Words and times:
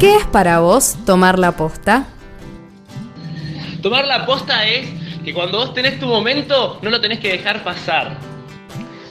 ¿Qué 0.00 0.16
es 0.16 0.24
para 0.24 0.60
vos 0.60 0.96
tomar 1.04 1.38
la 1.38 1.52
posta? 1.52 2.06
Tomar 3.82 4.06
la 4.06 4.24
posta 4.24 4.66
es 4.66 4.88
que 5.22 5.34
cuando 5.34 5.58
vos 5.58 5.74
tenés 5.74 6.00
tu 6.00 6.06
momento, 6.06 6.78
no 6.80 6.88
lo 6.88 7.02
tenés 7.02 7.20
que 7.20 7.32
dejar 7.32 7.62
pasar. 7.62 8.16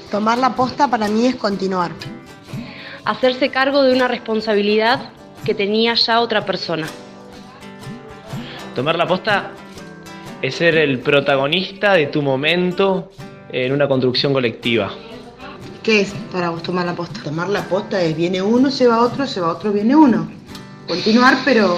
Tomar 0.10 0.40
la 0.40 0.56
posta 0.56 0.88
para 0.88 1.08
mí 1.08 1.28
es 1.28 1.36
continuar. 1.36 1.92
Hacerse 3.06 3.52
cargo 3.52 3.84
de 3.84 3.94
una 3.94 4.08
responsabilidad 4.08 5.12
que 5.46 5.54
tenía 5.54 5.94
ya 5.94 6.22
otra 6.22 6.44
persona. 6.44 6.88
Tomar 8.74 8.98
la 8.98 9.06
posta 9.06 9.52
es 10.42 10.56
ser 10.56 10.76
el 10.76 10.98
protagonista 11.02 11.94
de 11.94 12.08
tu 12.08 12.24
momento 12.24 13.12
en 13.52 13.74
una 13.74 13.88
construcción 13.88 14.34
colectiva. 14.34 14.92
¿Qué 15.84 16.02
es 16.02 16.16
para 16.32 16.50
vos 16.50 16.64
tomar 16.64 16.88
la 16.88 16.96
posta? 16.96 17.22
Tomar 17.24 17.48
la 17.48 17.62
posta 17.66 18.02
es 18.02 18.18
viene 18.18 18.42
uno, 18.42 18.72
se 18.72 18.88
va 18.88 19.02
otro, 19.02 19.28
se 19.28 19.40
va 19.40 19.50
otro, 19.50 19.72
viene 19.72 19.96
uno. 19.96 20.39
Continuar 20.90 21.38
pero 21.46 21.78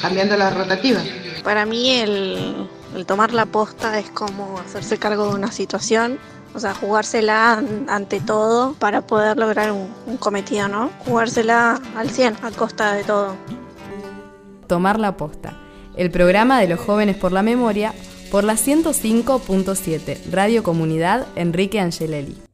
cambiando 0.00 0.36
la 0.36 0.50
rotativa. 0.50 1.00
Para 1.42 1.66
mí 1.66 1.90
el, 1.90 2.68
tomar 3.04 3.32
la 3.32 3.46
posta 3.46 3.98
es 3.98 4.08
como 4.10 4.60
hacerse 4.60 4.96
cargo 4.96 5.26
de 5.28 5.34
una 5.34 5.50
situación, 5.50 6.20
o 6.54 6.60
sea, 6.60 6.72
jugársela 6.72 7.60
ante 7.88 8.20
todo 8.20 8.74
para 8.74 9.00
poder 9.00 9.36
lograr 9.36 9.72
un, 9.72 9.92
un 10.06 10.16
cometido, 10.18 10.68
¿no? 10.68 10.88
Jugársela 11.00 11.82
al 11.96 12.10
100 12.10 12.36
a 12.42 12.52
costa 12.52 12.94
de 12.94 13.02
todo. 13.02 13.34
Tomar 14.68 15.00
la 15.00 15.16
posta, 15.16 15.54
el 15.96 16.12
programa 16.12 16.60
de 16.60 16.68
los 16.68 16.78
jóvenes 16.78 17.16
por 17.16 17.32
la 17.32 17.42
memoria 17.42 17.92
por 18.30 18.44
la 18.44 18.54
105.7 18.54 20.30
Radio 20.30 20.62
Comunidad 20.62 21.26
Enrique 21.34 21.80
Angelelli. 21.80 22.47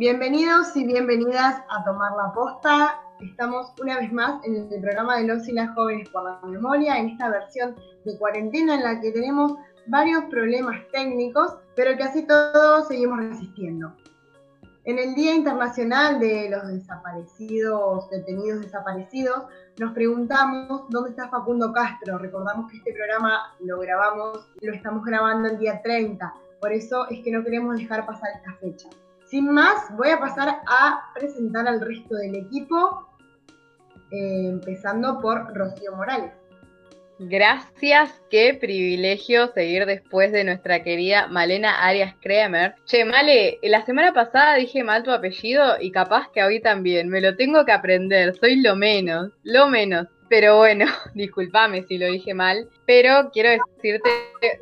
Bienvenidos 0.00 0.74
y 0.76 0.86
bienvenidas 0.86 1.62
a 1.68 1.84
Tomar 1.84 2.12
la 2.16 2.32
Posta. 2.32 3.02
Estamos 3.20 3.70
una 3.82 3.98
vez 3.98 4.10
más 4.10 4.42
en 4.46 4.72
el 4.72 4.80
programa 4.80 5.18
de 5.18 5.26
los 5.26 5.46
y 5.46 5.52
las 5.52 5.74
jóvenes 5.74 6.08
por 6.08 6.24
la 6.24 6.40
memoria, 6.42 6.96
en 6.96 7.10
esta 7.10 7.28
versión 7.28 7.76
de 8.06 8.16
cuarentena 8.16 8.76
en 8.76 8.82
la 8.82 8.98
que 8.98 9.12
tenemos 9.12 9.58
varios 9.88 10.24
problemas 10.30 10.80
técnicos, 10.90 11.54
pero 11.76 11.98
que 11.98 12.04
así 12.04 12.26
todos 12.26 12.88
seguimos 12.88 13.18
resistiendo. 13.18 13.94
En 14.84 14.98
el 14.98 15.14
Día 15.14 15.34
Internacional 15.34 16.18
de 16.18 16.48
los 16.48 16.66
Desaparecidos, 16.66 18.08
Detenidos 18.08 18.62
Desaparecidos, 18.62 19.44
nos 19.78 19.92
preguntamos 19.92 20.84
dónde 20.88 21.10
está 21.10 21.28
Facundo 21.28 21.74
Castro. 21.74 22.16
Recordamos 22.16 22.70
que 22.70 22.78
este 22.78 22.94
programa 22.94 23.54
lo 23.60 23.78
grabamos, 23.78 24.48
lo 24.62 24.72
estamos 24.72 25.04
grabando 25.04 25.50
el 25.50 25.58
día 25.58 25.82
30, 25.82 26.32
por 26.58 26.72
eso 26.72 27.06
es 27.10 27.22
que 27.22 27.30
no 27.30 27.44
queremos 27.44 27.76
dejar 27.76 28.06
pasar 28.06 28.30
esta 28.34 28.54
fecha. 28.54 28.88
Sin 29.30 29.48
más, 29.48 29.96
voy 29.96 30.08
a 30.08 30.18
pasar 30.18 30.48
a 30.66 31.12
presentar 31.14 31.68
al 31.68 31.80
resto 31.80 32.16
del 32.16 32.34
equipo, 32.34 33.06
eh, 34.10 34.48
empezando 34.48 35.20
por 35.20 35.56
Rocío 35.56 35.94
Morales. 35.94 36.32
Gracias, 37.20 38.20
qué 38.28 38.54
privilegio 38.60 39.52
seguir 39.52 39.86
después 39.86 40.32
de 40.32 40.42
nuestra 40.42 40.82
querida 40.82 41.28
Malena 41.28 41.86
Arias 41.86 42.16
Kremer. 42.20 42.74
Che, 42.86 43.04
Male, 43.04 43.60
la 43.62 43.84
semana 43.86 44.12
pasada 44.12 44.56
dije 44.56 44.82
mal 44.82 45.04
tu 45.04 45.12
apellido 45.12 45.76
y 45.80 45.92
capaz 45.92 46.28
que 46.32 46.42
hoy 46.42 46.60
también. 46.60 47.08
Me 47.08 47.20
lo 47.20 47.36
tengo 47.36 47.64
que 47.64 47.70
aprender, 47.70 48.34
soy 48.34 48.60
lo 48.60 48.74
menos, 48.74 49.30
lo 49.44 49.68
menos. 49.68 50.08
Pero 50.30 50.58
bueno, 50.58 50.84
discúlpame 51.14 51.82
si 51.82 51.98
lo 51.98 52.06
dije 52.06 52.34
mal, 52.34 52.68
pero 52.86 53.30
quiero 53.32 53.50
decirte 53.50 54.08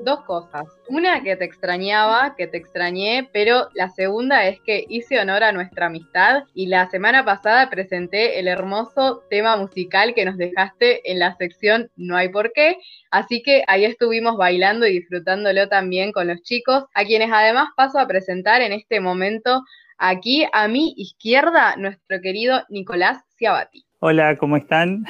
dos 0.00 0.24
cosas. 0.24 0.64
Una, 0.88 1.22
que 1.22 1.36
te 1.36 1.44
extrañaba, 1.44 2.34
que 2.36 2.46
te 2.46 2.56
extrañé, 2.56 3.28
pero 3.34 3.68
la 3.74 3.90
segunda 3.90 4.46
es 4.48 4.58
que 4.62 4.86
hice 4.88 5.20
honor 5.20 5.44
a 5.44 5.52
nuestra 5.52 5.86
amistad 5.86 6.44
y 6.54 6.68
la 6.68 6.88
semana 6.88 7.22
pasada 7.22 7.68
presenté 7.68 8.40
el 8.40 8.48
hermoso 8.48 9.22
tema 9.28 9.58
musical 9.58 10.14
que 10.14 10.24
nos 10.24 10.38
dejaste 10.38 11.12
en 11.12 11.18
la 11.18 11.36
sección 11.36 11.90
No 11.96 12.16
hay 12.16 12.30
por 12.30 12.50
qué, 12.54 12.78
así 13.10 13.42
que 13.42 13.62
ahí 13.66 13.84
estuvimos 13.84 14.38
bailando 14.38 14.86
y 14.86 14.92
disfrutándolo 14.92 15.68
también 15.68 16.12
con 16.12 16.28
los 16.28 16.40
chicos, 16.40 16.84
a 16.94 17.04
quienes 17.04 17.30
además 17.30 17.68
paso 17.76 17.98
a 17.98 18.08
presentar 18.08 18.62
en 18.62 18.72
este 18.72 19.00
momento 19.00 19.62
aquí 19.98 20.46
a 20.50 20.66
mi 20.66 20.94
izquierda 20.96 21.76
nuestro 21.76 22.22
querido 22.22 22.62
Nicolás 22.70 23.22
Ciabati. 23.36 23.84
Hola, 24.00 24.36
¿cómo 24.38 24.56
están? 24.56 25.04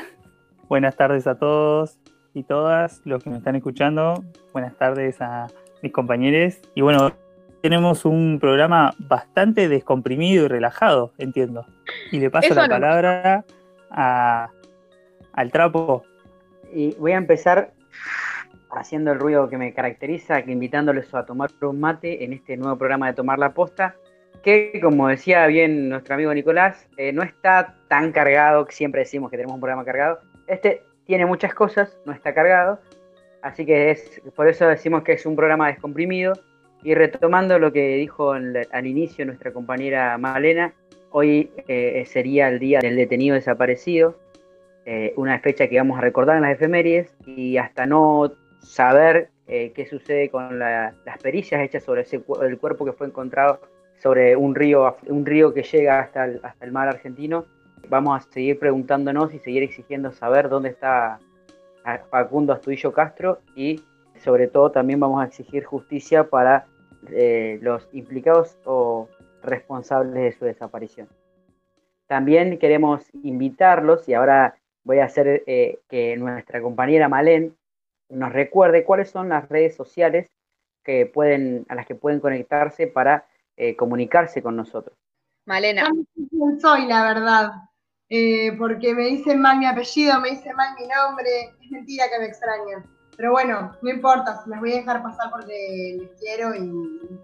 Buenas 0.68 0.96
tardes 0.96 1.26
a 1.26 1.36
todos 1.36 1.98
y 2.34 2.42
todas 2.42 3.00
los 3.06 3.24
que 3.24 3.30
me 3.30 3.38
están 3.38 3.56
escuchando. 3.56 4.22
Buenas 4.52 4.76
tardes 4.76 5.18
a 5.22 5.46
mis 5.82 5.92
compañeros. 5.92 6.58
Y 6.74 6.82
bueno, 6.82 7.10
tenemos 7.62 8.04
un 8.04 8.38
programa 8.38 8.92
bastante 8.98 9.66
descomprimido 9.70 10.44
y 10.44 10.48
relajado, 10.48 11.14
entiendo. 11.16 11.64
Y 12.12 12.20
le 12.20 12.30
paso 12.30 12.52
la 12.52 12.68
palabra 12.68 13.46
al 13.88 15.52
trapo. 15.52 16.04
Y 16.70 16.94
voy 16.96 17.12
a 17.12 17.16
empezar 17.16 17.72
haciendo 18.70 19.12
el 19.12 19.18
ruido 19.18 19.48
que 19.48 19.56
me 19.56 19.72
caracteriza, 19.72 20.42
que 20.42 20.52
invitándoles 20.52 21.14
a 21.14 21.24
tomar 21.24 21.48
un 21.62 21.80
mate 21.80 22.24
en 22.24 22.34
este 22.34 22.58
nuevo 22.58 22.76
programa 22.76 23.06
de 23.06 23.14
Tomar 23.14 23.38
la 23.38 23.54
Posta, 23.54 23.96
que 24.42 24.78
como 24.82 25.08
decía 25.08 25.46
bien 25.46 25.88
nuestro 25.88 26.14
amigo 26.14 26.34
Nicolás, 26.34 26.86
eh, 26.98 27.10
no 27.12 27.22
está 27.22 27.74
tan 27.88 28.12
cargado, 28.12 28.66
siempre 28.68 29.00
decimos 29.00 29.30
que 29.30 29.38
tenemos 29.38 29.54
un 29.54 29.60
programa 29.60 29.86
cargado, 29.86 30.20
este 30.48 30.82
tiene 31.04 31.26
muchas 31.26 31.54
cosas, 31.54 31.96
no 32.04 32.12
está 32.12 32.34
cargado, 32.34 32.80
así 33.42 33.64
que 33.64 33.90
es 33.90 34.20
por 34.34 34.48
eso 34.48 34.66
decimos 34.66 35.02
que 35.02 35.12
es 35.12 35.26
un 35.26 35.36
programa 35.36 35.68
descomprimido. 35.68 36.34
Y 36.84 36.94
retomando 36.94 37.58
lo 37.58 37.72
que 37.72 37.96
dijo 37.96 38.32
al 38.32 38.86
inicio 38.86 39.26
nuestra 39.26 39.52
compañera 39.52 40.16
Malena, 40.16 40.74
hoy 41.10 41.50
eh, 41.66 42.04
sería 42.06 42.48
el 42.48 42.60
día 42.60 42.78
del 42.80 42.94
detenido 42.94 43.34
desaparecido, 43.34 44.16
eh, 44.84 45.12
una 45.16 45.40
fecha 45.40 45.68
que 45.68 45.76
vamos 45.76 45.98
a 45.98 46.02
recordar 46.02 46.36
en 46.36 46.42
las 46.42 46.52
efemérides 46.52 47.12
y 47.26 47.56
hasta 47.56 47.84
no 47.86 48.32
saber 48.60 49.30
eh, 49.46 49.72
qué 49.74 49.86
sucede 49.86 50.30
con 50.30 50.58
las 50.58 50.94
pericias 51.22 51.62
hechas 51.62 51.82
sobre 51.82 52.02
ese, 52.02 52.22
el 52.42 52.58
cuerpo 52.58 52.84
que 52.84 52.92
fue 52.92 53.06
encontrado 53.06 53.60
sobre 54.00 54.36
un 54.36 54.54
río, 54.54 54.96
un 55.08 55.26
río 55.26 55.52
que 55.52 55.62
llega 55.62 56.00
hasta 56.00 56.28
hasta 56.42 56.64
el 56.64 56.72
mar 56.72 56.88
argentino, 56.88 57.46
vamos 57.88 58.18
a 58.18 58.32
seguir 58.32 58.58
preguntándonos 58.58 59.32
y 59.34 59.38
seguir 59.38 59.62
exigiendo 59.62 60.12
saber 60.12 60.48
dónde 60.48 60.70
está 60.70 61.18
Facundo 62.10 62.52
Astudillo 62.52 62.92
Castro 62.92 63.40
y 63.54 63.82
sobre 64.16 64.48
todo 64.48 64.70
también 64.70 65.00
vamos 65.00 65.22
a 65.22 65.26
exigir 65.26 65.64
justicia 65.64 66.28
para 66.28 66.66
eh, 67.10 67.58
los 67.62 67.88
implicados 67.92 68.58
o 68.64 69.08
responsables 69.42 70.14
de 70.14 70.32
su 70.32 70.44
desaparición. 70.44 71.08
También 72.06 72.58
queremos 72.58 73.06
invitarlos 73.22 74.08
y 74.08 74.14
ahora 74.14 74.56
voy 74.84 74.98
a 74.98 75.04
hacer 75.04 75.44
eh, 75.46 75.78
que 75.88 76.16
nuestra 76.16 76.60
compañera 76.60 77.08
Malén 77.08 77.56
nos 78.08 78.32
recuerde 78.32 78.84
cuáles 78.84 79.10
son 79.10 79.28
las 79.28 79.48
redes 79.48 79.74
sociales 79.76 80.28
a 81.68 81.74
las 81.74 81.86
que 81.86 81.94
pueden 81.94 82.20
conectarse 82.20 82.86
para 82.86 83.26
eh, 83.56 83.76
comunicarse 83.76 84.42
con 84.42 84.56
nosotros. 84.56 84.96
Malena. 85.48 85.88
soy, 86.60 86.86
la 86.86 87.02
verdad. 87.02 87.52
Eh, 88.10 88.52
porque 88.58 88.94
me 88.94 89.06
dicen 89.06 89.40
mal 89.40 89.58
mi 89.58 89.66
apellido, 89.66 90.20
me 90.20 90.30
dicen 90.30 90.54
mal 90.54 90.74
mi 90.78 90.86
nombre, 90.86 91.56
es 91.62 91.70
mentira 91.70 92.04
que 92.10 92.18
me 92.18 92.26
extrañen. 92.26 92.84
Pero 93.16 93.32
bueno, 93.32 93.72
no 93.80 93.90
importa, 93.90 94.42
les 94.46 94.60
voy 94.60 94.72
a 94.72 94.76
dejar 94.76 95.02
pasar 95.02 95.30
porque 95.30 95.96
les 95.98 96.20
quiero 96.20 96.54
y 96.54 96.70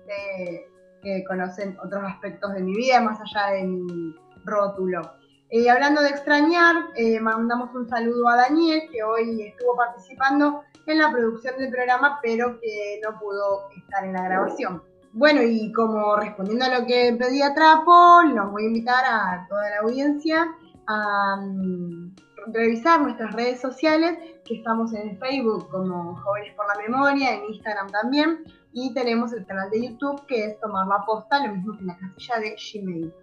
sé 0.07 0.67
que 1.03 1.23
conocen 1.25 1.77
otros 1.85 2.03
aspectos 2.03 2.55
de 2.55 2.63
mi 2.63 2.75
vida 2.75 3.01
más 3.03 3.21
allá 3.21 3.57
de 3.57 3.65
mi 3.65 4.17
rótulo. 4.45 5.03
Eh, 5.51 5.69
hablando 5.69 6.01
de 6.03 6.09
extrañar, 6.09 6.77
eh, 6.97 7.21
mandamos 7.21 7.75
un 7.75 7.87
saludo 7.89 8.29
a 8.29 8.37
Daniel, 8.37 8.89
que 8.91 9.03
hoy 9.03 9.43
estuvo 9.43 9.77
participando 9.77 10.63
en 10.87 10.99
la 10.99 11.11
producción 11.13 11.59
del 11.59 11.71
programa, 11.71 12.19
pero 12.23 12.59
que 12.59 13.01
no 13.05 13.19
pudo 13.19 13.69
estar 13.77 14.03
en 14.05 14.15
la 14.15 14.25
grabación. 14.25 14.83
Bueno, 15.17 15.43
y 15.43 15.71
como 15.71 16.17
respondiendo 16.17 16.65
a 16.65 16.81
lo 16.81 16.87
que 16.87 17.17
pedía 17.17 17.55
Trapo, 17.55 18.23
los 18.35 18.51
voy 18.51 18.65
a 18.65 18.67
invitar 18.67 19.05
a 19.05 19.47
toda 19.49 19.71
la 19.71 19.79
audiencia 19.83 20.53
a 20.89 21.37
mm, 21.37 22.17
revisar 22.53 23.01
nuestras 23.01 23.33
redes 23.33 23.61
sociales, 23.61 24.19
que 24.45 24.57
estamos 24.57 24.93
en 24.93 25.17
Facebook 25.21 25.69
como 25.71 26.17
Jóvenes 26.17 26.53
por 26.57 26.67
la 26.67 26.83
Memoria, 26.83 27.33
en 27.33 27.45
Instagram 27.45 27.93
también, 27.93 28.43
y 28.73 28.93
tenemos 28.93 29.33
el 29.33 29.47
canal 29.47 29.71
de 29.71 29.87
YouTube 29.87 30.27
que 30.27 30.47
es 30.47 30.61
Tomar 30.61 30.89
la 30.89 31.05
Posta, 31.07 31.47
lo 31.47 31.55
mismo 31.55 31.79
que 31.79 31.85
la 31.85 31.97
casilla 31.97 32.41
de 32.41 32.57
Gmail. 32.57 33.15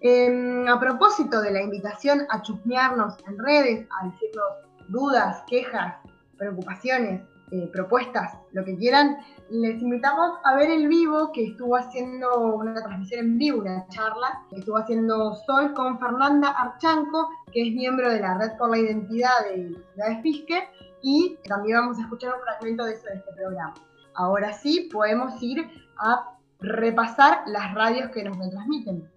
Em, 0.00 0.66
a 0.66 0.80
propósito 0.80 1.40
de 1.40 1.52
la 1.52 1.62
invitación 1.62 2.26
a 2.28 2.42
chusmearnos 2.42 3.14
en 3.28 3.38
redes, 3.38 3.86
a 4.00 4.06
decirnos 4.08 4.46
dudas, 4.88 5.44
quejas, 5.46 5.94
preocupaciones, 6.36 7.22
eh, 7.52 7.68
propuestas, 7.72 8.38
lo 8.52 8.64
que 8.64 8.76
quieran, 8.76 9.18
les 9.50 9.82
invitamos 9.82 10.38
a 10.44 10.54
ver 10.54 10.70
el 10.70 10.86
vivo 10.86 11.32
que 11.32 11.46
estuvo 11.46 11.76
haciendo 11.76 12.54
una 12.54 12.74
transmisión 12.74 13.20
en 13.20 13.38
vivo, 13.38 13.60
una 13.60 13.86
charla 13.88 14.42
que 14.48 14.60
estuvo 14.60 14.76
haciendo 14.76 15.34
Sol 15.34 15.74
con 15.74 15.98
Fernanda 15.98 16.50
Archanco, 16.50 17.28
que 17.52 17.68
es 17.68 17.74
miembro 17.74 18.08
de 18.08 18.20
la 18.20 18.38
Red 18.38 18.56
por 18.56 18.70
la 18.70 18.78
Identidad 18.78 19.30
de 19.50 19.70
la 19.96 20.06
ciudad 20.06 20.22
Fisque, 20.22 20.68
y 21.02 21.38
también 21.48 21.78
vamos 21.78 21.98
a 21.98 22.02
escuchar 22.02 22.34
un 22.34 22.40
fragmento 22.42 22.84
de 22.84 22.92
eso 22.92 23.06
de 23.06 23.14
este 23.14 23.32
programa. 23.32 23.74
Ahora 24.14 24.52
sí, 24.52 24.88
podemos 24.92 25.42
ir 25.42 25.68
a 25.98 26.36
repasar 26.60 27.42
las 27.46 27.74
radios 27.74 28.10
que 28.10 28.22
nos 28.22 28.38
retransmiten. 28.38 29.10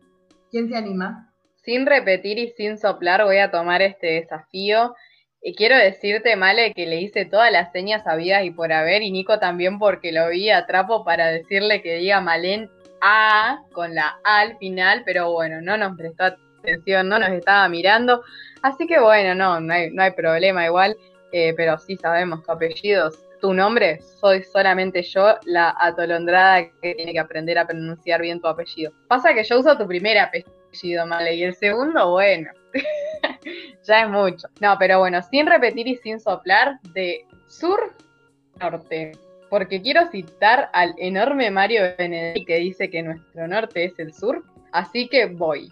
¿Quién 0.50 0.70
se 0.70 0.76
anima? 0.76 1.32
Sin 1.64 1.86
repetir 1.86 2.38
y 2.40 2.50
sin 2.50 2.78
soplar 2.78 3.24
voy 3.24 3.38
a 3.38 3.52
tomar 3.52 3.82
este 3.82 4.08
desafío. 4.08 4.96
Y 5.46 5.56
quiero 5.56 5.76
decirte, 5.78 6.38
Male, 6.38 6.74
que 6.74 6.86
le 6.86 7.02
hice 7.02 7.26
todas 7.26 7.52
las 7.52 7.74
señas 7.74 8.08
habidas 8.08 8.46
y 8.46 8.52
por 8.52 8.72
haber, 8.72 9.02
y 9.02 9.12
Nico 9.12 9.40
también 9.40 9.78
porque 9.78 10.14
lo 10.14 10.30
vi 10.30 10.50
a 10.50 10.66
trapo 10.66 11.04
para 11.04 11.28
decirle 11.28 11.82
que 11.82 11.96
diga 11.96 12.22
Malén 12.22 12.70
A 13.02 13.60
con 13.74 13.94
la 13.94 14.18
A 14.24 14.40
al 14.40 14.58
final, 14.58 15.04
pero 15.06 15.34
bueno, 15.34 15.62
no 15.62 15.76
nos 15.76 15.98
prestó 15.98 16.34
atención, 16.62 17.10
no 17.10 17.20
nos 17.20 17.30
estaba 17.32 17.68
mirando. 17.68 18.24
Así 18.62 18.88
que 18.88 19.02
bueno, 19.02 19.36
no, 19.36 19.60
no 19.60 19.74
hay, 19.74 19.92
no 19.92 20.04
hay 20.04 20.12
problema 20.12 20.66
igual, 20.66 20.96
eh, 21.34 21.54
pero 21.58 21.78
sí 21.78 21.98
sabemos 21.98 22.42
tu 22.46 22.52
apellido, 22.54 23.12
tu 23.42 23.54
nombre, 23.54 24.00
soy 24.22 24.44
solamente 24.44 25.04
yo 25.04 25.38
la 25.44 25.76
atolondrada 25.78 26.72
que 26.82 26.96
tiene 26.96 27.12
que 27.12 27.20
aprender 27.20 27.58
a 27.58 27.68
pronunciar 27.68 28.22
bien 28.22 28.40
tu 28.40 28.48
apellido. 28.48 28.94
Pasa 29.10 29.34
que 29.34 29.44
yo 29.44 29.60
uso 29.60 29.78
tu 29.78 29.86
primer 29.86 30.18
apellido, 30.20 31.06
Male, 31.06 31.36
y 31.36 31.44
el 31.44 31.54
segundo, 31.54 32.12
bueno, 32.12 32.50
ya 33.84 34.04
es 34.04 34.10
mucho. 34.10 34.48
No, 34.60 34.78
pero 34.78 35.00
bueno, 35.00 35.22
sin 35.22 35.48
repetir 35.48 35.88
y 35.88 35.96
sin 35.98 36.20
soplar, 36.20 36.80
de 36.94 37.26
sur 37.48 37.96
norte. 38.60 39.14
Porque 39.50 39.82
quiero 39.82 40.10
citar 40.10 40.70
al 40.74 40.96
enorme 40.98 41.52
Mario 41.52 41.84
Benedetti 41.98 42.46
que 42.46 42.58
dice 42.58 42.90
que 42.90 43.04
nuestro 43.04 43.48
norte 43.48 43.86
es 43.86 44.00
el 44.00 44.14
sur. 44.14 44.44
Así 44.72 45.08
que 45.08 45.28
voy. 45.28 45.72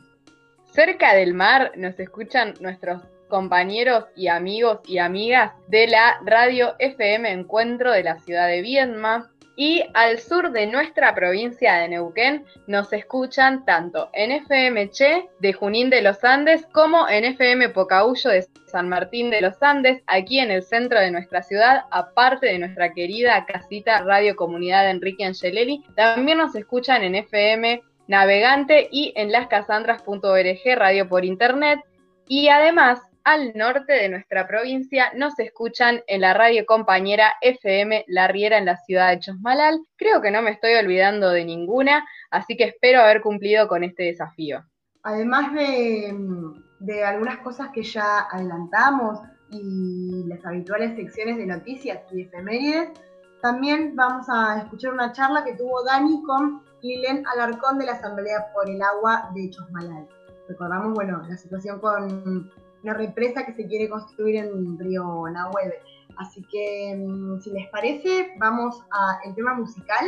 Cerca 0.66 1.16
del 1.16 1.34
mar 1.34 1.72
nos 1.76 2.00
escuchan 2.00 2.54
nuestros 2.60 3.02
compañeros 3.28 4.06
y 4.16 4.28
amigos 4.28 4.80
y 4.86 5.00
amigas 5.00 5.54
de 5.68 5.88
la 5.88 6.20
radio 6.24 6.76
FM 6.78 7.32
Encuentro 7.32 7.92
de 7.92 8.04
la 8.04 8.20
ciudad 8.20 8.48
de 8.48 8.62
Viedma. 8.62 9.31
Y 9.56 9.84
al 9.94 10.20
sur 10.20 10.52
de 10.52 10.66
nuestra 10.66 11.14
provincia 11.14 11.76
de 11.76 11.90
Neuquén 11.90 12.46
nos 12.68 12.94
escuchan 12.94 13.66
tanto 13.66 14.10
en 14.14 14.32
FM 14.32 14.90
Che 14.92 15.30
de 15.40 15.54
Junín 15.54 15.90
de 15.90 16.02
los 16.02 16.24
Andes 16.24 16.66
como 16.72 17.08
en 17.10 17.26
FM 17.26 17.70
Pocahuyo 17.70 18.30
de 18.30 18.48
San 18.66 18.88
Martín 18.88 19.30
de 19.30 19.42
los 19.42 19.62
Andes, 19.62 20.02
aquí 20.08 20.40
en 20.40 20.52
el 20.52 20.64
centro 20.64 21.00
de 21.00 21.12
nuestra 21.12 21.44
ciudad, 21.44 21.84
aparte 21.92 22.48
de 22.48 22.60
nuestra 22.60 22.94
querida 22.94 23.46
casita 23.46 24.02
Radio 24.04 24.36
Comunidad 24.36 24.90
Enrique 24.90 25.26
Angelelli. 25.26 25.84
También 25.96 26.38
nos 26.38 26.56
escuchan 26.56 27.04
en 27.04 27.16
FM 27.16 27.82
Navegante 28.08 28.88
y 28.92 29.14
en 29.16 29.32
lascasandras.org, 29.32 30.78
radio 30.78 31.08
por 31.08 31.26
internet. 31.26 31.80
Y 32.28 32.48
además, 32.48 33.11
al 33.24 33.54
norte 33.56 33.94
de 33.94 34.10
nuestra 34.10 34.48
provincia 34.48 35.12
nos 35.16 35.38
escuchan 35.40 36.02
en 36.08 36.22
la 36.22 36.34
radio 36.34 36.66
compañera 36.66 37.34
FM 37.42 38.06
La 38.08 38.28
Riera 38.28 38.58
en 38.58 38.66
la 38.66 38.78
ciudad 38.78 39.10
de 39.10 39.20
Chosmalal. 39.20 39.80
Creo 39.98 40.22
que 40.22 40.32
no 40.32 40.42
me 40.42 40.52
estoy 40.52 40.74
olvidando 40.74 41.30
de 41.30 41.46
ninguna, 41.46 42.06
así 42.30 42.58
que 42.58 42.66
espero 42.66 43.02
haber 43.02 43.22
cumplido 43.22 43.68
con 43.68 43.84
este 43.84 44.04
desafío. 44.04 44.64
Además 45.04 45.54
de, 45.54 47.04
algunas 47.04 47.38
cosas 47.40 47.70
que 47.74 47.84
ya 47.84 48.28
adelantamos 48.32 49.20
y 49.50 50.24
las 50.28 50.46
habituales 50.46 50.96
secciones 50.96 51.38
de 51.38 51.46
noticias 51.46 52.00
y 52.12 52.24
efemérides, 52.24 52.90
también 53.42 53.96
vamos 53.96 54.28
a 54.30 54.60
escuchar 54.60 54.94
una 54.94 55.12
charla 55.12 55.44
que 55.44 55.56
tuvo 55.56 55.84
Dani 55.84 56.22
con 56.24 56.62
Lilian 56.82 57.24
Alarcón 57.28 57.80
de 57.80 57.86
la 57.86 57.94
Asamblea 57.94 58.52
por 58.54 58.70
el 58.70 58.82
Agua 58.82 59.32
de 59.34 59.50
Chosmalal. 59.50 60.08
Recordamos, 60.48 60.94
bueno, 60.94 61.22
la 61.28 61.38
situación 61.38 61.80
con 61.80 62.52
una 62.84 62.94
represa 62.94 63.46
que 63.46 63.54
se 63.54 63.68
quiere 63.68 63.90
construir 63.90 64.38
en 64.38 64.78
Río 64.80 65.24
Nahuel. 65.32 65.74
Así 66.18 66.42
que, 66.52 66.96
mm, 66.98 67.40
si 67.40 67.52
les 67.52 67.68
parece, 67.70 68.34
vamos 68.38 68.84
al 69.26 69.36
tema 69.36 69.54
musical. 69.54 70.06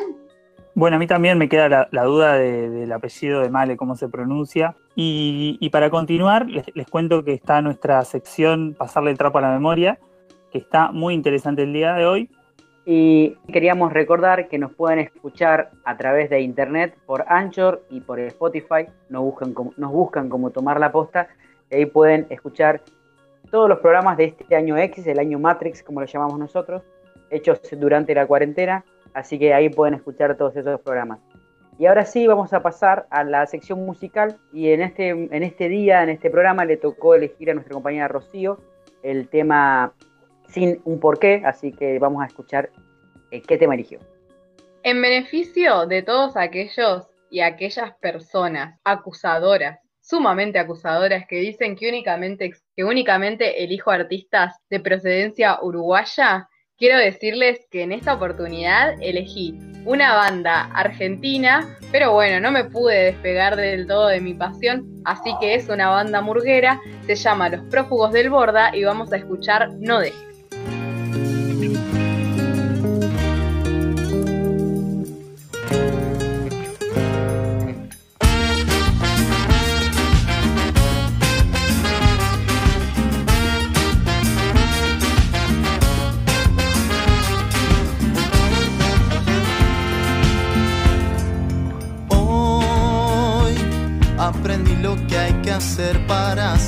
Bueno, 0.75 0.95
a 0.95 0.99
mí 0.99 1.05
también 1.05 1.37
me 1.37 1.47
queda 1.47 1.87
la, 1.91 2.03
duda 2.03 2.33
del 2.33 2.91
apellido 2.91 3.41
de 3.41 3.49
Male, 3.49 3.77
cómo 3.77 3.95
se 3.95 4.09
pronuncia. 4.09 4.75
Y, 4.95 5.69
para 5.71 5.89
continuar, 5.89 6.47
les, 6.47 6.65
les, 6.75 6.87
cuento 6.87 7.23
que 7.23 7.33
está 7.33 7.61
nuestra 7.61 8.03
sección 8.05 8.75
Pasarle 8.77 9.11
el 9.11 9.17
trapo 9.17 9.37
a 9.37 9.41
la 9.41 9.51
memoria, 9.51 9.99
que 10.51 10.57
está 10.57 10.91
muy 10.91 11.13
interesante 11.13 11.63
el 11.63 11.73
día 11.73 11.93
de 11.93 12.05
hoy. 12.05 12.29
Y 12.85 13.37
queríamos 13.51 13.93
recordar 13.93 14.49
que 14.49 14.57
nos 14.57 14.73
pueden 14.73 14.99
escuchar 14.99 15.71
a 15.85 15.95
través 15.95 16.29
de 16.29 16.41
internet 16.41 16.97
por 17.05 17.23
Anchor 17.27 17.85
y 17.89 18.01
por 18.01 18.19
Spotify. 18.19 18.87
Nos 19.09 19.21
buscan 19.21 19.53
como, 19.53 19.73
nos 19.77 19.91
buscan 19.91 20.27
como 20.27 20.49
Tomar 20.49 20.79
la 20.79 20.91
Posta. 20.91 21.29
Y 21.69 21.75
ahí 21.75 21.85
pueden 21.85 22.27
escuchar 22.29 22.81
todos 23.51 23.69
los 23.69 23.79
programas 23.79 24.17
de 24.17 24.25
este 24.25 24.55
año 24.55 24.77
X, 24.77 25.05
el 25.07 25.19
año 25.19 25.39
Matrix, 25.39 25.83
como 25.83 26.01
lo 26.01 26.07
llamamos 26.07 26.39
nosotros, 26.39 26.83
hechos 27.29 27.59
durante 27.71 28.15
la 28.15 28.25
cuarentena. 28.25 28.83
Así 29.13 29.37
que 29.37 29.53
ahí 29.53 29.69
pueden 29.69 29.93
escuchar 29.93 30.35
todos 30.37 30.55
esos 30.55 30.81
programas. 30.81 31.19
Y 31.79 31.85
ahora 31.85 32.05
sí 32.05 32.27
vamos 32.27 32.53
a 32.53 32.61
pasar 32.61 33.07
a 33.09 33.23
la 33.23 33.45
sección 33.45 33.85
musical. 33.85 34.37
Y 34.51 34.69
en 34.69 34.81
este, 34.81 35.09
en 35.09 35.43
este 35.43 35.69
día, 35.69 36.03
en 36.03 36.09
este 36.09 36.29
programa, 36.29 36.65
le 36.65 36.77
tocó 36.77 37.15
elegir 37.15 37.51
a 37.51 37.53
nuestra 37.53 37.73
compañera 37.73 38.07
Rocío 38.07 38.59
el 39.03 39.27
tema 39.27 39.93
sin 40.47 40.81
un 40.85 40.99
porqué, 40.99 41.43
así 41.45 41.71
que 41.71 41.99
vamos 41.99 42.23
a 42.23 42.27
escuchar 42.27 42.69
eh, 43.31 43.41
qué 43.41 43.57
tema 43.57 43.73
eligió. 43.73 43.99
En 44.83 45.01
beneficio 45.01 45.85
de 45.85 46.03
todos 46.03 46.35
aquellos 46.37 47.07
y 47.29 47.41
aquellas 47.41 47.95
personas 47.95 48.79
acusadoras, 48.83 49.79
sumamente 50.03 50.59
acusadoras, 50.59 51.25
que 51.27 51.37
dicen 51.37 51.75
que 51.75 51.89
únicamente, 51.89 52.53
que 52.75 52.83
únicamente 52.83 53.63
elijo 53.63 53.89
artistas 53.89 54.55
de 54.69 54.79
procedencia 54.79 55.57
uruguaya, 55.61 56.49
quiero 56.77 56.97
decirles 56.97 57.65
que 57.71 57.83
en 57.83 57.93
esta 57.93 58.13
oportunidad 58.13 58.95
elegí 59.01 59.57
una 59.85 60.15
banda 60.15 60.65
argentina, 60.73 61.77
pero 61.91 62.11
bueno, 62.11 62.39
no 62.39 62.51
me 62.51 62.65
pude 62.65 63.05
despegar 63.05 63.55
del 63.55 63.87
todo 63.87 64.07
de 64.07 64.19
mi 64.19 64.33
pasión, 64.33 65.01
así 65.05 65.33
que 65.39 65.55
es 65.55 65.69
una 65.69 65.89
banda 65.89 66.21
murguera, 66.21 66.79
se 67.05 67.15
llama 67.15 67.49
Los 67.49 67.61
Prófugos 67.69 68.11
del 68.11 68.29
Borda 68.29 68.75
y 68.75 68.83
vamos 68.83 69.11
a 69.13 69.17
escuchar 69.17 69.69
No 69.79 69.99
Dejes. 69.99 70.32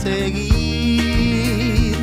Seguir. 0.05 1.95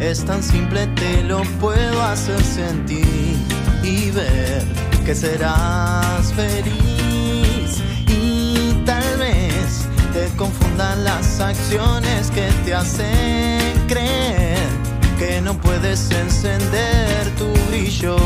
Es 0.00 0.24
tan 0.24 0.42
simple, 0.42 0.86
te 1.02 1.22
lo 1.24 1.42
puedo 1.60 2.02
hacer 2.02 2.42
sentir 2.42 3.36
y 3.82 4.10
ver 4.10 4.64
que 5.04 5.14
serás 5.14 6.32
feliz. 6.32 7.82
Y 8.08 8.72
tal 8.86 9.18
vez 9.18 9.86
te 10.14 10.34
confundan 10.36 11.04
las 11.04 11.40
acciones 11.40 12.30
que 12.30 12.48
te 12.64 12.74
hacen 12.74 13.60
creer 13.86 14.66
que 15.18 15.40
no 15.42 15.52
puedes 15.54 16.10
encender 16.10 17.28
tu 17.38 17.48
brillo 17.68 18.16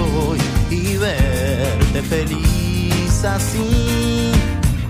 y 0.71 0.97
verte 0.99 2.01
feliz 2.03 3.25
así. 3.25 4.31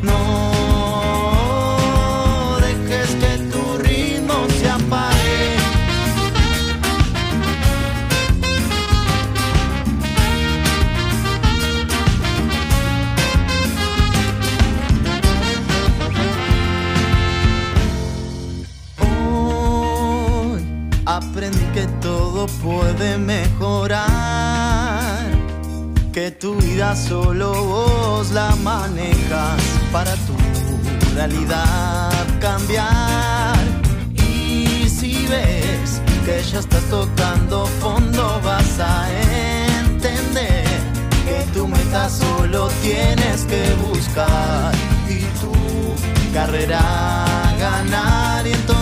No 0.03 0.66
que 21.77 21.87
todo 22.01 22.47
puede 22.65 23.19
mejorar, 23.19 24.07
que 26.11 26.31
tu 26.31 26.55
vida 26.55 26.97
solo 26.97 27.53
vos 27.53 28.31
la 28.31 28.57
manejas 28.65 29.61
para 29.93 30.15
tu 30.27 30.35
realidad 31.15 32.25
cambiar. 32.41 33.59
Y 34.15 34.89
si 34.89 35.27
ves 35.27 36.01
que 36.25 36.43
ya 36.51 36.61
estás 36.61 36.85
tocando 36.85 37.67
fondo, 37.83 38.41
vas 38.43 38.81
a 38.81 39.07
entender 39.83 40.65
que 41.27 41.45
tu 41.53 41.69
meta 41.69 42.09
solo 42.09 42.71
tienes 42.81 43.43
que 43.45 43.63
buscar 43.87 44.73
y 45.11 45.21
tu 45.41 45.53
carrera 46.33 46.81
ganar 47.59 48.47
y 48.47 48.53
entonces 48.53 48.76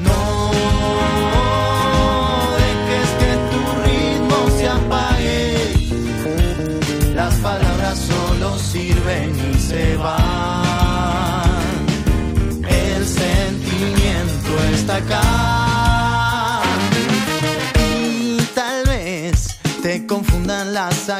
No 0.00 0.16
dejes 2.58 3.10
que 3.20 3.32
tu 3.50 3.60
ritmo 3.84 4.38
se 4.58 4.66
apague. 4.68 5.40
Las 7.14 7.34
palabras 7.36 7.98
solo 7.98 8.58
sirven. 8.58 9.51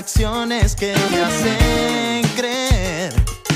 Acciones 0.03 0.75
que 0.75 0.93
te 0.95 1.23
hacen 1.23 2.23
creer 2.35 3.13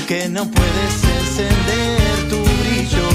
que 0.07 0.29
no 0.29 0.49
puedes 0.49 0.93
encender 1.19 2.29
tu 2.29 2.37
brillo 2.61 3.09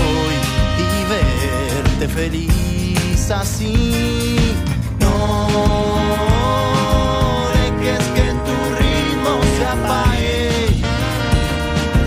y, 0.78 0.82
y 0.84 1.04
verte 1.08 2.08
feliz 2.08 3.30
así. 3.30 4.54
No 5.00 5.48
dejes 7.54 8.04
que 8.16 8.28
tu 8.46 8.56
ritmo 8.82 9.32
se 9.56 9.64
apague. 9.76 10.50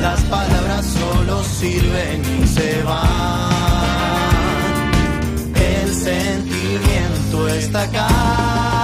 Las 0.03 0.21
palabras 0.25 0.85
solo 0.85 1.43
sirven 1.43 2.21
y 2.43 2.47
se 2.47 2.83
van. 2.83 3.49
El 5.55 5.91
sentimiento 5.91 7.47
está 7.47 7.81
acá. 7.81 8.74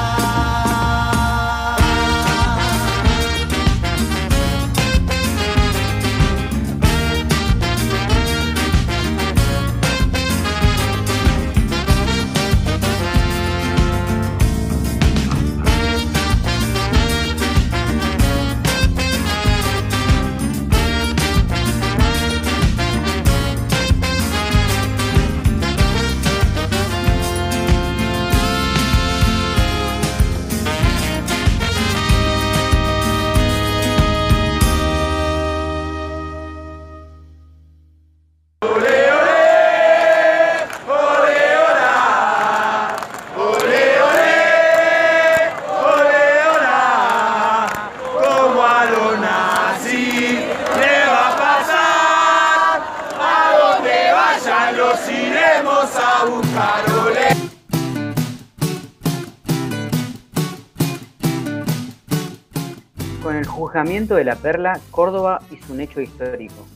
Juzgamiento 63.82 64.14
de 64.14 64.26
la 64.26 64.36
Perla, 64.36 64.80
Córdoba 64.92 65.42
hizo 65.50 65.74
un 65.74 65.82
hecho 65.82 66.02
histórico. 66.02 66.68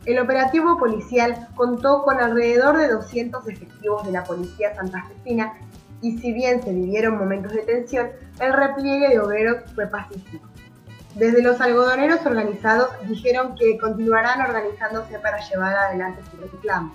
El 0.05 0.19
operativo 0.19 0.77
policial 0.77 1.49
contó 1.55 2.03
con 2.03 2.21
alrededor 2.21 2.77
de 2.77 2.89
200 2.89 3.49
efectivos 3.49 4.05
de 4.05 4.13
la 4.13 4.25
policía 4.25 4.75
santafesina 4.75 5.55
y 6.03 6.19
si 6.19 6.35
bien 6.35 6.63
se 6.63 6.75
vivieron 6.75 7.17
momentos 7.17 7.55
de 7.55 7.63
tensión, 7.63 8.11
el 8.39 8.53
repliegue 8.53 9.09
de 9.09 9.19
obreros 9.19 9.65
fue 9.75 9.87
pacífico. 9.87 10.47
Desde 11.15 11.43
los 11.43 11.61
algodoneros 11.61 12.25
organizados 12.25 12.91
dijeron 13.09 13.55
que 13.57 13.79
continuarán 13.79 14.41
organizándose 14.41 15.19
para 15.19 15.39
llevar 15.41 15.75
adelante 15.77 16.23
su 16.31 16.37
reclamo. 16.37 16.95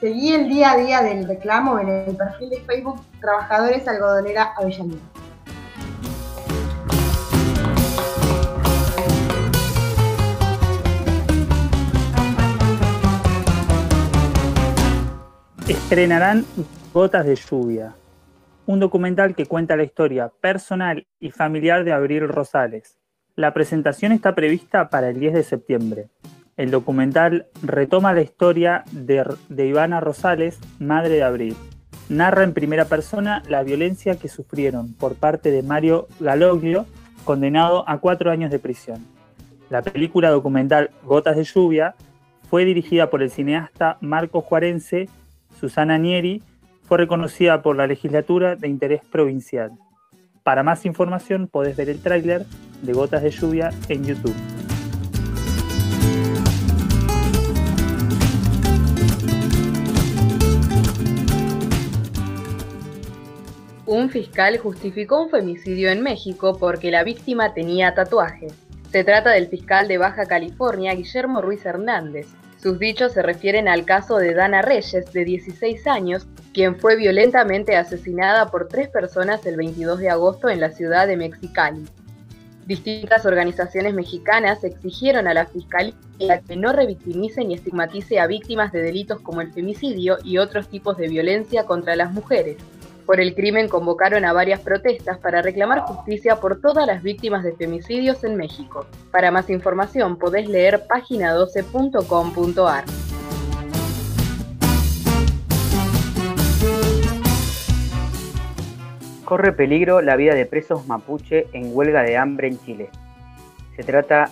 Seguí 0.00 0.34
el 0.34 0.48
día 0.48 0.72
a 0.72 0.76
día 0.76 1.02
del 1.02 1.28
reclamo 1.28 1.78
en 1.78 1.88
el 1.88 2.16
perfil 2.16 2.50
de 2.50 2.60
Facebook 2.62 3.00
Trabajadores 3.20 3.86
Algodonera 3.86 4.52
Avellaneda. 4.56 5.00
Estrenarán 15.68 16.44
Gotas 16.92 17.24
de 17.26 17.36
Lluvia, 17.36 17.94
un 18.66 18.80
documental 18.80 19.34
que 19.34 19.46
cuenta 19.46 19.76
la 19.76 19.84
historia 19.84 20.32
personal 20.40 21.06
y 21.20 21.30
familiar 21.30 21.84
de 21.84 21.92
Abril 21.92 22.28
Rosales. 22.28 23.01
La 23.34 23.54
presentación 23.54 24.12
está 24.12 24.34
prevista 24.34 24.90
para 24.90 25.08
el 25.08 25.18
10 25.18 25.32
de 25.32 25.42
septiembre. 25.42 26.08
El 26.58 26.70
documental 26.70 27.46
retoma 27.62 28.12
la 28.12 28.20
historia 28.20 28.84
de, 28.92 29.66
Ivana 29.66 30.00
Rosales, 30.00 30.58
madre 30.78 31.14
de 31.14 31.22
Abril. 31.22 31.56
Narra 32.10 32.44
en 32.44 32.52
primera 32.52 32.84
persona 32.84 33.42
la 33.48 33.62
violencia 33.62 34.16
que 34.16 34.28
sufrieron 34.28 34.92
por 34.92 35.14
parte 35.14 35.50
de 35.50 35.62
Mario 35.62 36.08
Galoglio, 36.20 36.84
condenado 37.24 37.88
a 37.88 38.00
cuatro 38.00 38.30
años 38.30 38.50
de 38.50 38.58
prisión. 38.58 39.06
La 39.70 39.80
película 39.80 40.28
documental 40.28 40.90
Gotas 41.02 41.36
de 41.36 41.44
Lluvia 41.44 41.94
fue 42.50 42.66
dirigida 42.66 43.08
por 43.08 43.22
el 43.22 43.30
cineasta 43.30 43.96
Marco 44.02 44.42
Juarense. 44.42 45.08
Susana 45.58 45.96
Nieri 45.96 46.42
fue 46.82 46.98
reconocida 46.98 47.62
por 47.62 47.76
la 47.76 47.86
legislatura 47.86 48.56
de 48.56 48.68
interés 48.68 49.00
provincial. 49.10 49.72
Para 50.42 50.64
más 50.64 50.84
información 50.86 51.46
podés 51.46 51.76
ver 51.76 51.88
el 51.88 52.00
tráiler 52.00 52.44
de 52.82 52.92
Gotas 52.92 53.22
de 53.22 53.30
Lluvia 53.30 53.70
en 53.88 54.04
YouTube. 54.04 54.34
Un 63.86 64.10
fiscal 64.10 64.58
justificó 64.58 65.22
un 65.22 65.30
femicidio 65.30 65.90
en 65.90 66.02
México 66.02 66.56
porque 66.58 66.90
la 66.90 67.04
víctima 67.04 67.54
tenía 67.54 67.94
tatuajes. 67.94 68.52
Se 68.90 69.04
trata 69.04 69.30
del 69.30 69.46
fiscal 69.46 69.86
de 69.86 69.98
Baja 69.98 70.26
California, 70.26 70.94
Guillermo 70.94 71.40
Ruiz 71.40 71.64
Hernández. 71.64 72.26
Sus 72.62 72.78
dichos 72.78 73.12
se 73.12 73.22
refieren 73.22 73.66
al 73.66 73.84
caso 73.84 74.18
de 74.18 74.34
Dana 74.34 74.62
Reyes, 74.62 75.12
de 75.12 75.24
16 75.24 75.84
años, 75.88 76.28
quien 76.54 76.78
fue 76.78 76.94
violentamente 76.94 77.74
asesinada 77.74 78.52
por 78.52 78.68
tres 78.68 78.88
personas 78.88 79.44
el 79.46 79.56
22 79.56 79.98
de 79.98 80.10
agosto 80.10 80.48
en 80.48 80.60
la 80.60 80.70
ciudad 80.70 81.08
de 81.08 81.16
Mexicali. 81.16 81.84
Distintas 82.64 83.26
organizaciones 83.26 83.94
mexicanas 83.94 84.62
exigieron 84.62 85.26
a 85.26 85.34
la 85.34 85.46
Fiscalía 85.46 85.96
que 86.46 86.54
no 86.54 86.72
revictimice 86.72 87.44
ni 87.44 87.54
estigmatice 87.54 88.20
a 88.20 88.28
víctimas 88.28 88.70
de 88.70 88.82
delitos 88.82 89.20
como 89.22 89.40
el 89.40 89.52
femicidio 89.52 90.18
y 90.22 90.38
otros 90.38 90.68
tipos 90.68 90.96
de 90.96 91.08
violencia 91.08 91.64
contra 91.64 91.96
las 91.96 92.12
mujeres. 92.12 92.58
Por 93.06 93.20
el 93.20 93.34
crimen 93.34 93.68
convocaron 93.68 94.24
a 94.24 94.32
varias 94.32 94.60
protestas 94.60 95.18
para 95.18 95.42
reclamar 95.42 95.80
justicia 95.80 96.36
por 96.36 96.60
todas 96.60 96.86
las 96.86 97.02
víctimas 97.02 97.42
de 97.42 97.52
femicidios 97.52 98.22
en 98.24 98.36
México. 98.36 98.86
Para 99.10 99.32
más 99.32 99.50
información 99.50 100.16
podés 100.16 100.48
leer 100.48 100.84
página12.com.ar. 100.88 102.84
Corre 109.24 109.52
peligro 109.52 110.00
la 110.02 110.14
vida 110.16 110.34
de 110.34 110.46
presos 110.46 110.86
mapuche 110.86 111.46
en 111.52 111.74
huelga 111.74 112.02
de 112.02 112.16
hambre 112.16 112.48
en 112.48 112.60
Chile. 112.64 112.90
Se 113.76 113.82
trata 113.82 114.30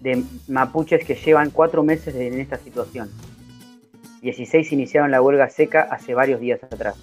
de 0.00 0.24
mapuches 0.48 1.04
que 1.04 1.14
llevan 1.14 1.50
cuatro 1.50 1.82
meses 1.84 2.14
en 2.14 2.40
esta 2.40 2.56
situación. 2.56 3.10
16 4.22 4.72
iniciaron 4.72 5.10
la 5.10 5.20
huelga 5.20 5.48
seca 5.50 5.82
hace 5.82 6.14
varios 6.14 6.40
días 6.40 6.62
atrás. 6.64 6.96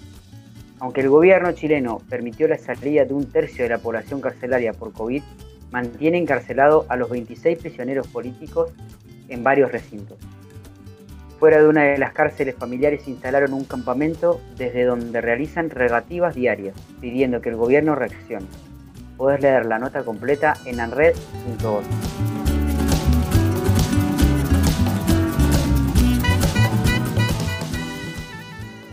Aunque 0.80 1.02
el 1.02 1.10
gobierno 1.10 1.52
chileno 1.52 2.00
permitió 2.08 2.48
la 2.48 2.58
salida 2.58 3.04
de 3.04 3.12
un 3.12 3.30
tercio 3.30 3.64
de 3.64 3.70
la 3.70 3.78
población 3.78 4.20
carcelaria 4.20 4.72
por 4.72 4.92
COVID, 4.92 5.22
mantiene 5.70 6.18
encarcelado 6.18 6.86
a 6.88 6.96
los 6.96 7.10
26 7.10 7.58
prisioneros 7.58 8.08
políticos 8.08 8.72
en 9.28 9.44
varios 9.44 9.70
recintos. 9.70 10.18
Fuera 11.38 11.62
de 11.62 11.68
una 11.68 11.84
de 11.84 11.98
las 11.98 12.12
cárceles 12.12 12.54
familiares 12.54 13.08
instalaron 13.08 13.52
un 13.52 13.64
campamento 13.64 14.40
desde 14.56 14.84
donde 14.84 15.20
realizan 15.20 15.70
regativas 15.70 16.34
diarias, 16.34 16.74
pidiendo 17.00 17.40
que 17.40 17.50
el 17.50 17.56
gobierno 17.56 17.94
reaccione. 17.94 18.46
Podés 19.16 19.40
leer 19.40 19.66
la 19.66 19.78
nota 19.78 20.02
completa 20.02 20.54
en 20.66 20.80
anred.org. 20.80 22.29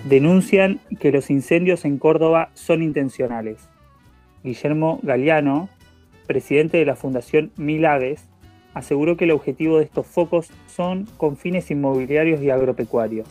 denuncian 0.08 0.80
que 1.00 1.12
los 1.12 1.30
incendios 1.30 1.84
en 1.84 1.98
Córdoba 1.98 2.50
son 2.54 2.82
intencionales. 2.82 3.68
Guillermo 4.44 5.00
Galeano, 5.04 5.70
presidente 6.28 6.78
de 6.78 6.86
la 6.86 6.96
Fundación 6.96 7.52
Milagues, 7.58 8.24
aseguró 8.74 9.18
que 9.18 9.26
el 9.26 9.32
objetivo 9.32 9.78
de 9.78 9.84
estos 9.84 10.08
focos 10.08 10.50
son 10.68 11.08
con 11.18 11.36
fines 11.36 11.72
inmobiliarios 11.72 12.42
y 12.42 12.50
agropecuarios. 12.50 13.28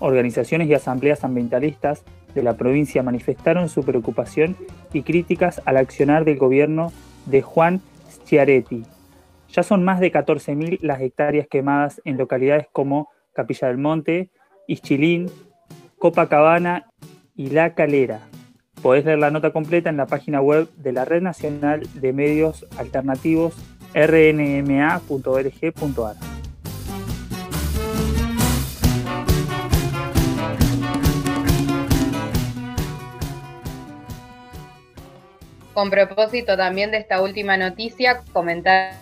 Organizaciones 0.00 0.68
y 0.68 0.74
asambleas 0.74 1.22
ambientalistas 1.22 2.02
de 2.34 2.42
la 2.42 2.56
provincia 2.56 3.02
manifestaron 3.02 3.68
su 3.68 3.84
preocupación 3.84 4.56
y 4.92 5.02
críticas 5.02 5.62
al 5.64 5.76
accionar 5.76 6.24
del 6.24 6.38
gobierno 6.38 6.92
de 7.26 7.42
Juan 7.42 7.80
Schiaretti. 8.10 8.82
Ya 9.48 9.62
son 9.62 9.84
más 9.84 10.00
de 10.00 10.12
14.000 10.12 10.80
las 10.82 11.00
hectáreas 11.00 11.46
quemadas 11.46 12.00
en 12.04 12.18
localidades 12.18 12.66
como 12.72 13.10
Capilla 13.32 13.68
del 13.68 13.78
Monte, 13.78 14.30
Ischilín, 14.66 15.30
Copacabana 15.98 16.86
y 17.34 17.50
La 17.50 17.74
Calera. 17.74 18.20
Podés 18.82 19.04
leer 19.04 19.18
la 19.18 19.30
nota 19.30 19.52
completa 19.52 19.88
en 19.88 19.96
la 19.96 20.06
página 20.06 20.40
web 20.40 20.68
de 20.76 20.92
la 20.92 21.04
Red 21.04 21.22
Nacional 21.22 21.88
de 21.94 22.12
Medios 22.12 22.66
Alternativos 22.78 23.54
rnma.org.ar. 23.94 25.06
Con 35.72 35.90
propósito 35.90 36.56
también 36.56 36.90
de 36.90 36.98
esta 36.98 37.20
última 37.20 37.56
noticia, 37.56 38.22
comentar 38.32 38.94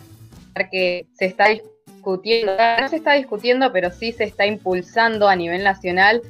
que 0.71 1.07
se 1.13 1.27
está 1.27 1.49
discutiendo, 1.49 2.53
no 2.81 2.89
se 2.89 2.97
está 2.97 3.15
discutiendo, 3.15 3.73
pero 3.73 3.91
sí 3.91 4.13
se 4.13 4.25
está 4.25 4.47
impulsando 4.47 5.29
a 5.29 5.37
nivel 5.37 5.63
nacional 5.65 6.23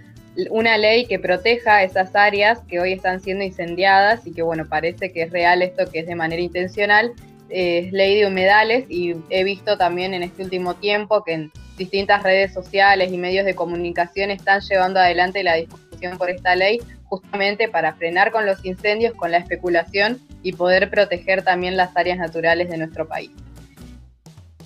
una 0.50 0.78
ley 0.78 1.06
que 1.06 1.18
proteja 1.18 1.82
esas 1.82 2.14
áreas 2.14 2.60
que 2.68 2.80
hoy 2.80 2.92
están 2.92 3.20
siendo 3.20 3.44
incendiadas 3.44 4.26
y 4.26 4.32
que 4.32 4.42
bueno, 4.42 4.66
parece 4.66 5.12
que 5.12 5.22
es 5.22 5.30
real 5.30 5.62
esto 5.62 5.90
que 5.90 6.00
es 6.00 6.06
de 6.06 6.14
manera 6.14 6.42
intencional, 6.42 7.12
es 7.48 7.92
ley 7.92 8.18
de 8.18 8.26
humedales 8.26 8.86
y 8.88 9.14
he 9.30 9.44
visto 9.44 9.76
también 9.76 10.14
en 10.14 10.22
este 10.22 10.42
último 10.42 10.74
tiempo 10.74 11.22
que 11.22 11.32
en 11.34 11.52
distintas 11.76 12.22
redes 12.22 12.52
sociales 12.52 13.12
y 13.12 13.18
medios 13.18 13.44
de 13.44 13.54
comunicación 13.54 14.30
están 14.30 14.60
llevando 14.60 15.00
adelante 15.00 15.42
la 15.42 15.54
discusión 15.54 16.18
por 16.18 16.30
esta 16.30 16.56
ley 16.56 16.80
justamente 17.04 17.68
para 17.68 17.94
frenar 17.94 18.32
con 18.32 18.46
los 18.46 18.64
incendios, 18.64 19.14
con 19.14 19.30
la 19.30 19.38
especulación 19.38 20.20
y 20.42 20.52
poder 20.52 20.90
proteger 20.90 21.42
también 21.42 21.76
las 21.76 21.96
áreas 21.96 22.18
naturales 22.18 22.68
de 22.70 22.78
nuestro 22.78 23.06
país. 23.06 23.30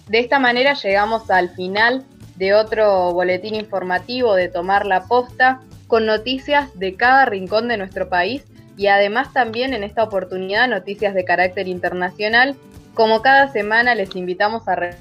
De 0.08 0.20
esta 0.20 0.38
manera 0.38 0.72
llegamos 0.74 1.30
al 1.30 1.50
final 1.50 2.04
de 2.38 2.54
otro 2.54 3.12
boletín 3.12 3.54
informativo 3.56 4.34
de 4.34 4.48
Tomar 4.48 4.86
la 4.86 5.04
Posta 5.04 5.60
con 5.88 6.06
noticias 6.06 6.78
de 6.78 6.94
cada 6.94 7.24
rincón 7.24 7.66
de 7.66 7.76
nuestro 7.76 8.08
país 8.08 8.44
y 8.76 8.86
además 8.86 9.32
también 9.32 9.74
en 9.74 9.82
esta 9.82 10.04
oportunidad 10.04 10.68
noticias 10.68 11.14
de 11.14 11.24
carácter 11.24 11.66
internacional. 11.66 12.56
Como 12.94 13.22
cada 13.22 13.50
semana 13.52 13.96
les 13.96 14.14
invitamos 14.14 14.68
a 14.68 14.92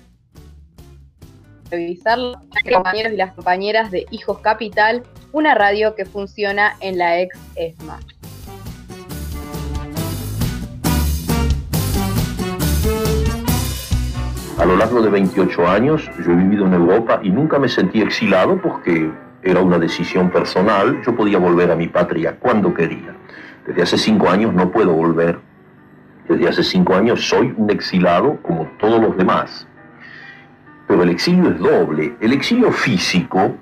revisar 1.69 2.17
los 2.17 2.37
compañeros 2.73 3.13
y 3.13 3.17
las 3.17 3.33
compañeras 3.33 3.91
de 3.91 4.07
Hijos 4.09 4.39
Capital, 4.39 5.03
una 5.31 5.53
radio 5.53 5.93
que 5.93 6.05
funciona 6.05 6.75
en 6.79 6.97
la 6.97 7.19
ex 7.19 7.37
ESMA. 7.55 7.99
A 14.57 14.65
lo 14.65 14.75
largo 14.75 15.03
de 15.03 15.11
28 15.11 15.67
años 15.67 16.09
yo 16.25 16.31
he 16.31 16.35
vivido 16.35 16.65
en 16.65 16.73
Europa 16.73 17.19
y 17.21 17.29
nunca 17.29 17.59
me 17.59 17.69
sentí 17.69 18.01
exilado 18.01 18.59
porque 18.59 19.11
era 19.43 19.61
una 19.61 19.77
decisión 19.77 20.31
personal, 20.31 20.99
yo 21.05 21.15
podía 21.15 21.37
volver 21.37 21.69
a 21.69 21.75
mi 21.75 21.87
patria 21.87 22.37
cuando 22.39 22.73
quería. 22.73 23.15
Desde 23.67 23.83
hace 23.83 23.97
cinco 23.99 24.29
años 24.29 24.55
no 24.55 24.71
puedo 24.71 24.93
volver. 24.93 25.37
Desde 26.27 26.49
hace 26.49 26.63
cinco 26.63 26.95
años 26.95 27.29
soy 27.29 27.53
un 27.55 27.69
exilado 27.69 28.37
como 28.41 28.65
todos 28.79 28.99
los 28.99 29.15
demás. 29.15 29.67
Pero 30.87 31.03
el 31.03 31.09
exilio 31.09 31.51
es 31.51 31.59
doble. 31.59 32.15
El 32.19 32.33
exilio 32.33 32.71
físico, 32.71 33.55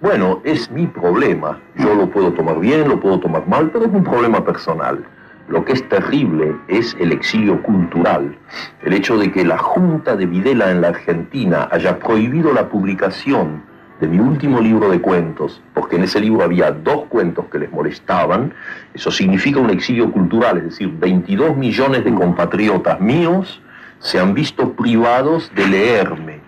bueno, 0.00 0.42
es 0.44 0.70
mi 0.70 0.86
problema. 0.86 1.58
Yo 1.74 1.92
lo 1.96 2.08
puedo 2.08 2.32
tomar 2.32 2.60
bien, 2.60 2.88
lo 2.88 3.00
puedo 3.00 3.18
tomar 3.18 3.48
mal, 3.48 3.70
pero 3.72 3.86
es 3.86 3.92
un 3.92 4.04
problema 4.04 4.44
personal. 4.44 5.04
Lo 5.48 5.64
que 5.64 5.74
es 5.74 5.88
terrible 5.88 6.56
es 6.66 6.96
el 6.98 7.12
exilio 7.12 7.62
cultural, 7.62 8.36
el 8.82 8.92
hecho 8.92 9.16
de 9.16 9.30
que 9.30 9.44
la 9.44 9.58
Junta 9.58 10.16
de 10.16 10.26
Videla 10.26 10.72
en 10.72 10.80
la 10.80 10.88
Argentina 10.88 11.68
haya 11.70 12.00
prohibido 12.00 12.52
la 12.52 12.68
publicación 12.68 13.62
de 14.00 14.08
mi 14.08 14.18
último 14.18 14.60
libro 14.60 14.90
de 14.90 15.00
cuentos, 15.00 15.62
porque 15.72 15.96
en 15.96 16.02
ese 16.02 16.20
libro 16.20 16.42
había 16.42 16.72
dos 16.72 17.04
cuentos 17.04 17.46
que 17.46 17.60
les 17.60 17.70
molestaban, 17.70 18.52
eso 18.92 19.12
significa 19.12 19.60
un 19.60 19.70
exilio 19.70 20.10
cultural, 20.10 20.58
es 20.58 20.64
decir, 20.64 20.90
22 20.98 21.56
millones 21.56 22.04
de 22.04 22.12
compatriotas 22.12 23.00
míos 23.00 23.62
se 24.00 24.18
han 24.18 24.34
visto 24.34 24.72
privados 24.72 25.52
de 25.54 25.68
leerme. 25.68 26.40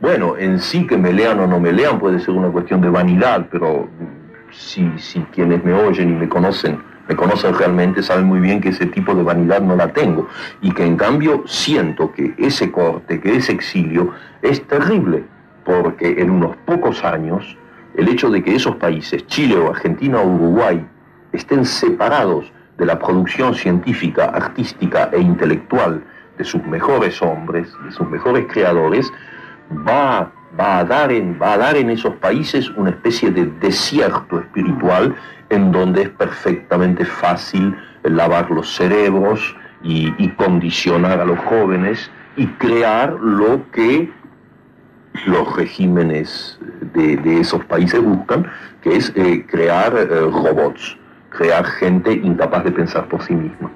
Bueno, 0.00 0.36
en 0.36 0.60
sí 0.60 0.86
que 0.86 0.98
me 0.98 1.12
lean 1.12 1.40
o 1.40 1.46
no 1.46 1.58
me 1.58 1.72
lean 1.72 1.98
puede 1.98 2.20
ser 2.20 2.34
una 2.34 2.48
cuestión 2.48 2.82
de 2.82 2.90
vanidad, 2.90 3.46
pero 3.50 3.88
si, 4.50 4.92
si 4.98 5.20
quienes 5.32 5.64
me 5.64 5.72
oyen 5.72 6.10
y 6.10 6.12
me 6.12 6.28
conocen 6.28 6.91
me 7.08 7.16
conocen 7.16 7.54
realmente, 7.54 8.02
saben 8.02 8.26
muy 8.26 8.40
bien 8.40 8.60
que 8.60 8.70
ese 8.70 8.86
tipo 8.86 9.14
de 9.14 9.22
vanidad 9.22 9.60
no 9.60 9.76
la 9.76 9.88
tengo 9.92 10.28
y 10.60 10.72
que 10.72 10.84
en 10.84 10.96
cambio 10.96 11.42
siento 11.46 12.12
que 12.12 12.34
ese 12.38 12.70
corte, 12.70 13.20
que 13.20 13.36
ese 13.36 13.52
exilio 13.52 14.12
es 14.42 14.66
terrible, 14.66 15.24
porque 15.64 16.20
en 16.20 16.30
unos 16.30 16.56
pocos 16.64 17.04
años 17.04 17.56
el 17.96 18.08
hecho 18.08 18.30
de 18.30 18.42
que 18.42 18.54
esos 18.54 18.76
países, 18.76 19.26
Chile 19.26 19.56
o 19.56 19.70
Argentina 19.70 20.20
o 20.20 20.26
Uruguay, 20.26 20.84
estén 21.32 21.64
separados 21.64 22.52
de 22.78 22.86
la 22.86 22.98
producción 22.98 23.54
científica, 23.54 24.26
artística 24.26 25.10
e 25.12 25.20
intelectual 25.20 26.02
de 26.38 26.44
sus 26.44 26.64
mejores 26.64 27.20
hombres, 27.20 27.72
de 27.84 27.92
sus 27.92 28.08
mejores 28.08 28.46
creadores, 28.50 29.12
va, 29.86 30.32
va, 30.58 30.78
a, 30.78 30.84
dar 30.84 31.12
en, 31.12 31.38
va 31.40 31.54
a 31.54 31.58
dar 31.58 31.76
en 31.76 31.90
esos 31.90 32.14
países 32.16 32.70
una 32.70 32.90
especie 32.90 33.30
de 33.30 33.46
desierto 33.60 34.40
espiritual 34.40 35.14
en 35.50 35.72
donde 35.72 36.02
es 36.02 36.08
perfectamente 36.10 37.04
fácil 37.04 37.76
lavar 38.02 38.50
los 38.50 38.74
cerebros 38.74 39.54
y, 39.82 40.28
condicionar 40.30 41.20
a 41.20 41.24
los 41.24 41.38
jóvenes 41.40 42.10
y 42.36 42.46
crear 42.46 43.12
lo 43.20 43.68
que 43.72 44.10
los 45.26 45.56
regímenes 45.56 46.58
de, 46.94 47.40
esos 47.40 47.64
países 47.66 48.02
buscan, 48.02 48.46
que 48.80 48.96
es 48.96 49.12
eh, 49.14 49.44
crear 49.46 49.94
eh, 49.94 50.06
robots, 50.06 50.96
crear 51.30 51.64
gente 51.64 52.12
incapaz 52.12 52.64
de 52.64 52.72
pensar 52.72 53.06
por 53.08 53.22
sí 53.22 53.34
misma. 53.34 53.70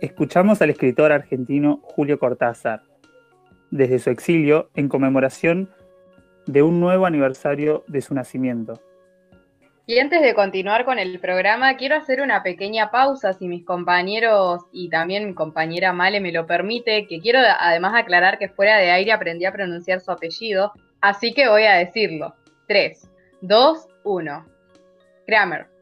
Escuchamos 0.00 0.60
al 0.62 0.70
escritor 0.70 1.12
argentino 1.12 1.80
Julio 1.82 2.18
Cortázar, 2.18 2.82
desde 3.70 3.98
su 3.98 4.10
exilio 4.10 4.70
en 4.74 4.88
conmemoración 4.88 5.70
de 6.46 6.62
un 6.62 6.80
nuevo 6.80 7.06
aniversario 7.06 7.84
de 7.88 8.00
su 8.00 8.14
nacimiento. 8.14 8.80
Y 9.88 10.00
antes 10.00 10.20
de 10.20 10.34
continuar 10.34 10.84
con 10.84 10.98
el 10.98 11.20
programa, 11.20 11.76
quiero 11.76 11.94
hacer 11.94 12.20
una 12.20 12.42
pequeña 12.42 12.90
pausa, 12.90 13.32
si 13.34 13.46
mis 13.46 13.64
compañeros 13.64 14.62
y 14.72 14.88
también 14.88 15.26
mi 15.28 15.34
compañera 15.34 15.92
Male 15.92 16.20
me 16.20 16.32
lo 16.32 16.44
permite, 16.44 17.06
que 17.06 17.20
quiero 17.20 17.38
además 17.60 17.94
aclarar 17.94 18.38
que 18.38 18.48
fuera 18.48 18.78
de 18.78 18.90
aire 18.90 19.12
aprendí 19.12 19.44
a 19.44 19.52
pronunciar 19.52 20.00
su 20.00 20.10
apellido, 20.10 20.72
así 21.00 21.32
que 21.32 21.48
voy 21.48 21.64
a 21.64 21.74
decirlo. 21.74 22.34
3, 22.66 23.08
2, 23.42 23.88
1. 24.02 24.46
Kramer. 25.26 25.75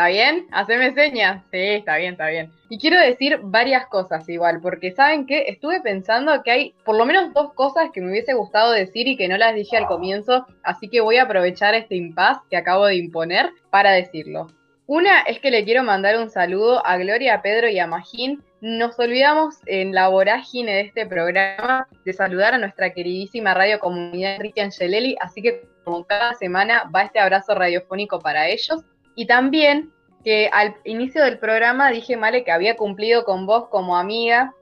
¿Está 0.00 0.08
bien? 0.08 0.46
Haceme 0.50 0.94
señas. 0.94 1.42
Sí, 1.50 1.58
está 1.58 1.98
bien, 1.98 2.12
está 2.12 2.28
bien. 2.28 2.50
Y 2.70 2.78
quiero 2.78 2.98
decir 2.98 3.38
varias 3.42 3.86
cosas 3.88 4.26
igual, 4.30 4.58
porque 4.62 4.92
saben 4.92 5.26
que 5.26 5.42
estuve 5.48 5.82
pensando 5.82 6.42
que 6.42 6.50
hay 6.50 6.74
por 6.86 6.96
lo 6.96 7.04
menos 7.04 7.34
dos 7.34 7.52
cosas 7.52 7.90
que 7.92 8.00
me 8.00 8.10
hubiese 8.10 8.32
gustado 8.32 8.72
decir 8.72 9.06
y 9.08 9.18
que 9.18 9.28
no 9.28 9.36
las 9.36 9.54
dije 9.54 9.76
al 9.76 9.86
comienzo, 9.86 10.46
así 10.62 10.88
que 10.88 11.02
voy 11.02 11.18
a 11.18 11.24
aprovechar 11.24 11.74
este 11.74 11.96
impas 11.96 12.38
que 12.48 12.56
acabo 12.56 12.86
de 12.86 12.94
imponer 12.94 13.50
para 13.68 13.92
decirlo. 13.92 14.46
Una 14.86 15.20
es 15.20 15.38
que 15.38 15.50
le 15.50 15.64
quiero 15.64 15.82
mandar 15.82 16.18
un 16.18 16.30
saludo 16.30 16.80
a 16.86 16.96
Gloria, 16.96 17.34
a 17.34 17.42
Pedro 17.42 17.68
y 17.68 17.78
a 17.78 17.86
Magín. 17.86 18.42
Nos 18.62 18.98
olvidamos 18.98 19.56
en 19.66 19.92
la 19.92 20.08
vorágine 20.08 20.76
de 20.76 20.80
este 20.80 21.04
programa 21.04 21.86
de 22.06 22.12
saludar 22.14 22.54
a 22.54 22.58
nuestra 22.58 22.94
queridísima 22.94 23.52
radio 23.52 23.78
comunidad 23.78 24.36
Enrique 24.36 24.62
Angelelli, 24.62 25.16
así 25.20 25.42
que 25.42 25.68
como 25.84 26.04
cada 26.06 26.32
semana 26.34 26.90
va 26.94 27.02
este 27.02 27.18
abrazo 27.18 27.54
radiofónico 27.54 28.18
para 28.18 28.48
ellos. 28.48 28.82
Y 29.14 29.26
también 29.26 29.92
que 30.24 30.50
al 30.52 30.76
inicio 30.84 31.24
del 31.24 31.38
programa 31.38 31.90
dije, 31.90 32.16
Male, 32.16 32.44
que 32.44 32.52
había 32.52 32.76
cumplido 32.76 33.24
con 33.24 33.46
vos 33.46 33.68
como 33.68 33.96
amiga, 33.96 34.54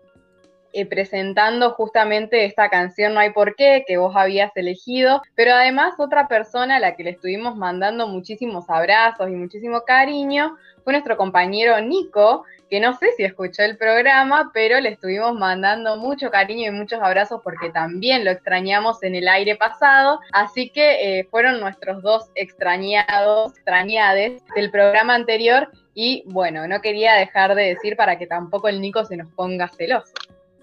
eh, 0.74 0.84
presentando 0.84 1.70
justamente 1.70 2.44
esta 2.44 2.68
canción 2.68 3.14
No 3.14 3.20
hay 3.20 3.32
por 3.32 3.56
qué, 3.56 3.84
que 3.86 3.96
vos 3.96 4.14
habías 4.14 4.54
elegido, 4.54 5.22
pero 5.34 5.54
además 5.54 5.94
otra 5.98 6.28
persona 6.28 6.76
a 6.76 6.80
la 6.80 6.94
que 6.94 7.04
le 7.04 7.10
estuvimos 7.10 7.56
mandando 7.56 8.06
muchísimos 8.06 8.68
abrazos 8.68 9.30
y 9.30 9.32
muchísimo 9.32 9.80
cariño 9.86 10.56
fue 10.84 10.92
nuestro 10.92 11.16
compañero 11.16 11.80
Nico, 11.80 12.44
que 12.68 12.80
no 12.80 12.96
sé 12.96 13.12
si 13.16 13.24
escuchó 13.24 13.62
el 13.62 13.76
programa, 13.76 14.50
pero 14.52 14.80
le 14.80 14.90
estuvimos 14.90 15.34
mandando 15.34 15.96
mucho 15.96 16.30
cariño 16.30 16.68
y 16.68 16.70
muchos 16.70 17.00
abrazos 17.00 17.40
porque 17.42 17.70
también 17.70 18.24
lo 18.24 18.30
extrañamos 18.30 19.02
en 19.02 19.14
el 19.14 19.28
aire 19.28 19.56
pasado. 19.56 20.20
Así 20.32 20.70
que 20.70 21.18
eh, 21.20 21.28
fueron 21.30 21.60
nuestros 21.60 22.02
dos 22.02 22.30
extrañados, 22.34 23.52
extrañades 23.52 24.42
del 24.54 24.70
programa 24.70 25.14
anterior. 25.14 25.70
Y 25.94 26.24
bueno, 26.26 26.68
no 26.68 26.80
quería 26.80 27.14
dejar 27.14 27.54
de 27.54 27.74
decir 27.74 27.96
para 27.96 28.18
que 28.18 28.26
tampoco 28.26 28.68
el 28.68 28.80
Nico 28.80 29.04
se 29.04 29.16
nos 29.16 29.30
ponga 29.32 29.68
celoso. 29.68 30.12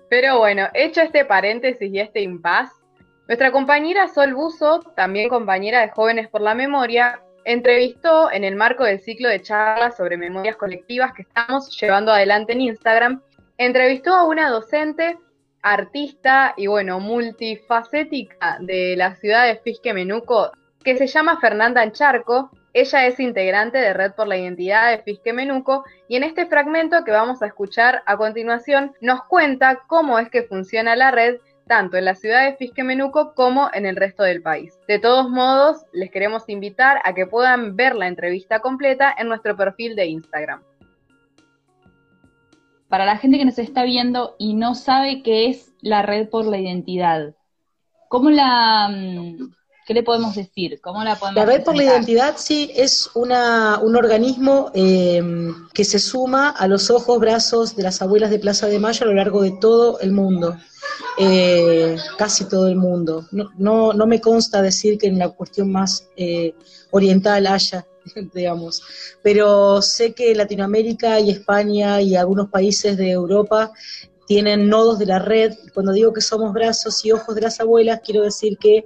Pero 0.09 0.37
bueno, 0.37 0.69
hecho 0.73 1.01
este 1.01 1.25
paréntesis 1.25 1.91
y 1.91 1.99
este 1.99 2.21
impas, 2.21 2.69
nuestra 3.27 3.51
compañera 3.51 4.07
Sol 4.07 4.35
Buzo, 4.35 4.81
también 4.95 5.29
compañera 5.29 5.81
de 5.81 5.89
Jóvenes 5.89 6.27
por 6.29 6.41
la 6.41 6.53
Memoria, 6.53 7.21
entrevistó 7.45 8.31
en 8.31 8.43
el 8.43 8.55
marco 8.55 8.83
del 8.83 8.99
ciclo 8.99 9.29
de 9.29 9.41
charlas 9.41 9.95
sobre 9.95 10.17
memorias 10.17 10.57
colectivas 10.57 11.13
que 11.13 11.21
estamos 11.21 11.69
llevando 11.79 12.11
adelante 12.11 12.53
en 12.53 12.61
Instagram, 12.61 13.21
entrevistó 13.57 14.13
a 14.15 14.27
una 14.27 14.49
docente, 14.49 15.17
artista 15.61 16.53
y 16.57 16.67
bueno, 16.67 16.99
multifacética 16.99 18.57
de 18.59 18.95
la 18.97 19.15
ciudad 19.15 19.45
de 19.45 19.57
Fisque 19.57 19.93
Menuco, 19.93 20.51
que 20.83 20.97
se 20.97 21.07
llama 21.07 21.39
Fernanda 21.39 21.81
Ancharco. 21.81 22.51
Ella 22.73 23.07
es 23.07 23.19
integrante 23.19 23.77
de 23.77 23.93
Red 23.93 24.13
por 24.13 24.27
la 24.27 24.37
Identidad 24.37 24.91
de 24.91 25.03
Fisque 25.03 25.31
Menuco 25.31 25.85
y 26.07 26.17
en 26.17 26.23
este 26.23 26.45
fragmento 26.45 27.03
que 27.03 27.11
vamos 27.11 27.41
a 27.41 27.47
escuchar 27.47 28.03
a 28.05 28.17
continuación 28.17 28.93
nos 29.01 29.23
cuenta 29.23 29.83
cómo 29.87 30.19
es 30.19 30.29
que 30.29 30.43
funciona 30.43 30.95
la 30.95 31.11
red 31.11 31.37
tanto 31.67 31.97
en 31.97 32.05
la 32.05 32.15
ciudad 32.15 32.45
de 32.45 32.55
Fisquemenuco 32.55 33.33
como 33.33 33.69
en 33.73 33.85
el 33.85 33.95
resto 33.95 34.23
del 34.23 34.41
país. 34.41 34.73
De 34.87 34.99
todos 34.99 35.29
modos, 35.29 35.83
les 35.93 36.11
queremos 36.11 36.43
invitar 36.47 37.01
a 37.03 37.13
que 37.13 37.25
puedan 37.25 37.75
ver 37.75 37.95
la 37.95 38.07
entrevista 38.07 38.59
completa 38.59 39.13
en 39.17 39.27
nuestro 39.27 39.57
perfil 39.57 39.95
de 39.95 40.05
Instagram. 40.05 40.61
Para 42.87 43.05
la 43.05 43.17
gente 43.17 43.37
que 43.37 43.45
nos 43.45 43.57
está 43.57 43.83
viendo 43.83 44.35
y 44.37 44.53
no 44.53 44.75
sabe 44.75 45.23
qué 45.23 45.49
es 45.49 45.73
la 45.81 46.03
red 46.03 46.29
por 46.29 46.45
la 46.45 46.59
identidad, 46.59 47.33
¿cómo 48.09 48.29
la, 48.29 48.87
mm, 48.89 49.51
¿qué 49.87 49.93
le 49.95 50.03
podemos 50.03 50.35
decir? 50.35 50.79
¿Cómo 50.81 51.03
la 51.03 51.15
podemos 51.15 51.35
La 51.35 51.51
red 51.51 51.63
por 51.63 51.75
la 51.75 51.83
identidad 51.83 52.35
sí 52.37 52.71
es 52.75 53.09
una, 53.15 53.79
un 53.79 53.95
organismo 53.95 54.71
eh, 54.75 55.19
que 55.73 55.83
se 55.83 55.97
suma 55.97 56.51
a 56.51 56.67
los 56.67 56.91
ojos, 56.91 57.19
brazos 57.19 57.75
de 57.75 57.81
las 57.81 58.03
abuelas 58.03 58.29
de 58.29 58.37
Plaza 58.37 58.67
de 58.67 58.77
Mayo 58.77 59.03
a 59.03 59.07
lo 59.07 59.15
largo 59.15 59.41
de 59.41 59.51
todo 59.59 59.99
el 59.99 60.11
mundo 60.11 60.55
eh, 61.17 61.95
casi 62.17 62.45
todo 62.45 62.67
el 62.67 62.75
mundo. 62.75 63.25
No, 63.31 63.93
no, 63.93 64.07
me 64.07 64.19
consta 64.21 64.61
decir 64.61 64.97
que 64.97 65.07
en 65.07 65.19
la 65.19 65.29
cuestión 65.29 65.71
más 65.71 66.07
eh, 66.15 66.53
oriental 66.91 67.47
haya, 67.47 67.87
digamos, 68.33 68.81
pero 69.21 69.81
sé 69.81 70.13
que 70.13 70.35
Latinoamérica 70.35 71.19
y 71.19 71.31
España 71.31 72.01
y 72.01 72.15
algunos 72.15 72.49
países 72.49 72.97
de 72.97 73.11
Europa 73.11 73.71
tienen 74.27 74.67
nodos 74.69 74.99
de 74.99 75.05
la 75.05 75.19
red. 75.19 75.53
Cuando 75.73 75.91
digo 75.91 76.11
que 76.11 76.21
somos 76.21 76.51
brazos 76.51 77.05
y 77.05 77.11
ojos 77.11 77.35
de 77.35 77.41
las 77.41 77.59
abuelas, 77.59 78.01
quiero 78.03 78.23
decir 78.23 78.57
que 78.57 78.85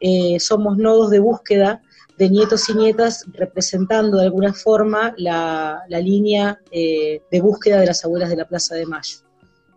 eh, 0.00 0.40
somos 0.40 0.76
nodos 0.78 1.10
de 1.10 1.18
búsqueda 1.18 1.82
de 2.16 2.28
nietos 2.30 2.68
y 2.68 2.74
nietas 2.74 3.24
representando 3.32 4.18
de 4.18 4.24
alguna 4.24 4.52
forma 4.52 5.14
la, 5.18 5.82
la 5.88 6.00
línea 6.00 6.60
eh, 6.72 7.22
de 7.30 7.40
búsqueda 7.40 7.78
de 7.78 7.86
las 7.86 8.04
abuelas 8.04 8.28
de 8.28 8.36
la 8.36 8.48
Plaza 8.48 8.74
de 8.74 8.86
Mayo 8.86 9.27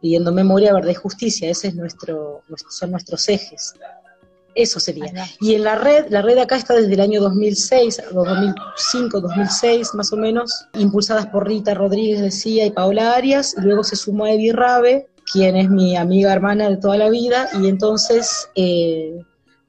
pidiendo 0.01 0.31
memoria, 0.31 0.73
verdad 0.73 0.89
y 0.89 0.95
justicia, 0.95 1.49
ese 1.49 1.69
es 1.69 1.75
nuestro, 1.75 2.43
son 2.69 2.91
nuestros 2.91 3.27
ejes. 3.29 3.73
Eso 4.53 4.81
sería. 4.81 5.05
Y 5.39 5.55
en 5.55 5.63
la 5.63 5.75
red, 5.75 6.07
la 6.09 6.21
red 6.21 6.37
acá 6.37 6.57
está 6.57 6.73
desde 6.73 6.93
el 6.93 6.99
año 6.99 7.21
2006, 7.21 8.01
2005, 8.13 9.21
2006 9.21 9.93
más 9.93 10.11
o 10.11 10.17
menos, 10.17 10.67
impulsadas 10.77 11.27
por 11.27 11.47
Rita 11.47 11.73
Rodríguez 11.73 12.19
decía 12.19 12.65
y 12.65 12.71
Paola 12.71 13.13
Arias, 13.13 13.55
y 13.57 13.61
luego 13.61 13.83
se 13.83 13.95
sumó 13.95 14.25
a 14.25 14.31
Evi 14.31 14.51
Rabe, 14.51 15.07
quien 15.31 15.55
es 15.55 15.69
mi 15.69 15.95
amiga 15.95 16.33
hermana 16.33 16.69
de 16.69 16.77
toda 16.77 16.97
la 16.97 17.09
vida, 17.09 17.47
y 17.61 17.67
entonces 17.67 18.49
eh, 18.55 19.23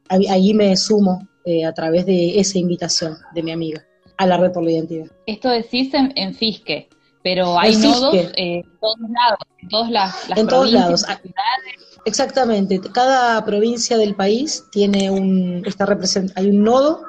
ahí 0.09 0.53
me 0.55 0.77
sumo 0.77 1.29
eh, 1.45 1.65
a 1.65 1.73
través 1.73 2.07
de 2.07 2.41
esa 2.41 2.59
invitación 2.59 3.19
de 3.35 3.43
mi 3.43 3.53
amiga 3.53 3.85
a 4.17 4.27
la 4.27 4.37
red 4.37 4.53
por 4.53 4.65
la 4.65 4.73
identidad. 4.73 5.07
Esto 5.27 5.49
decís 5.51 5.95
en, 5.95 6.13
en 6.17 6.35
Fisque, 6.35 6.89
pero 7.23 7.59
hay 7.59 7.77
nodos 7.77 8.15
eh, 8.15 8.63
en 8.65 8.79
todos 8.81 8.99
lados, 9.01 9.39
en 9.59 9.69
todas 9.69 9.91
las, 9.91 10.39
en 10.39 10.47
todos 10.47 10.73
lados. 10.73 11.05
Exactamente, 12.05 12.81
cada 12.93 13.45
provincia 13.45 13.97
del 13.97 14.17
país 14.17 14.65
tiene 14.73 15.11
un, 15.11 15.63
está 15.65 15.87
represent, 15.87 16.33
hay 16.37 16.49
un 16.49 16.65
nodo, 16.65 17.05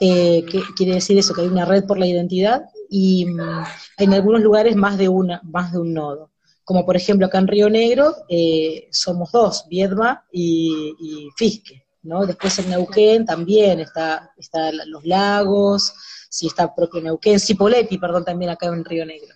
eh, 0.00 0.44
que 0.44 0.60
quiere 0.76 0.94
decir 0.94 1.18
eso, 1.18 1.32
que 1.32 1.40
hay 1.40 1.46
una 1.46 1.64
red 1.64 1.84
por 1.84 1.98
la 1.98 2.06
identidad, 2.06 2.66
y 2.90 3.24
mm, 3.26 3.64
en 3.98 4.14
algunos 4.14 4.42
lugares 4.42 4.76
más 4.76 4.98
de 4.98 5.08
una, 5.08 5.40
más 5.44 5.72
de 5.72 5.78
un 5.78 5.94
nodo. 5.94 6.32
Como 6.64 6.84
por 6.84 6.96
ejemplo 6.96 7.26
acá 7.26 7.38
en 7.38 7.46
Río 7.46 7.70
Negro 7.70 8.14
eh, 8.28 8.88
somos 8.90 9.30
dos, 9.32 9.66
Viedma 9.68 10.26
y, 10.32 10.94
y, 11.00 11.28
Fisque, 11.36 11.86
¿no? 12.02 12.26
Después 12.26 12.58
en 12.58 12.70
Neuquén 12.70 13.24
también 13.24 13.80
está, 13.80 14.32
está 14.36 14.70
los 14.72 15.04
lagos, 15.04 15.94
sí 16.28 16.48
está 16.48 16.74
propio 16.74 17.00
Neuquén, 17.00 17.40
Cipolletti, 17.40 17.98
perdón, 17.98 18.24
también 18.24 18.50
acá 18.50 18.66
en 18.66 18.84
Río 18.84 19.06
Negro. 19.06 19.34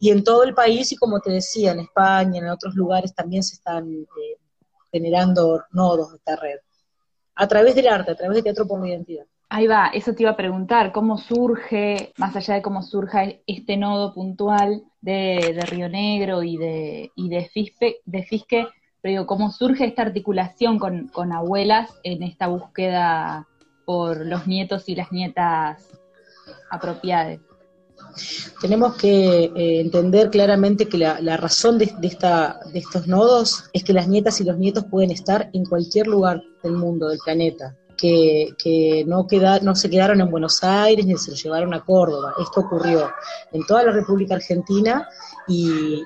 Y 0.00 0.10
en 0.10 0.24
todo 0.24 0.42
el 0.42 0.54
país, 0.54 0.92
y 0.92 0.96
como 0.96 1.20
te 1.20 1.30
decía, 1.30 1.72
en 1.72 1.80
España, 1.80 2.40
en 2.40 2.48
otros 2.48 2.74
lugares 2.74 3.14
también 3.14 3.42
se 3.42 3.54
están 3.54 3.90
eh, 3.90 4.36
generando 4.92 5.62
nodos 5.72 6.10
de 6.10 6.16
esta 6.18 6.36
red. 6.36 6.58
A 7.36 7.48
través 7.48 7.74
del 7.74 7.88
arte, 7.88 8.12
a 8.12 8.16
través 8.16 8.36
de 8.36 8.42
Teatro 8.42 8.66
por 8.66 8.80
la 8.80 8.88
Identidad. 8.88 9.26
Ahí 9.48 9.66
va, 9.66 9.88
eso 9.94 10.14
te 10.14 10.22
iba 10.22 10.32
a 10.32 10.36
preguntar, 10.36 10.92
¿cómo 10.92 11.18
surge, 11.18 12.12
más 12.16 12.34
allá 12.34 12.54
de 12.54 12.62
cómo 12.62 12.82
surja 12.82 13.24
este 13.46 13.76
nodo 13.76 14.12
puntual 14.14 14.82
de, 15.00 15.64
Río 15.68 15.88
Negro 15.88 16.42
y 16.42 16.56
de, 16.56 17.12
y 17.14 17.28
de, 17.28 17.44
Fispe, 17.46 17.98
de 18.04 18.24
Fisque, 18.24 18.66
pero 19.00 19.12
digo, 19.12 19.26
¿cómo 19.26 19.50
surge 19.50 19.84
esta 19.84 20.02
articulación 20.02 20.78
con, 20.78 21.08
con 21.08 21.32
abuelas 21.32 21.90
en 22.02 22.22
esta 22.22 22.46
búsqueda 22.46 23.46
por 23.84 24.24
los 24.24 24.46
nietos 24.46 24.88
y 24.88 24.96
las 24.96 25.12
nietas 25.12 25.88
apropiadas? 26.70 27.38
Tenemos 28.60 28.96
que 28.96 29.44
eh, 29.44 29.80
entender 29.80 30.30
claramente 30.30 30.88
que 30.88 30.98
la, 30.98 31.36
razón 31.36 31.78
de, 31.78 31.92
esta, 32.02 32.60
estos 32.72 33.06
nodos 33.06 33.64
es 33.72 33.84
que 33.84 33.92
las 33.92 34.08
nietas 34.08 34.40
y 34.40 34.44
los 34.44 34.58
nietos 34.58 34.84
pueden 34.90 35.10
estar 35.10 35.50
en 35.52 35.64
cualquier 35.64 36.06
lugar 36.06 36.42
del 36.62 36.72
mundo, 36.72 37.08
del 37.08 37.18
planeta. 37.24 37.76
Que, 37.96 38.54
que 38.58 39.04
no, 39.06 39.26
queda, 39.26 39.60
no 39.60 39.74
se 39.74 39.90
quedaron 39.90 40.20
en 40.20 40.30
Buenos 40.30 40.62
Aires 40.62 41.06
ni 41.06 41.16
se 41.16 41.30
lo 41.30 41.36
llevaron 41.36 41.74
a 41.74 41.84
Córdoba. 41.84 42.34
Esto 42.40 42.60
ocurrió 42.60 43.10
en 43.52 43.64
toda 43.66 43.84
la 43.84 43.92
República 43.92 44.34
Argentina 44.34 45.08
y, 45.46 46.02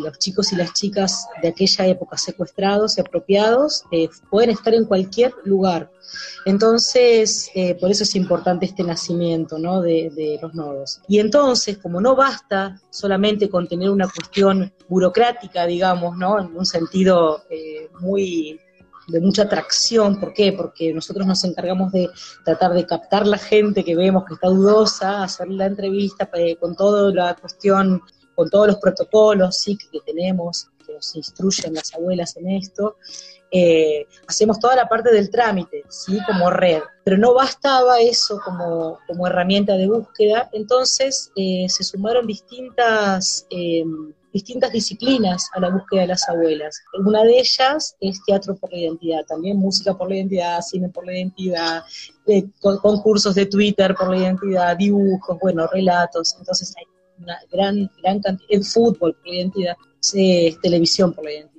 los 0.00 0.18
chicos 0.18 0.52
y 0.52 0.56
las 0.56 0.72
chicas 0.72 1.26
de 1.42 1.48
aquella 1.48 1.86
época 1.86 2.16
secuestrados 2.16 2.98
y 2.98 3.00
apropiados 3.00 3.84
eh, 3.90 4.08
pueden 4.30 4.50
estar 4.50 4.74
en 4.74 4.84
cualquier 4.84 5.32
lugar. 5.44 5.90
Entonces, 6.44 7.50
eh, 7.54 7.74
por 7.76 7.90
eso 7.90 8.02
es 8.02 8.14
importante 8.14 8.66
este 8.66 8.82
nacimiento 8.82 9.58
¿no? 9.58 9.80
de, 9.80 10.10
de 10.14 10.38
los 10.42 10.54
nodos. 10.54 11.00
Y 11.08 11.20
entonces, 11.20 11.78
como 11.78 12.00
no 12.00 12.16
basta 12.16 12.80
solamente 12.90 13.48
con 13.48 13.68
tener 13.68 13.90
una 13.90 14.08
cuestión 14.08 14.72
burocrática, 14.88 15.66
digamos, 15.66 16.16
¿no? 16.16 16.38
en 16.38 16.56
un 16.56 16.66
sentido 16.66 17.44
eh, 17.50 17.88
muy 18.00 18.60
de 19.08 19.20
mucha 19.20 19.42
atracción. 19.42 20.18
¿Por 20.20 20.32
qué? 20.32 20.52
Porque 20.52 20.92
nosotros 20.92 21.26
nos 21.26 21.44
encargamos 21.44 21.92
de 21.92 22.08
tratar 22.44 22.72
de 22.72 22.86
captar 22.86 23.26
la 23.26 23.38
gente 23.38 23.84
que 23.84 23.96
vemos 23.96 24.24
que 24.24 24.34
está 24.34 24.48
dudosa, 24.48 25.22
hacer 25.22 25.48
la 25.48 25.66
entrevista 25.66 26.28
eh, 26.34 26.56
con 26.56 26.76
toda 26.76 27.12
la 27.12 27.34
cuestión, 27.34 28.02
con 28.34 28.48
todos 28.50 28.66
los 28.68 28.76
protocolos 28.76 29.56
¿sí? 29.58 29.76
que, 29.76 30.00
tenemos, 30.00 30.68
que 30.86 30.94
nos 30.94 31.14
instruyen 31.16 31.74
las 31.74 31.94
abuelas 31.94 32.36
en 32.36 32.50
esto. 32.50 32.96
Eh, 33.50 34.06
hacemos 34.26 34.58
toda 34.58 34.74
la 34.74 34.88
parte 34.88 35.12
del 35.12 35.30
trámite, 35.30 35.84
¿sí? 35.90 36.18
como 36.26 36.48
red, 36.48 36.80
pero 37.04 37.18
no 37.18 37.34
bastaba 37.34 38.00
eso 38.00 38.40
como, 38.42 38.98
como 39.06 39.26
herramienta 39.26 39.74
de 39.74 39.88
búsqueda, 39.88 40.48
entonces 40.54 41.30
eh, 41.36 41.66
se 41.68 41.84
sumaron 41.84 42.26
distintas 42.26 43.46
distintas 44.32 44.72
disciplinas 44.72 45.48
a 45.54 45.60
la 45.60 45.68
búsqueda 45.70 46.02
de 46.02 46.06
las 46.08 46.28
abuelas. 46.28 46.80
Una 47.04 47.22
de 47.22 47.38
ellas 47.38 47.94
es 48.00 48.20
teatro 48.24 48.56
por 48.56 48.70
la 48.72 48.78
identidad, 48.78 49.24
también 49.26 49.58
música 49.58 49.96
por 49.96 50.08
la 50.08 50.16
identidad, 50.16 50.60
cine 50.62 50.88
por 50.88 51.06
la 51.06 51.12
identidad, 51.18 51.82
eh, 52.26 52.44
con- 52.60 52.78
concursos 52.78 53.34
de 53.34 53.46
Twitter 53.46 53.94
por 53.94 54.10
la 54.10 54.18
identidad, 54.18 54.76
dibujos, 54.76 55.38
bueno, 55.40 55.66
relatos. 55.66 56.34
Entonces 56.38 56.74
hay 56.78 56.84
una 57.22 57.38
gran, 57.50 57.90
gran 58.02 58.20
cantidad, 58.20 58.48
el 58.50 58.64
fútbol 58.64 59.14
por 59.14 59.28
la 59.28 59.34
identidad, 59.34 59.76
eh, 60.14 60.56
televisión 60.62 61.12
por 61.12 61.24
la 61.24 61.32
identidad. 61.32 61.51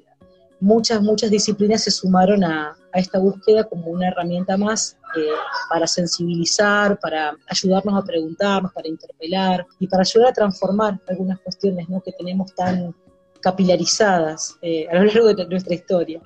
Muchas, 0.64 1.02
muchas 1.02 1.30
disciplinas 1.30 1.84
se 1.84 1.92
sumaron 1.92 2.42
a, 2.42 2.74
a 2.94 3.00
esta 3.00 3.20
búsqueda 3.20 3.66
como 3.66 3.88
una 3.88 4.08
herramienta 4.08 4.56
más 4.56 4.98
eh, 5.18 5.28
para 5.70 5.86
sensibilizar, 5.86 6.98
para 7.02 7.36
ayudarnos 7.50 8.02
a 8.02 8.06
preguntarnos, 8.06 8.72
para 8.72 8.88
interpelar 8.88 9.68
y 9.78 9.88
para 9.88 10.04
ayudar 10.04 10.30
a 10.30 10.34
transformar 10.34 11.02
algunas 11.10 11.38
cuestiones 11.42 11.90
¿no? 11.90 12.00
que 12.02 12.14
tenemos 12.14 12.56
tan 12.56 12.96
capilarizadas 13.42 14.58
eh, 14.62 14.88
a 14.90 14.96
lo 14.96 15.04
largo 15.04 15.34
de 15.34 15.46
nuestra 15.48 15.76
historia. 15.76 16.22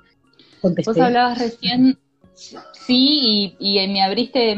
Vos 0.62 0.98
hablabas 1.00 1.40
recién, 1.40 1.98
sí, 2.36 3.56
y, 3.58 3.80
y 3.80 3.88
me 3.88 4.04
abriste, 4.04 4.56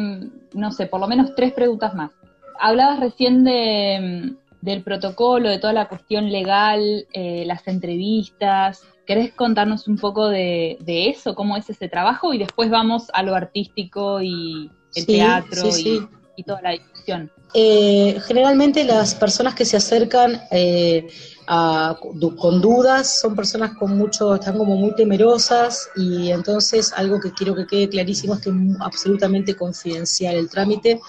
no 0.54 0.72
sé, 0.74 0.88
por 0.88 1.00
lo 1.00 1.08
menos 1.08 1.34
tres 1.36 1.54
preguntas 1.54 1.96
más. 1.96 2.12
Hablabas 2.60 3.00
recién 3.00 3.46
de, 3.46 4.36
mm, 4.36 4.50
del 4.62 4.84
protocolo, 4.84 5.50
de 5.50 5.60
toda 5.60 5.74
la 5.74 5.88
cuestión 5.88 6.32
legal, 6.32 7.08
eh, 7.13 7.44
las 7.46 7.68
entrevistas. 7.68 8.84
¿Querés 9.10 9.34
contarnos 9.34 9.88
un 9.88 9.98
poco 9.98 10.28
de, 10.30 10.78
de 10.82 11.10
eso, 11.10 11.34
cómo 11.34 11.58
es 11.58 11.67
ese 11.67 11.89
trabajo? 11.89 12.32
Y 12.32 12.38
después 12.38 12.69
vamos 12.69 13.08
a 13.12 13.24
lo 13.24 13.34
artístico 13.34 14.22
y 14.22 14.69
el 14.93 15.04
Sí, 15.04 15.08
teatro 15.08 15.72
sí, 15.72 15.80
y, 15.80 15.98
sí. 15.98 16.08
y 16.36 16.43
toda 16.43 16.62
la 16.62 16.72
discusión. 16.74 17.32
Eh, 17.56 18.19
generalmente 18.28 18.84
las 18.84 19.15
personas 19.15 19.56
que 19.56 19.65
se 19.65 19.78
acercan 19.78 20.39
eh, 20.52 21.08
a- 21.48 21.98
con 22.00 22.62
dudas 22.62 23.19
son 23.19 23.36
personas 23.36 23.72
con 23.80 23.98
mucho, 23.98 24.36
están 24.36 24.60
como 24.60 24.76
muy 24.76 24.93
temerosas 24.93 25.89
y 25.95 26.30
entonces 26.30 26.93
algo 26.95 27.19
que 27.19 27.32
quiero 27.34 27.56
que 27.56 27.65
quede 27.65 27.89
clarísimo 27.89 28.36
es 28.36 28.41
que 28.41 28.52
es 28.52 28.56
absolutamente 28.80 29.56
confidencial 29.56 30.36
el 30.36 30.52
trámite 30.52 31.00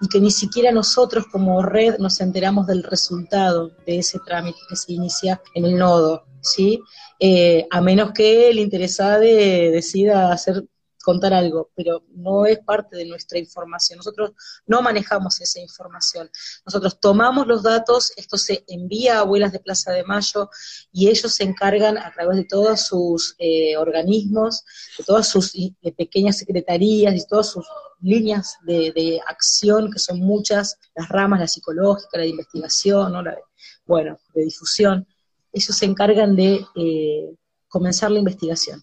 y 0.00 0.08
que 0.08 0.18
ni 0.18 0.30
siquiera 0.30 0.72
nosotros 0.72 1.26
como 1.30 1.60
red 1.60 1.98
nos 1.98 2.22
enteramos 2.22 2.66
del 2.66 2.82
resultado 2.84 3.70
de 3.86 3.98
ese 3.98 4.18
trámite 4.24 4.56
que 4.70 4.76
se 4.76 4.94
inicia 4.94 5.42
en 5.54 5.66
el 5.66 5.76
nodo, 5.76 6.24
¿sí? 6.42 6.80
Eh, 7.18 7.66
a 7.70 7.80
menos 7.80 8.12
que 8.12 8.50
el 8.50 8.58
interesado 8.58 9.20
decida 9.20 10.32
hacer 10.32 10.64
contar 11.02 11.32
algo, 11.32 11.70
pero 11.74 12.04
no 12.14 12.46
es 12.46 12.58
parte 12.58 12.96
de 12.96 13.06
nuestra 13.06 13.38
información. 13.38 13.96
Nosotros 13.98 14.32
no 14.66 14.82
manejamos 14.82 15.40
esa 15.40 15.60
información. 15.60 16.30
Nosotros 16.66 17.00
tomamos 17.00 17.46
los 17.46 17.62
datos, 17.62 18.12
esto 18.16 18.36
se 18.36 18.64
envía 18.68 19.16
a 19.16 19.20
abuelas 19.20 19.52
de 19.52 19.60
Plaza 19.60 19.92
de 19.92 20.04
Mayo 20.04 20.50
y 20.92 21.08
ellos 21.08 21.34
se 21.34 21.44
encargan 21.44 21.96
a 21.98 22.12
través 22.12 22.36
de 22.36 22.44
todos 22.44 22.82
sus 22.82 23.34
eh, 23.38 23.76
organismos, 23.76 24.64
de 24.98 25.04
todas 25.04 25.28
sus 25.28 25.52
pequeñas 25.96 26.38
secretarías 26.38 27.14
y 27.14 27.26
todas 27.26 27.50
sus 27.50 27.66
líneas 28.00 28.56
de, 28.62 29.20
acción, 29.26 29.90
que 29.90 29.98
son 29.98 30.20
muchas, 30.20 30.78
las 30.94 31.08
ramas, 31.08 31.40
la 31.40 31.48
psicológica, 31.48 32.18
la 32.18 32.22
de 32.22 32.28
investigación, 32.28 33.12
la 33.12 33.32
de, 33.32 33.42
bueno, 33.84 34.18
de 34.34 34.44
difusión, 34.44 35.06
ellos 35.52 35.76
se 35.76 35.86
encargan 35.86 36.36
de 36.36 36.64
eh, 36.76 37.34
comenzar 37.68 38.10
la 38.10 38.18
investigación. 38.18 38.82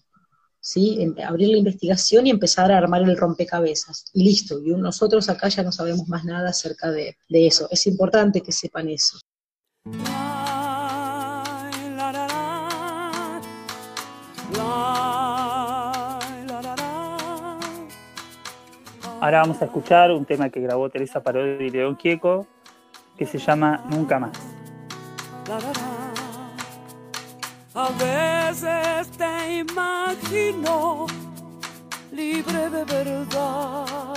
¿sí? 0.60 1.14
Abrir 1.24 1.48
la 1.48 1.58
investigación 1.58 2.26
y 2.26 2.30
empezar 2.30 2.70
a 2.70 2.78
armar 2.78 3.02
el 3.02 3.16
rompecabezas. 3.16 4.06
Y 4.12 4.24
listo, 4.24 4.60
y 4.60 4.70
nosotros 4.72 5.28
acá 5.28 5.48
ya 5.48 5.62
no 5.62 5.72
sabemos 5.72 6.08
más 6.08 6.24
nada 6.24 6.50
acerca 6.50 6.90
de, 6.90 7.16
de 7.28 7.46
eso. 7.46 7.68
Es 7.70 7.86
importante 7.86 8.40
que 8.40 8.52
sepan 8.52 8.88
eso. 8.88 9.18
Ahora 19.20 19.40
vamos 19.40 19.60
a 19.60 19.64
escuchar 19.64 20.12
un 20.12 20.24
tema 20.24 20.48
que 20.48 20.60
grabó 20.60 20.88
Teresa 20.90 21.20
Parodi 21.20 21.64
y 21.64 21.70
León 21.70 21.96
Quieco, 21.96 22.46
que 23.16 23.26
se 23.26 23.38
llama 23.38 23.84
Nunca 23.90 24.18
más. 24.20 24.38
A 27.80 27.90
veces 27.90 29.08
te 29.16 29.58
imagino 29.58 31.06
libre 32.10 32.68
de 32.70 32.84
verdad, 32.84 34.16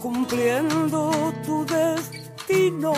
cumpliendo 0.00 1.32
tu 1.44 1.66
destino 1.66 2.92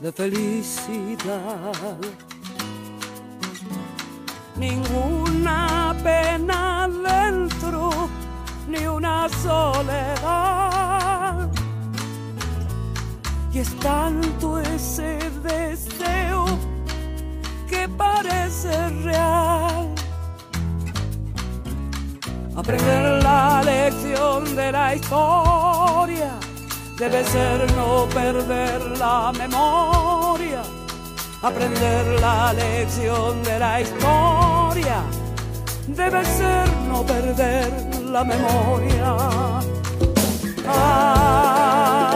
de 0.00 0.12
felicidad. 0.12 1.96
Ninguna 4.56 5.96
pena 6.04 6.86
dentro, 6.86 8.10
ni 8.68 8.86
una 8.86 9.26
soledad. 9.42 10.97
Y 13.52 13.58
es 13.60 13.74
tanto 13.80 14.58
ese 14.60 15.18
deseo 15.42 16.44
que 17.68 17.88
parece 17.88 18.88
real. 19.04 19.94
Aprender 22.56 23.22
la 23.22 23.62
lección 23.62 24.56
de 24.56 24.72
la 24.72 24.94
historia 24.94 26.32
debe 26.98 27.24
ser 27.24 27.72
no 27.76 28.06
perder 28.12 28.98
la 28.98 29.32
memoria. 29.32 30.62
Aprender 31.40 32.20
la 32.20 32.52
lección 32.52 33.42
de 33.44 33.58
la 33.58 33.80
historia 33.80 35.02
debe 35.86 36.24
ser 36.24 36.68
no 36.88 37.02
perder 37.04 37.70
la 38.04 38.24
memoria. 38.24 39.16
Ay, 40.66 42.07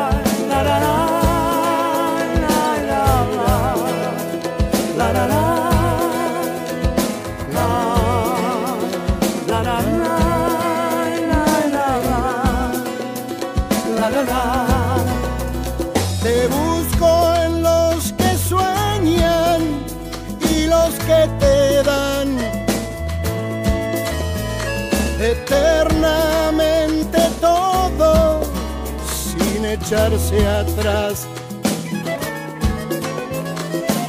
echarse 29.93 30.49
atrás. 30.49 31.27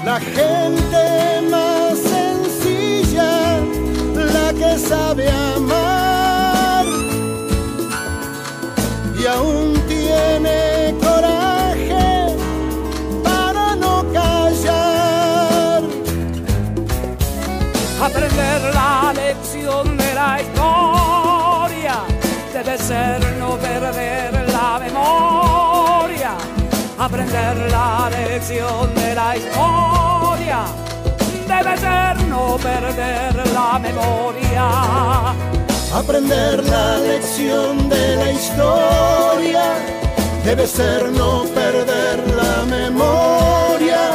La 0.06 0.20
gente 0.20 1.42
más 1.52 1.98
sencilla, 1.98 3.60
la 4.16 4.54
que 4.54 4.80
sabe 4.80 5.30
amar 5.30 5.93
aprender 27.34 27.72
la 27.72 28.10
lección 28.12 28.94
de 28.94 29.16
la 29.16 29.36
historia. 29.36 30.66
Debe 31.48 31.78
ser 31.78 32.24
no 32.28 32.58
perder 32.58 33.48
la 33.54 33.80
memoria. 33.80 34.70
Aprender 35.94 36.64
la 36.64 36.98
lección 36.98 37.90
de 37.90 38.16
la 38.18 38.32
historia 38.32 39.64
debe 40.46 40.68
ser 40.68 41.10
no 41.10 41.44
perder 41.56 42.20
la 42.36 42.66
memoria. 42.66 44.12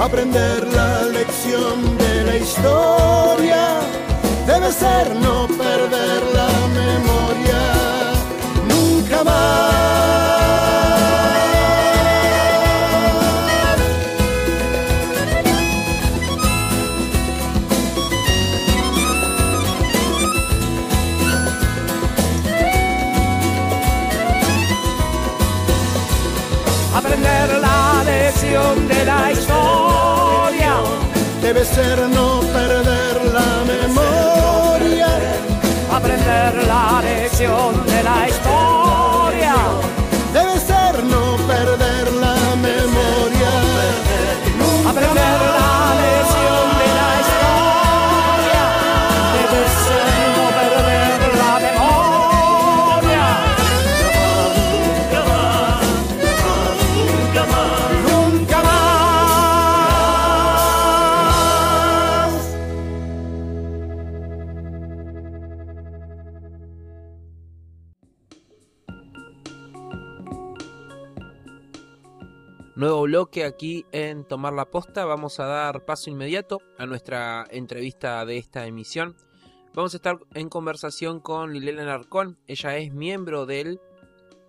Aprender 0.00 0.66
la 0.74 1.02
lección 1.04 1.96
de 1.98 2.24
la 2.24 2.36
historia 2.36 3.64
debe 4.48 4.72
ser 4.72 5.14
no 5.14 5.46
perder 5.46 6.22
la 6.34 6.50
memoria. 6.80 7.62
Nunca 8.68 9.22
más. 9.22 9.81
Lección 28.52 28.88
de 28.88 29.04
la 29.04 29.32
historia. 29.32 30.74
Debe 31.40 31.64
ser 31.64 31.98
no 32.10 32.40
perder 32.52 33.32
la 33.32 33.64
memoria. 33.64 35.08
Aprender 35.90 36.66
la 36.66 37.00
lección 37.02 37.86
de 37.86 38.02
la 38.02 38.28
historia. 38.28 38.61
Bloque 73.12 73.44
aquí 73.44 73.84
en 73.92 74.24
Tomar 74.24 74.54
la 74.54 74.70
Posta. 74.70 75.04
Vamos 75.04 75.38
a 75.38 75.44
dar 75.44 75.84
paso 75.84 76.08
inmediato 76.08 76.62
a 76.78 76.86
nuestra 76.86 77.44
entrevista 77.50 78.24
de 78.24 78.38
esta 78.38 78.66
emisión. 78.66 79.14
Vamos 79.74 79.92
a 79.92 79.98
estar 79.98 80.18
en 80.32 80.48
conversación 80.48 81.20
con 81.20 81.52
Liliana 81.52 81.84
Narcón. 81.84 82.38
Ella 82.46 82.78
es 82.78 82.94
miembro 82.94 83.44
del, 83.44 83.80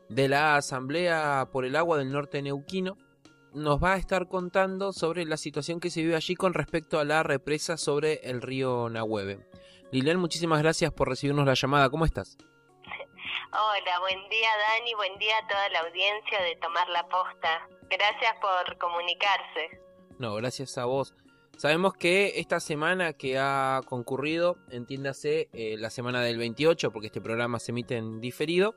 de 0.07 0.29
la 0.29 0.55
Asamblea 0.55 1.49
por 1.51 1.65
el 1.65 1.75
Agua 1.75 1.97
del 1.97 2.13
Norte 2.13 2.41
Neuquino. 2.41 2.95
Nos 3.53 3.83
va 3.83 3.95
a 3.95 3.97
estar 3.97 4.29
contando 4.29 4.93
sobre 4.93 5.25
la 5.25 5.35
situación 5.35 5.81
que 5.81 5.89
se 5.89 6.01
vive 6.01 6.15
allí 6.15 6.35
con 6.35 6.53
respecto 6.53 6.99
a 6.99 7.03
la 7.03 7.21
represa 7.21 7.75
sobre 7.75 8.21
el 8.23 8.41
río 8.41 8.87
Nahueve. 8.87 9.45
Lilian, 9.91 10.21
muchísimas 10.21 10.61
gracias 10.61 10.93
por 10.93 11.09
recibirnos 11.09 11.45
la 11.45 11.55
llamada. 11.55 11.89
¿Cómo 11.89 12.05
estás? 12.05 12.37
Hola, 13.55 13.99
buen 13.99 14.17
día 14.29 14.49
Dani, 14.57 14.95
buen 14.95 15.19
día 15.19 15.37
a 15.37 15.47
toda 15.47 15.69
la 15.69 15.81
audiencia 15.81 16.41
de 16.41 16.55
Tomar 16.55 16.89
la 16.89 17.07
Posta. 17.07 17.69
Gracias 17.87 18.33
por 18.41 18.77
comunicarse. 18.79 19.79
No, 20.17 20.33
gracias 20.33 20.75
a 20.79 20.85
vos. 20.85 21.13
Sabemos 21.55 21.93
que 21.93 22.39
esta 22.39 22.59
semana 22.59 23.13
que 23.13 23.37
ha 23.37 23.81
concurrido, 23.85 24.57
entiéndase, 24.71 25.49
eh, 25.53 25.75
la 25.77 25.91
semana 25.91 26.23
del 26.23 26.39
28, 26.39 26.89
porque 26.89 27.07
este 27.07 27.21
programa 27.21 27.59
se 27.59 27.73
emite 27.73 27.95
en 27.95 28.19
diferido, 28.19 28.73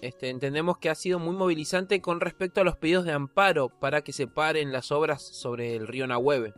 este, 0.00 0.30
entendemos 0.30 0.78
que 0.78 0.90
ha 0.90 0.94
sido 0.94 1.18
muy 1.18 1.34
movilizante 1.34 2.00
con 2.00 2.20
respecto 2.20 2.60
a 2.60 2.64
los 2.64 2.76
pedidos 2.76 3.04
de 3.04 3.10
amparo 3.10 3.68
para 3.68 4.02
que 4.02 4.12
se 4.12 4.28
paren 4.28 4.70
las 4.70 4.92
obras 4.92 5.22
sobre 5.24 5.74
el 5.74 5.88
río 5.88 6.06
Nahueve. 6.06 6.54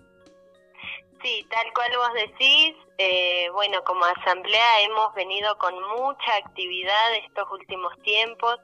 Sí, 1.22 1.46
tal 1.50 1.70
cual 1.74 1.92
vos 1.96 2.14
decís, 2.14 2.74
eh, 2.96 3.50
bueno, 3.52 3.84
como 3.84 4.04
asamblea 4.06 4.80
hemos 4.80 5.12
venido 5.14 5.58
con 5.58 5.74
mucha 5.98 6.36
actividad 6.36 7.14
estos 7.16 7.50
últimos 7.50 7.92
tiempos. 8.02 8.56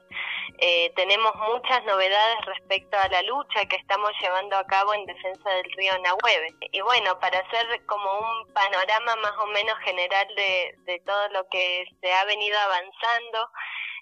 Eh, 0.57 0.91
tenemos 0.95 1.35
muchas 1.35 1.83
novedades 1.83 2.45
respecto 2.45 2.97
a 2.97 3.09
la 3.09 3.21
lucha 3.21 3.65
que 3.65 3.75
estamos 3.75 4.11
llevando 4.19 4.57
a 4.57 4.65
cabo 4.65 4.95
en 4.95 5.05
defensa 5.05 5.49
del 5.51 5.71
río 5.73 5.99
Nahueve. 5.99 6.55
Y 6.71 6.81
bueno, 6.81 7.19
para 7.19 7.39
hacer 7.39 7.85
como 7.85 8.11
un 8.11 8.53
panorama 8.53 9.15
más 9.17 9.33
o 9.39 9.45
menos 9.47 9.77
general 9.83 10.27
de, 10.35 10.75
de 10.79 10.99
todo 11.01 11.29
lo 11.29 11.47
que 11.49 11.85
se 12.01 12.11
ha 12.11 12.25
venido 12.25 12.57
avanzando, 12.57 13.51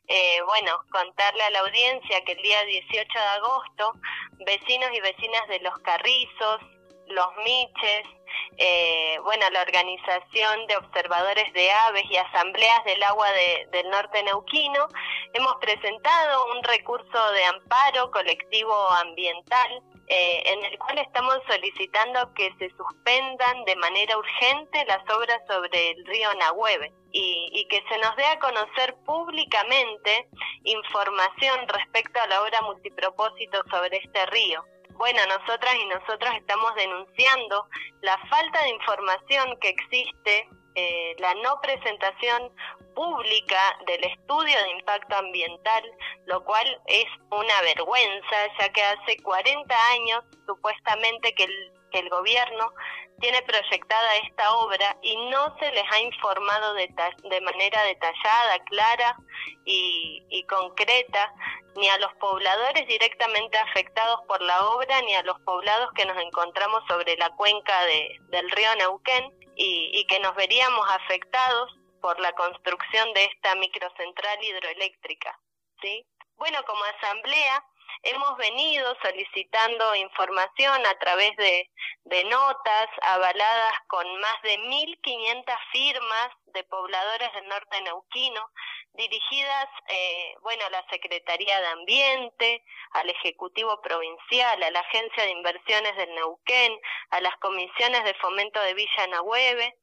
eh, 0.07 0.39
bueno, 0.45 0.81
contarle 0.91 1.43
a 1.43 1.49
la 1.49 1.59
audiencia 1.59 2.23
que 2.23 2.33
el 2.33 2.41
día 2.41 2.63
18 2.63 3.19
de 3.19 3.25
agosto, 3.25 3.93
vecinos 4.45 4.91
y 4.93 5.01
vecinas 5.01 5.47
de 5.49 5.59
Los 5.59 5.77
Carrizos, 5.79 6.61
Los 7.07 7.27
Miches, 7.43 8.07
eh, 8.57 9.17
bueno, 9.23 9.45
la 9.51 9.61
Organización 9.61 10.67
de 10.67 10.77
Observadores 10.77 11.51
de 11.53 11.71
Aves 11.71 12.03
y 12.09 12.17
Asambleas 12.17 12.83
del 12.85 13.01
Agua 13.03 13.29
de- 13.31 13.67
del 13.71 13.89
Norte 13.89 14.23
Neuquino, 14.23 14.87
hemos 15.33 15.55
presentado 15.57 16.45
un 16.53 16.63
recurso 16.63 17.31
de 17.33 17.43
amparo 17.45 18.11
colectivo 18.11 18.73
ambiental 18.91 19.81
eh, 20.07 20.43
en 20.45 20.63
el 20.65 20.77
cual 20.77 20.99
estamos 20.99 21.39
solicitando 21.49 22.31
que 22.35 22.53
se 22.59 22.69
suspendan 22.77 23.65
de 23.65 23.75
manera 23.77 24.15
urgente 24.15 24.85
las 24.85 25.01
obras 25.09 25.41
sobre 25.47 25.91
el 25.91 26.05
río 26.05 26.31
Nahueve 26.35 26.93
y, 27.11 27.49
y 27.51 27.67
que 27.69 27.83
se 27.89 27.97
nos 27.97 28.15
dé 28.15 28.23
a 28.27 28.37
conocer 28.37 28.95
públicamente 29.03 30.27
información 30.63 31.67
respecto 31.69 32.21
a 32.21 32.27
la 32.27 32.43
obra 32.43 32.61
multipropósito 32.61 33.63
sobre 33.71 33.97
este 33.97 34.25
río. 34.27 34.63
Bueno, 34.97 35.19
nosotras 35.27 35.75
y 35.75 35.85
nosotros 35.87 36.33
estamos 36.35 36.73
denunciando 36.75 37.67
la 38.01 38.17
falta 38.29 38.63
de 38.63 38.69
información 38.69 39.57
que 39.59 39.69
existe, 39.69 40.49
eh, 40.75 41.15
la 41.19 41.33
no 41.35 41.59
presentación 41.61 42.51
pública 42.95 43.59
del 43.87 44.03
estudio 44.05 44.57
de 44.63 44.71
impacto 44.71 45.17
ambiental, 45.17 45.83
lo 46.27 46.43
cual 46.45 46.81
es 46.87 47.05
una 47.29 47.61
vergüenza, 47.61 48.35
ya 48.59 48.69
que 48.71 48.83
hace 48.83 49.17
40 49.21 49.75
años 49.91 50.23
supuestamente 50.45 51.33
que 51.35 51.43
el, 51.43 51.74
el 51.95 52.09
gobierno 52.09 52.71
tiene 53.19 53.41
proyectada 53.43 54.15
esta 54.17 54.55
obra 54.55 54.97
y 55.01 55.15
no 55.29 55.57
se 55.59 55.71
les 55.71 55.83
ha 55.91 55.99
informado 55.99 56.73
deta- 56.75 57.15
de 57.29 57.41
manera 57.41 57.81
detallada, 57.83 58.59
clara 58.65 59.15
y, 59.65 60.23
y 60.29 60.43
concreta 60.47 61.33
ni 61.77 61.87
a 61.89 61.97
los 61.97 62.13
pobladores 62.15 62.87
directamente 62.87 63.57
afectados 63.57 64.21
por 64.27 64.41
la 64.41 64.67
obra, 64.67 65.01
ni 65.01 65.13
a 65.15 65.23
los 65.23 65.39
poblados 65.41 65.89
que 65.93 66.05
nos 66.05 66.17
encontramos 66.21 66.83
sobre 66.87 67.15
la 67.17 67.29
cuenca 67.35 67.83
de- 67.85 68.17
del 68.29 68.49
río 68.51 68.75
Neuquén 68.75 69.31
y, 69.55 69.91
y 69.93 70.05
que 70.07 70.19
nos 70.19 70.35
veríamos 70.35 70.85
afectados 70.91 71.73
por 72.01 72.19
la 72.19 72.31
construcción 72.33 73.13
de 73.13 73.25
esta 73.25 73.55
microcentral 73.55 74.43
hidroeléctrica. 74.43 75.39
¿sí? 75.81 76.05
Bueno, 76.37 76.61
como 76.65 76.83
asamblea 76.83 77.63
hemos 78.03 78.37
venido 78.37 78.95
solicitando 79.01 79.95
información 79.95 80.85
a 80.85 80.97
través 80.99 81.35
de, 81.37 81.69
de 82.05 82.23
notas 82.25 82.87
avaladas 83.01 83.73
con 83.87 84.05
más 84.19 84.41
de 84.43 84.57
1.500 84.59 85.43
firmas 85.71 86.29
de 86.47 86.63
pobladores 86.63 87.33
del 87.33 87.47
norte 87.47 87.81
neuquino, 87.81 88.49
dirigidas, 88.93 89.67
eh, 89.89 90.35
bueno, 90.41 90.65
a 90.65 90.69
la 90.69 90.85
Secretaría 90.89 91.59
de 91.59 91.67
Ambiente, 91.67 92.63
al 92.91 93.09
Ejecutivo 93.09 93.81
Provincial, 93.81 94.63
a 94.63 94.71
la 94.71 94.79
Agencia 94.79 95.23
de 95.23 95.31
Inversiones 95.31 95.95
del 95.97 96.15
Neuquén, 96.15 96.79
a 97.09 97.21
las 97.21 97.35
comisiones 97.37 98.03
de 98.05 98.13
fomento 98.15 98.61
de 98.61 98.73
Villa 98.73 99.07
Nahueve, 99.09 99.75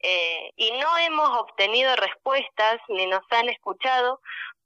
eh, 0.00 0.52
y 0.56 0.70
no 0.72 0.98
hemos 0.98 1.30
obtenido 1.40 1.96
respuestas 1.96 2.80
ni 2.88 3.06
nos 3.06 3.22
han 3.30 3.48
escuchado, 3.48 4.20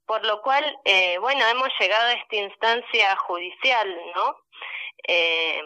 por 0.05 0.25
lo 0.25 0.41
cual, 0.41 0.79
eh, 0.85 1.17
bueno, 1.19 1.45
hemos 1.47 1.69
llegado 1.79 2.07
a 2.07 2.13
esta 2.13 2.35
instancia 2.35 3.15
judicial, 3.17 3.95
¿no? 4.15 4.37
Eh, 5.07 5.61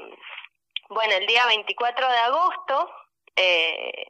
bueno, 0.89 1.13
el 1.15 1.27
día 1.27 1.45
24 1.47 2.09
de 2.09 2.17
agosto, 2.17 2.91
eh, 3.35 4.07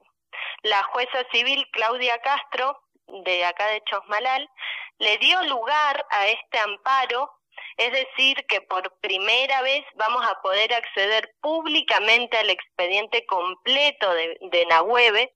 la 0.63 0.83
jueza 0.83 1.23
civil 1.31 1.67
Claudia 1.71 2.19
Castro, 2.21 2.81
de 3.07 3.45
acá 3.45 3.67
de 3.67 3.83
Chosmalal, 3.85 4.49
le 4.99 5.17
dio 5.17 5.41
lugar 5.43 6.05
a 6.09 6.27
este 6.27 6.59
amparo, 6.59 7.31
es 7.77 7.91
decir, 7.91 8.45
que 8.47 8.61
por 8.61 8.99
primera 8.99 9.61
vez 9.61 9.83
vamos 9.95 10.25
a 10.25 10.41
poder 10.41 10.73
acceder 10.73 11.33
públicamente 11.41 12.37
al 12.37 12.49
expediente 12.49 13.25
completo 13.25 14.13
de, 14.13 14.37
de 14.41 14.65
Nahueve, 14.65 15.33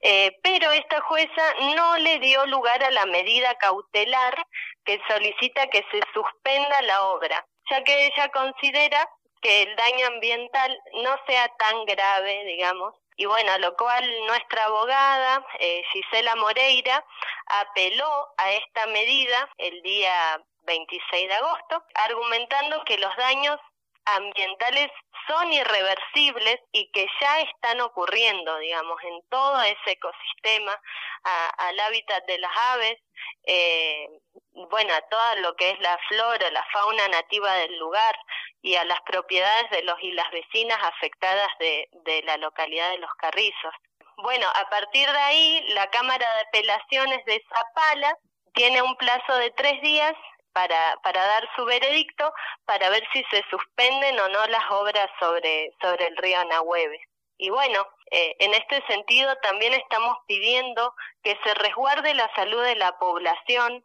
eh, 0.00 0.36
pero 0.42 0.70
esta 0.72 1.00
jueza 1.02 1.54
no 1.74 1.96
le 1.98 2.18
dio 2.18 2.46
lugar 2.46 2.82
a 2.82 2.90
la 2.90 3.06
medida 3.06 3.54
cautelar 3.56 4.46
que 4.84 5.00
solicita 5.08 5.66
que 5.68 5.84
se 5.90 6.00
suspenda 6.12 6.82
la 6.82 7.04
obra, 7.04 7.44
ya 7.70 7.82
que 7.82 8.06
ella 8.06 8.28
considera 8.28 9.08
que 9.40 9.62
el 9.62 9.76
daño 9.76 10.06
ambiental 10.08 10.78
no 11.02 11.16
sea 11.26 11.48
tan 11.58 11.84
grave, 11.84 12.44
digamos, 12.44 12.94
y 13.16 13.24
bueno, 13.24 13.58
lo 13.58 13.74
cual 13.76 14.04
nuestra 14.26 14.64
abogada, 14.64 15.44
eh, 15.58 15.82
Gisela 15.92 16.36
Moreira, 16.36 17.02
apeló 17.46 18.28
a 18.36 18.52
esta 18.52 18.86
medida 18.88 19.48
el 19.56 19.80
día 19.82 20.42
26 20.64 21.28
de 21.28 21.34
agosto, 21.34 21.82
argumentando 21.94 22.84
que 22.84 22.98
los 22.98 23.16
daños 23.16 23.58
ambientales 24.06 24.90
son 25.26 25.52
irreversibles 25.52 26.60
y 26.72 26.90
que 26.92 27.06
ya 27.20 27.40
están 27.40 27.80
ocurriendo, 27.80 28.56
digamos, 28.58 29.02
en 29.02 29.20
todo 29.28 29.60
ese 29.62 29.92
ecosistema, 29.92 30.80
al 31.58 31.80
hábitat 31.80 32.24
de 32.26 32.38
las 32.38 32.52
aves, 32.56 32.96
eh, 33.44 34.08
bueno, 34.70 34.94
a 34.94 35.00
todo 35.02 35.36
lo 35.36 35.54
que 35.56 35.70
es 35.70 35.80
la 35.80 35.98
flora, 36.08 36.50
la 36.50 36.64
fauna 36.72 37.08
nativa 37.08 37.52
del 37.54 37.76
lugar 37.78 38.16
y 38.62 38.76
a 38.76 38.84
las 38.84 39.00
propiedades 39.02 39.70
de 39.70 39.82
los 39.82 40.00
y 40.02 40.12
las 40.12 40.30
vecinas 40.30 40.78
afectadas 40.82 41.48
de, 41.58 41.88
de 42.04 42.22
la 42.22 42.36
localidad 42.36 42.90
de 42.90 42.98
Los 42.98 43.12
Carrizos. 43.14 43.74
Bueno, 44.18 44.46
a 44.54 44.68
partir 44.70 45.10
de 45.10 45.18
ahí, 45.18 45.64
la 45.74 45.88
Cámara 45.90 46.26
de 46.34 46.40
Apelaciones 46.42 47.24
de 47.26 47.44
Zapala 47.48 48.16
tiene 48.54 48.80
un 48.80 48.96
plazo 48.96 49.34
de 49.34 49.50
tres 49.50 49.80
días 49.82 50.14
para, 50.56 50.96
para 51.02 51.26
dar 51.26 51.46
su 51.54 51.66
veredicto 51.66 52.32
para 52.64 52.88
ver 52.88 53.06
si 53.12 53.22
se 53.24 53.44
suspenden 53.50 54.18
o 54.18 54.28
no 54.28 54.46
las 54.46 54.70
obras 54.70 55.06
sobre, 55.20 55.70
sobre 55.82 56.06
el 56.06 56.16
río 56.16 56.42
Nahueve. 56.46 56.98
Y 57.36 57.50
bueno, 57.50 57.86
eh, 58.10 58.34
en 58.38 58.54
este 58.54 58.82
sentido 58.86 59.36
también 59.42 59.74
estamos 59.74 60.16
pidiendo 60.26 60.94
que 61.22 61.38
se 61.44 61.52
resguarde 61.52 62.14
la 62.14 62.34
salud 62.34 62.62
de 62.62 62.76
la 62.76 62.96
población 62.96 63.84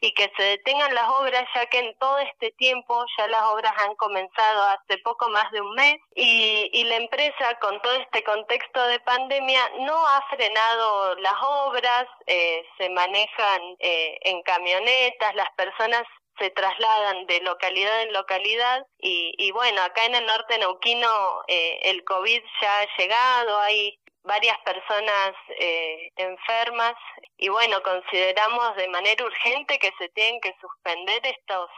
y 0.00 0.12
que 0.14 0.30
se 0.36 0.42
detengan 0.42 0.94
las 0.94 1.08
obras 1.08 1.44
ya 1.54 1.66
que 1.66 1.78
en 1.78 1.96
todo 1.98 2.18
este 2.18 2.50
tiempo 2.52 3.04
ya 3.16 3.26
las 3.28 3.42
obras 3.42 3.72
han 3.78 3.94
comenzado 3.96 4.62
hace 4.64 4.98
poco 4.98 5.28
más 5.28 5.50
de 5.52 5.60
un 5.60 5.74
mes 5.74 5.96
y, 6.14 6.70
y 6.72 6.84
la 6.84 6.96
empresa 6.96 7.58
con 7.60 7.80
todo 7.82 7.94
este 7.94 8.22
contexto 8.24 8.86
de 8.86 9.00
pandemia 9.00 9.60
no 9.80 10.06
ha 10.06 10.22
frenado 10.30 11.14
las 11.16 11.34
obras, 11.42 12.06
eh, 12.26 12.64
se 12.78 12.88
manejan 12.90 13.76
eh, 13.78 14.18
en 14.22 14.42
camionetas, 14.42 15.34
las 15.34 15.50
personas 15.56 16.02
se 16.38 16.50
trasladan 16.50 17.26
de 17.26 17.40
localidad 17.40 18.02
en 18.02 18.12
localidad 18.12 18.86
y, 18.98 19.34
y 19.38 19.50
bueno, 19.52 19.82
acá 19.82 20.04
en 20.06 20.14
el 20.14 20.26
norte 20.26 20.58
neuquino 20.58 21.08
eh, 21.46 21.78
el 21.82 22.04
COVID 22.04 22.42
ya 22.60 22.80
ha 22.80 22.96
llegado, 22.96 23.60
hay 23.60 23.98
varias 24.24 24.58
personas 24.60 25.32
eh, 25.58 26.10
enfermas 26.16 26.94
y 27.36 27.48
bueno, 27.48 27.82
consideramos 27.82 28.76
de 28.76 28.88
manera 28.88 29.24
urgente 29.24 29.78
que 29.78 29.92
se 29.98 30.08
tienen 30.10 30.40
que 30.40 30.54
suspender 30.60 31.26
estos 31.26 31.68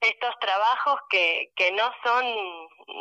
estos 0.00 0.34
trabajos 0.40 0.98
que, 1.10 1.52
que 1.56 1.72
no 1.72 1.92
son, 2.02 2.24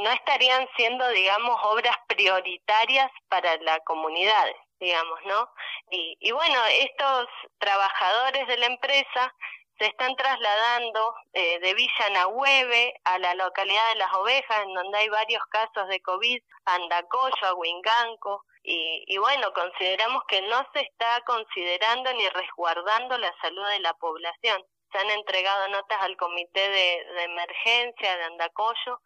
no 0.04 0.12
estarían 0.12 0.68
siendo, 0.76 1.08
digamos, 1.10 1.58
obras 1.64 1.96
prioritarias 2.08 3.10
para 3.30 3.56
la 3.58 3.80
comunidad, 3.82 4.48
digamos, 4.80 5.20
¿no? 5.26 5.50
Y, 5.92 6.18
y 6.20 6.32
bueno, 6.32 6.60
estos 6.66 7.28
trabajadores 7.58 8.48
de 8.48 8.58
la 8.58 8.66
empresa 8.66 9.34
se 9.78 9.86
están 9.86 10.14
trasladando 10.18 11.16
eh, 11.32 11.60
de 11.60 11.74
Villa 11.74 12.10
Nahueve 12.12 12.94
a 13.06 13.18
la 13.18 13.34
localidad 13.36 13.90
de 13.94 14.00
Las 14.00 14.14
Ovejas, 14.14 14.64
en 14.64 14.74
donde 14.74 14.98
hay 14.98 15.10
varios 15.10 15.44
casos 15.46 15.88
de 15.88 16.02
COVID, 16.02 16.42
a 16.66 16.76
Andacoyo, 16.76 17.48
a 17.48 17.54
Huinganco, 17.54 18.44
y, 18.64 19.04
y, 19.08 19.18
bueno, 19.18 19.52
consideramos 19.54 20.24
que 20.28 20.42
no 20.44 20.66
se 20.74 20.82
está 20.82 21.22
considerando 21.26 22.14
ni 22.14 22.28
resguardando 22.30 23.18
la 23.18 23.34
salud 23.42 23.68
de 23.68 23.80
la 23.80 23.94
población. 23.94 24.64
Se 24.92 24.98
han 24.98 25.10
entregado 25.12 25.68
notas 25.70 26.02
al 26.02 26.18
comité 26.18 26.70
de, 26.70 27.06
de 27.14 27.24
emergencia 27.24 28.18
de 28.18 28.24
Andacoyo 28.24 29.00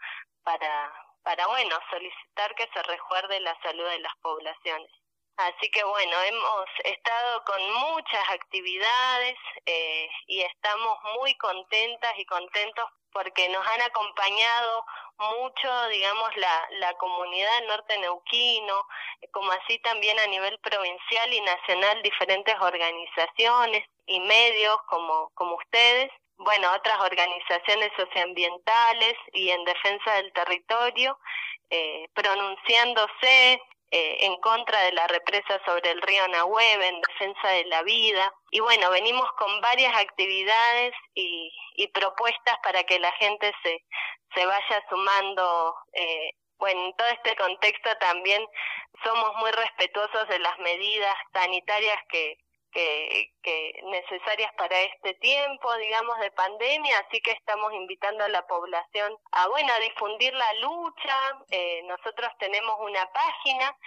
para, 0.44 0.94
para, 1.24 1.48
bueno, 1.48 1.78
solicitar 1.90 2.56
que 2.56 2.68
se 2.74 2.84
resguarde 2.84 3.40
la 3.42 3.58
salud 3.62 3.86
de 3.86 4.00
las 4.00 4.14
poblaciones. 4.22 4.92
Así 5.38 5.70
que 5.72 5.84
bueno, 5.84 6.22
hemos 6.22 6.66
estado 6.84 7.44
con 7.46 7.74
muchas 7.74 8.30
actividades 8.30 9.36
eh, 9.66 10.08
y 10.28 10.42
estamos 10.42 10.98
muy 11.20 11.34
contentas 11.36 12.14
y 12.18 12.26
contentos 12.26 12.86
porque 13.12 13.50
nos 13.50 13.66
han 13.66 13.82
acompañado 13.82 14.86
mucho, 15.18 15.88
digamos, 15.90 16.36
la, 16.38 16.68
la 16.80 16.94
comunidad 16.96 17.64
norte 17.68 17.98
neuquino, 18.00 18.86
como 19.32 19.52
así 19.52 19.80
también 19.80 20.20
a 20.20 20.28
nivel 20.28 20.60
provincial 20.60 21.34
y 21.34 21.42
nacional 21.42 22.02
diferentes 22.04 22.56
organizaciones 22.60 23.86
y 24.06 24.20
medios 24.20 24.78
como, 24.88 25.32
como 25.36 25.56
ustedes, 25.56 26.12
bueno, 26.38 26.72
otras 26.74 27.00
organizaciones 27.00 27.92
socioambientales 27.96 29.16
y 29.34 29.50
en 29.50 29.64
defensa 29.66 30.16
del 30.16 30.34
territorio, 30.34 31.18
eh, 31.70 32.08
pronunciándose 32.14 33.62
eh, 33.96 34.26
en 34.26 34.36
contra 34.38 34.82
de 34.86 34.92
la 34.94 35.06
represa 35.06 35.62
sobre 35.68 35.92
el 35.92 36.02
río 36.02 36.28
Nahueve, 36.28 36.88
en 36.88 37.00
defensa 37.00 37.48
de 37.50 37.66
la 37.66 37.84
vida. 37.84 38.34
Y 38.50 38.60
bueno, 38.60 38.90
venimos 38.90 39.30
con 39.38 39.62
varias 39.62 39.96
actividades 39.96 40.96
y, 41.14 41.54
y 41.76 41.88
propuestas 41.90 42.58
para 42.64 42.84
que 42.86 42.98
la 42.98 43.12
gente 43.12 43.54
se, 43.62 43.86
se 44.34 44.46
vaya 44.48 44.84
sumando. 44.90 45.76
Eh, 45.94 46.32
bueno, 46.58 46.86
en 46.86 46.96
todo 46.96 47.08
este 47.10 47.36
contexto 47.36 47.96
también 48.00 48.44
somos 49.04 49.36
muy 49.36 49.52
respetuosos 49.52 50.28
de 50.28 50.40
las 50.40 50.58
medidas 50.58 51.16
sanitarias 51.32 52.00
que, 52.10 52.40
que, 52.74 53.32
que, 53.42 53.74
necesarias 53.84 54.52
para 54.58 54.80
este 54.82 55.14
tiempo, 55.16 55.74
digamos, 55.78 56.20
de 56.20 56.32
pandemia, 56.32 56.98
así 57.00 57.22
que 57.22 57.32
estamos 57.32 57.72
invitando 57.74 58.24
a 58.24 58.30
la 58.30 58.46
población 58.48 59.16
a, 59.32 59.48
bueno, 59.48 59.72
a 59.74 59.80
difundir 59.80 60.34
la 60.34 60.54
lucha. 60.56 61.18
Eh, 61.52 61.82
nosotros 61.86 62.32
tenemos 62.40 62.76
una 62.80 63.10
página 63.12 63.78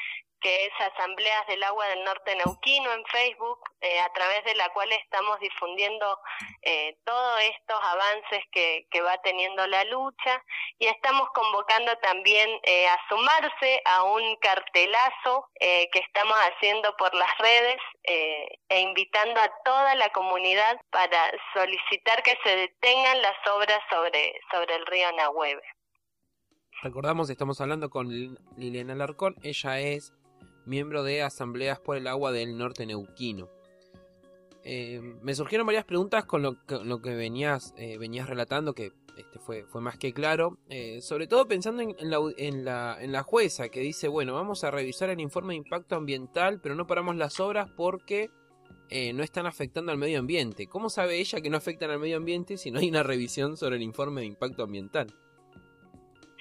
que 0.40 0.66
es 0.66 0.72
Asambleas 0.78 1.46
del 1.46 1.62
Agua 1.62 1.86
del 1.88 2.04
Norte 2.04 2.34
Neuquino 2.36 2.92
en 2.92 3.04
Facebook, 3.06 3.60
eh, 3.80 4.00
a 4.00 4.12
través 4.12 4.44
de 4.44 4.54
la 4.54 4.68
cual 4.70 4.90
estamos 4.92 5.38
difundiendo 5.40 6.18
eh, 6.62 6.96
todos 7.04 7.40
estos 7.40 7.78
avances 7.82 8.44
que, 8.52 8.86
que, 8.90 9.00
va 9.00 9.16
teniendo 9.22 9.66
la 9.66 9.84
lucha 9.84 10.42
y 10.78 10.86
estamos 10.86 11.28
convocando 11.34 11.96
también 11.98 12.48
eh, 12.62 12.88
a 12.88 12.98
sumarse 13.08 13.82
a 13.84 14.04
un 14.04 14.36
cartelazo 14.36 15.48
eh, 15.60 15.88
que 15.92 16.00
estamos 16.00 16.34
haciendo 16.36 16.94
por 16.96 17.14
las 17.14 17.30
redes 17.38 17.76
eh, 18.04 18.58
e 18.68 18.80
invitando 18.80 19.40
a 19.40 19.50
toda 19.64 19.94
la 19.94 20.10
comunidad 20.10 20.80
para 20.90 21.18
solicitar 21.54 22.22
que 22.22 22.36
se 22.42 22.56
detengan 22.56 23.22
las 23.22 23.36
obras 23.54 23.80
sobre, 23.90 24.38
sobre 24.50 24.74
el 24.76 24.86
río 24.86 25.12
Nahueve. 25.12 25.62
Recordamos, 26.82 27.30
estamos 27.30 27.60
hablando 27.60 27.88
con 27.88 28.08
Liliana 28.56 28.94
Larcón, 28.94 29.36
ella 29.42 29.80
es 29.80 30.12
miembro 30.66 31.02
de 31.02 31.22
Asambleas 31.22 31.80
por 31.80 31.96
el 31.96 32.06
Agua 32.06 32.32
del 32.32 32.58
Norte 32.58 32.84
Neuquino. 32.86 33.48
Eh, 34.64 35.00
me 35.22 35.34
surgieron 35.34 35.66
varias 35.66 35.84
preguntas 35.84 36.24
con 36.24 36.42
lo 36.42 36.64
que, 36.66 36.78
lo 36.84 37.00
que 37.00 37.14
venías, 37.14 37.72
eh, 37.76 37.98
venías 37.98 38.28
relatando, 38.28 38.74
que 38.74 38.92
este 39.16 39.38
fue, 39.38 39.64
fue 39.64 39.80
más 39.80 39.96
que 39.96 40.12
claro. 40.12 40.58
Eh, 40.68 41.00
sobre 41.00 41.26
todo 41.26 41.46
pensando 41.46 41.82
en, 41.82 41.94
en, 41.98 42.10
la, 42.10 42.18
en, 42.36 42.64
la, 42.64 42.98
en 43.00 43.12
la 43.12 43.22
jueza 43.22 43.68
que 43.68 43.80
dice, 43.80 44.08
bueno, 44.08 44.34
vamos 44.34 44.64
a 44.64 44.70
revisar 44.70 45.08
el 45.08 45.20
informe 45.20 45.54
de 45.54 45.58
impacto 45.58 45.94
ambiental, 45.94 46.60
pero 46.60 46.74
no 46.74 46.86
paramos 46.86 47.16
las 47.16 47.38
obras 47.40 47.70
porque 47.76 48.30
eh, 48.88 49.12
no 49.12 49.22
están 49.24 49.46
afectando 49.46 49.90
al 49.90 49.98
medio 49.98 50.18
ambiente. 50.18 50.68
¿Cómo 50.68 50.90
sabe 50.90 51.18
ella 51.18 51.40
que 51.40 51.50
no 51.50 51.56
afectan 51.56 51.90
al 51.90 51.98
medio 51.98 52.16
ambiente 52.16 52.56
si 52.56 52.70
no 52.70 52.78
hay 52.78 52.88
una 52.88 53.02
revisión 53.02 53.56
sobre 53.56 53.76
el 53.76 53.82
informe 53.82 54.20
de 54.20 54.28
impacto 54.28 54.62
ambiental? 54.62 55.12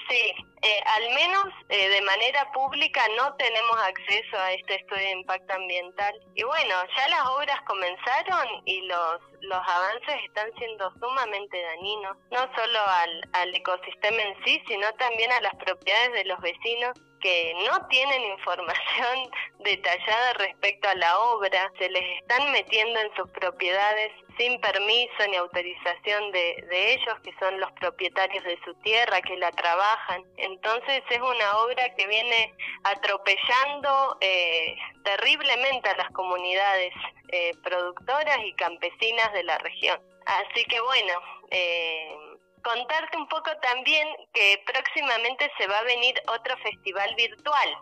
Sí, 0.07 0.31
eh, 0.65 0.81
al 0.83 1.13
menos 1.13 1.45
eh, 1.69 1.89
de 1.89 2.01
manera 2.01 2.51
pública 2.51 3.01
no 3.15 3.35
tenemos 3.35 3.77
acceso 3.83 4.35
a 4.37 4.53
este 4.53 4.75
estudio 4.75 5.03
de 5.03 5.11
impacto 5.11 5.53
ambiental. 5.53 6.13
Y 6.33 6.43
bueno, 6.43 6.75
ya 6.97 7.07
las 7.09 7.27
obras 7.27 7.61
comenzaron 7.67 8.47
y 8.65 8.81
los, 8.81 9.21
los 9.45 9.59
avances 9.67 10.15
están 10.25 10.51
siendo 10.57 10.91
sumamente 10.99 11.61
dañinos, 11.61 12.17
no 12.31 12.39
solo 12.55 12.79
al, 12.87 13.29
al 13.33 13.55
ecosistema 13.55 14.21
en 14.21 14.35
sí, 14.43 14.61
sino 14.67 14.91
también 14.93 15.31
a 15.31 15.41
las 15.41 15.55
propiedades 15.55 16.13
de 16.13 16.25
los 16.25 16.39
vecinos 16.41 16.93
que 17.25 17.55
no 17.67 17.87
tienen 17.87 18.21
información 18.23 19.31
detallada 19.59 20.33
respecto 20.33 20.87
a 20.89 20.95
la 20.95 21.17
obra, 21.19 21.71
se 21.79 21.89
les 21.89 22.19
están 22.21 22.51
metiendo 22.51 22.99
en 22.99 23.15
sus 23.15 23.29
propiedades 23.31 24.11
sin 24.37 24.59
permiso 24.59 25.27
ni 25.29 25.37
autorización 25.37 26.31
de, 26.31 26.63
de 26.69 26.93
ellos, 26.93 27.15
que 27.23 27.33
son 27.39 27.59
los 27.59 27.71
propietarios 27.73 28.43
de 28.43 28.59
su 28.65 28.73
tierra, 28.81 29.21
que 29.21 29.37
la 29.37 29.49
trabajan. 29.51 30.23
Entonces 30.37 31.03
es 31.09 31.19
una 31.19 31.57
obra 31.59 31.95
que 31.95 32.05
viene 32.05 32.53
atropellando 32.83 34.17
eh, 34.21 34.75
terriblemente 35.03 35.89
a 35.89 35.97
las 35.97 36.11
comunidades 36.11 36.93
eh, 37.29 37.51
productoras 37.63 38.37
y 38.45 38.53
campesinas 38.53 39.31
de 39.33 39.43
la 39.43 39.57
región. 39.59 39.99
Así 40.25 40.65
que 40.65 40.79
bueno, 40.81 41.13
eh, 41.51 42.15
contarte 42.63 43.17
un 43.17 43.27
poco 43.27 43.51
también 43.61 44.07
que 44.33 44.61
próximamente 44.65 45.51
se 45.57 45.67
va 45.67 45.79
a 45.79 45.83
venir 45.83 46.15
otro 46.27 46.57
festival 46.57 47.13
virtual. 47.15 47.77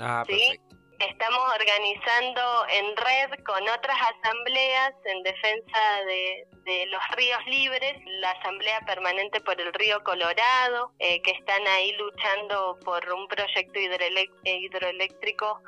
Ah, 0.00 0.24
¿sí? 0.26 0.60
Estamos 0.98 1.40
organizando 1.54 2.66
en 2.70 2.96
red 2.96 3.44
con 3.44 3.62
otras 3.68 3.96
asambleas 4.14 4.94
en 5.04 5.22
defensa 5.22 5.78
de, 6.06 6.46
los 6.90 7.02
ríos 7.16 7.46
libres, 7.46 7.94
la 8.20 8.32
Asamblea 8.32 8.80
Permanente 8.80 9.40
por 9.40 9.60
el 9.60 9.72
Río 9.72 10.02
Colorado, 10.02 10.90
eh, 10.98 11.22
que 11.22 11.30
están 11.30 11.64
ahí 11.68 11.92
luchando 11.92 12.78
por 12.84 13.08
un 13.12 13.28
proyecto 13.28 13.78
hidroeléctrico 13.78 15.62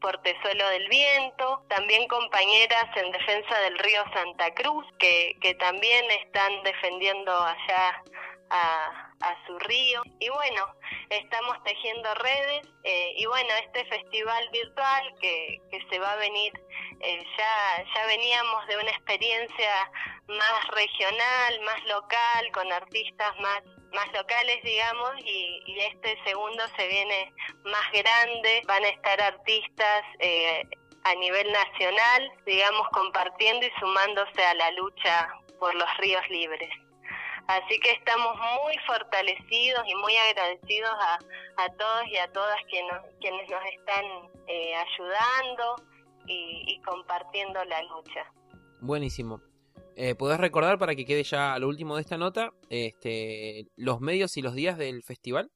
Portezuelo 0.00 0.68
del 0.70 0.88
Viento, 0.88 1.64
también 1.68 2.08
compañeras 2.08 2.86
en 2.96 3.10
defensa 3.12 3.58
del 3.60 3.78
río 3.78 4.02
Santa 4.14 4.54
Cruz, 4.54 4.86
que, 4.98 5.36
que 5.40 5.54
también 5.56 6.10
están 6.12 6.62
defendiendo 6.62 7.32
allá 7.32 8.02
a, 8.50 9.07
a 9.20 9.46
su 9.46 9.58
río. 9.60 10.02
Y 10.20 10.28
bueno, 10.28 10.66
estamos 11.10 11.62
tejiendo 11.64 12.14
redes 12.14 12.66
eh, 12.84 13.14
y 13.16 13.26
bueno, 13.26 13.50
este 13.64 13.84
festival 13.86 14.48
virtual 14.50 15.14
que, 15.20 15.60
que 15.70 15.80
se 15.90 15.98
va 15.98 16.12
a 16.12 16.16
venir, 16.16 16.52
eh, 17.00 17.24
ya, 17.36 17.84
ya 17.94 18.06
veníamos 18.06 18.66
de 18.66 18.76
una 18.76 18.90
experiencia 18.90 19.90
más 20.28 20.68
regional, 20.68 21.60
más 21.64 21.84
local, 21.86 22.52
con 22.52 22.72
artistas 22.72 23.38
más 23.40 23.62
más 23.92 24.06
locales, 24.12 24.62
digamos, 24.62 25.12
y, 25.24 25.62
y 25.66 25.78
este 25.80 26.18
segundo 26.24 26.62
se 26.76 26.86
viene 26.88 27.32
más 27.64 27.90
grande. 27.92 28.62
Van 28.66 28.84
a 28.84 28.88
estar 28.88 29.20
artistas 29.20 30.04
eh, 30.18 30.62
a 31.04 31.14
nivel 31.14 31.50
nacional, 31.50 32.32
digamos, 32.44 32.86
compartiendo 32.90 33.66
y 33.66 33.70
sumándose 33.80 34.44
a 34.44 34.54
la 34.54 34.70
lucha 34.72 35.28
por 35.58 35.74
los 35.74 35.96
ríos 35.98 36.28
libres. 36.28 36.70
Así 37.48 37.80
que 37.80 37.92
estamos 37.92 38.36
muy 38.62 38.76
fortalecidos 38.86 39.82
y 39.86 39.94
muy 39.94 40.14
agradecidos 40.16 40.90
a, 40.92 41.18
a 41.56 41.68
todos 41.76 42.06
y 42.08 42.16
a 42.18 42.30
todas 42.30 42.56
quienes, 42.68 42.94
quienes 43.20 43.50
nos 43.50 43.64
están 43.64 44.04
eh, 44.46 44.74
ayudando 44.74 45.76
y, 46.26 46.64
y 46.66 46.80
compartiendo 46.82 47.64
la 47.64 47.82
lucha. 47.84 48.30
Buenísimo. 48.80 49.40
Eh, 49.96 50.14
¿Podés 50.14 50.38
recordar 50.38 50.78
para 50.78 50.94
que 50.94 51.04
quede 51.04 51.24
ya 51.24 51.54
a 51.54 51.58
lo 51.58 51.68
último 51.68 51.96
de 51.96 52.02
esta 52.02 52.18
nota 52.18 52.52
este, 52.68 53.66
los 53.76 54.00
medios 54.00 54.36
y 54.36 54.42
los 54.42 54.54
días 54.54 54.76
del 54.76 55.02
festival? 55.02 55.50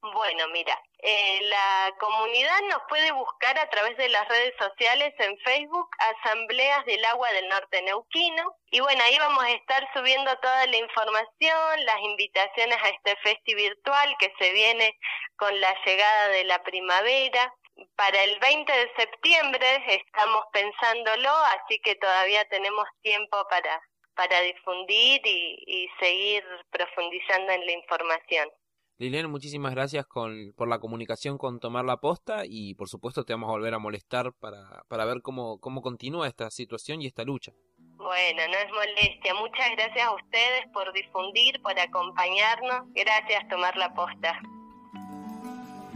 Bueno, 0.00 0.44
mira, 0.52 0.76
eh, 1.06 1.40
la 1.42 1.94
comunidad 1.98 2.62
nos 2.70 2.80
puede 2.88 3.12
buscar 3.12 3.58
a 3.58 3.68
través 3.68 3.94
de 3.98 4.08
las 4.08 4.26
redes 4.26 4.54
sociales 4.58 5.12
en 5.18 5.36
Facebook, 5.40 5.90
Asambleas 5.98 6.82
del 6.86 7.04
Agua 7.04 7.30
del 7.32 7.46
Norte 7.46 7.82
Neuquino. 7.82 8.56
Y 8.70 8.80
bueno, 8.80 9.04
ahí 9.04 9.18
vamos 9.18 9.44
a 9.44 9.50
estar 9.50 9.86
subiendo 9.92 10.34
toda 10.38 10.66
la 10.66 10.78
información, 10.78 11.84
las 11.84 12.00
invitaciones 12.00 12.78
a 12.82 12.88
este 12.88 13.16
festi 13.16 13.54
virtual 13.54 14.16
que 14.18 14.32
se 14.38 14.50
viene 14.54 14.98
con 15.36 15.60
la 15.60 15.76
llegada 15.84 16.28
de 16.28 16.44
la 16.44 16.62
primavera. 16.62 17.52
Para 17.96 18.24
el 18.24 18.38
20 18.38 18.72
de 18.72 18.92
septiembre 18.96 19.84
estamos 19.86 20.46
pensándolo, 20.54 21.28
así 21.28 21.80
que 21.80 21.96
todavía 21.96 22.46
tenemos 22.46 22.86
tiempo 23.02 23.46
para, 23.50 23.78
para 24.14 24.40
difundir 24.40 25.20
y, 25.22 25.64
y 25.66 25.88
seguir 26.00 26.42
profundizando 26.70 27.52
en 27.52 27.66
la 27.66 27.72
información. 27.72 28.50
Lilian, 28.98 29.28
muchísimas 29.28 29.72
gracias 29.74 30.06
con, 30.06 30.52
por 30.56 30.68
la 30.68 30.78
comunicación 30.78 31.36
con 31.36 31.58
Tomar 31.58 31.84
la 31.84 31.96
Posta 31.96 32.42
y 32.46 32.74
por 32.74 32.88
supuesto 32.88 33.24
te 33.24 33.32
vamos 33.32 33.48
a 33.48 33.52
volver 33.52 33.74
a 33.74 33.80
molestar 33.80 34.32
para, 34.38 34.84
para 34.88 35.04
ver 35.04 35.20
cómo, 35.20 35.58
cómo 35.58 35.82
continúa 35.82 36.28
esta 36.28 36.48
situación 36.50 37.02
y 37.02 37.06
esta 37.06 37.24
lucha. 37.24 37.52
Bueno, 37.96 38.42
no 38.46 38.58
es 38.58 38.70
molestia. 38.70 39.34
Muchas 39.34 39.70
gracias 39.76 40.06
a 40.06 40.14
ustedes 40.14 40.66
por 40.72 40.92
difundir, 40.92 41.60
por 41.60 41.78
acompañarnos. 41.78 42.92
Gracias, 42.94 43.48
Tomar 43.48 43.76
la 43.76 43.92
Posta. 43.94 44.40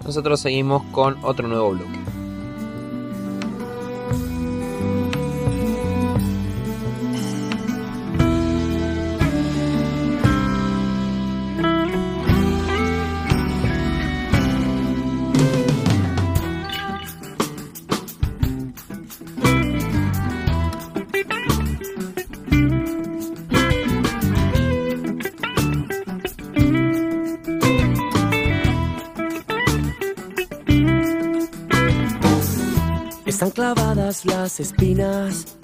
Nosotros 0.05 0.41
seguimos 0.41 0.83
con 0.93 1.23
otro 1.25 1.47
nuevo 1.47 1.71
bloque. 1.71 2.08
Las 34.09 34.59
espinas 34.59 35.59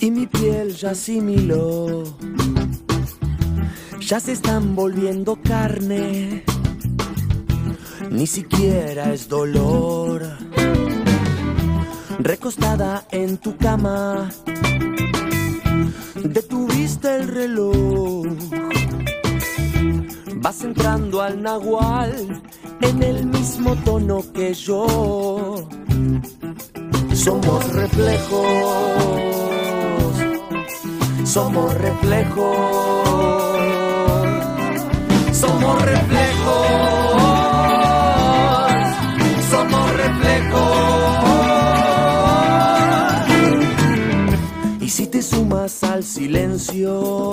y 0.00 0.10
mi 0.10 0.26
piel 0.26 0.74
ya 0.74 0.92
asimiló. 0.92 2.02
Ya 4.00 4.20
se 4.20 4.32
están 4.32 4.74
volviendo 4.74 5.38
carne, 5.42 6.44
ni 8.10 8.26
siquiera 8.26 9.12
es 9.12 9.28
dolor. 9.28 10.22
Recostada 12.20 13.06
en 13.10 13.36
tu 13.36 13.58
cama, 13.58 14.30
detuviste 16.24 17.16
el 17.16 17.28
reloj. 17.28 18.28
Vas 20.36 20.64
entrando 20.64 21.20
al 21.20 21.42
nahual 21.42 22.40
en 22.80 23.02
el 23.02 23.26
mismo 23.26 23.74
tono 23.84 24.22
que 24.32 24.54
yo. 24.54 24.86
Somos 27.14 27.72
reflejos, 27.72 28.42
somos 31.24 31.74
reflejos, 31.74 32.46
somos 35.32 35.82
reflejos, 35.82 36.56
somos 39.50 39.92
reflejos. 39.96 40.76
Y 44.80 44.88
si 44.88 45.06
te 45.06 45.22
sumas 45.22 45.82
al 45.82 46.04
silencio, 46.04 47.32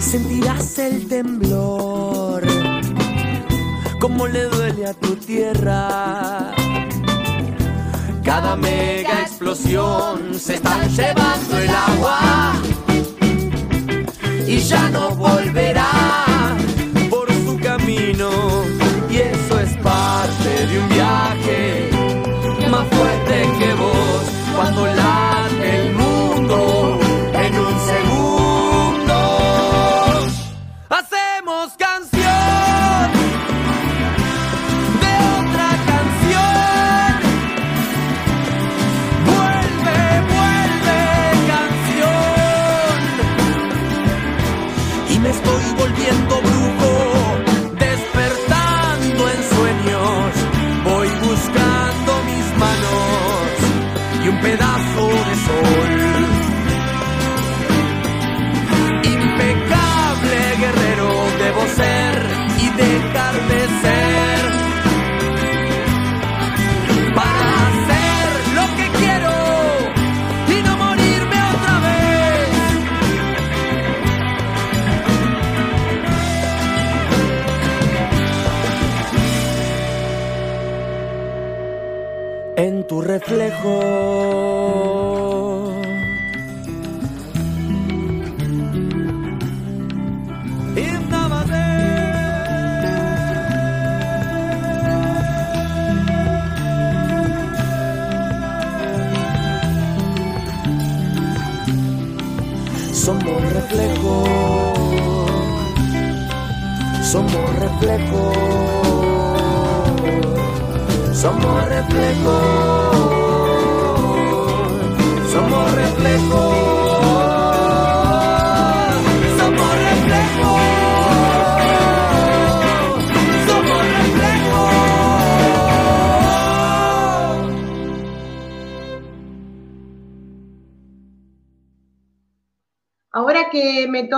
sentirás 0.00 0.78
el 0.78 1.06
temblor 1.06 1.95
como 4.16 4.28
le 4.28 4.44
duele 4.44 4.86
a 4.86 4.94
tu 4.94 5.14
tierra. 5.16 6.52
Cada 8.24 8.56
mega 8.56 9.20
explosión 9.20 10.38
se 10.38 10.54
están 10.54 10.88
llevando 10.88 11.58
el 11.58 11.68
agua 11.68 12.52
y 14.46 14.58
ya 14.58 14.88
no 14.88 15.10
volverá 15.10 16.25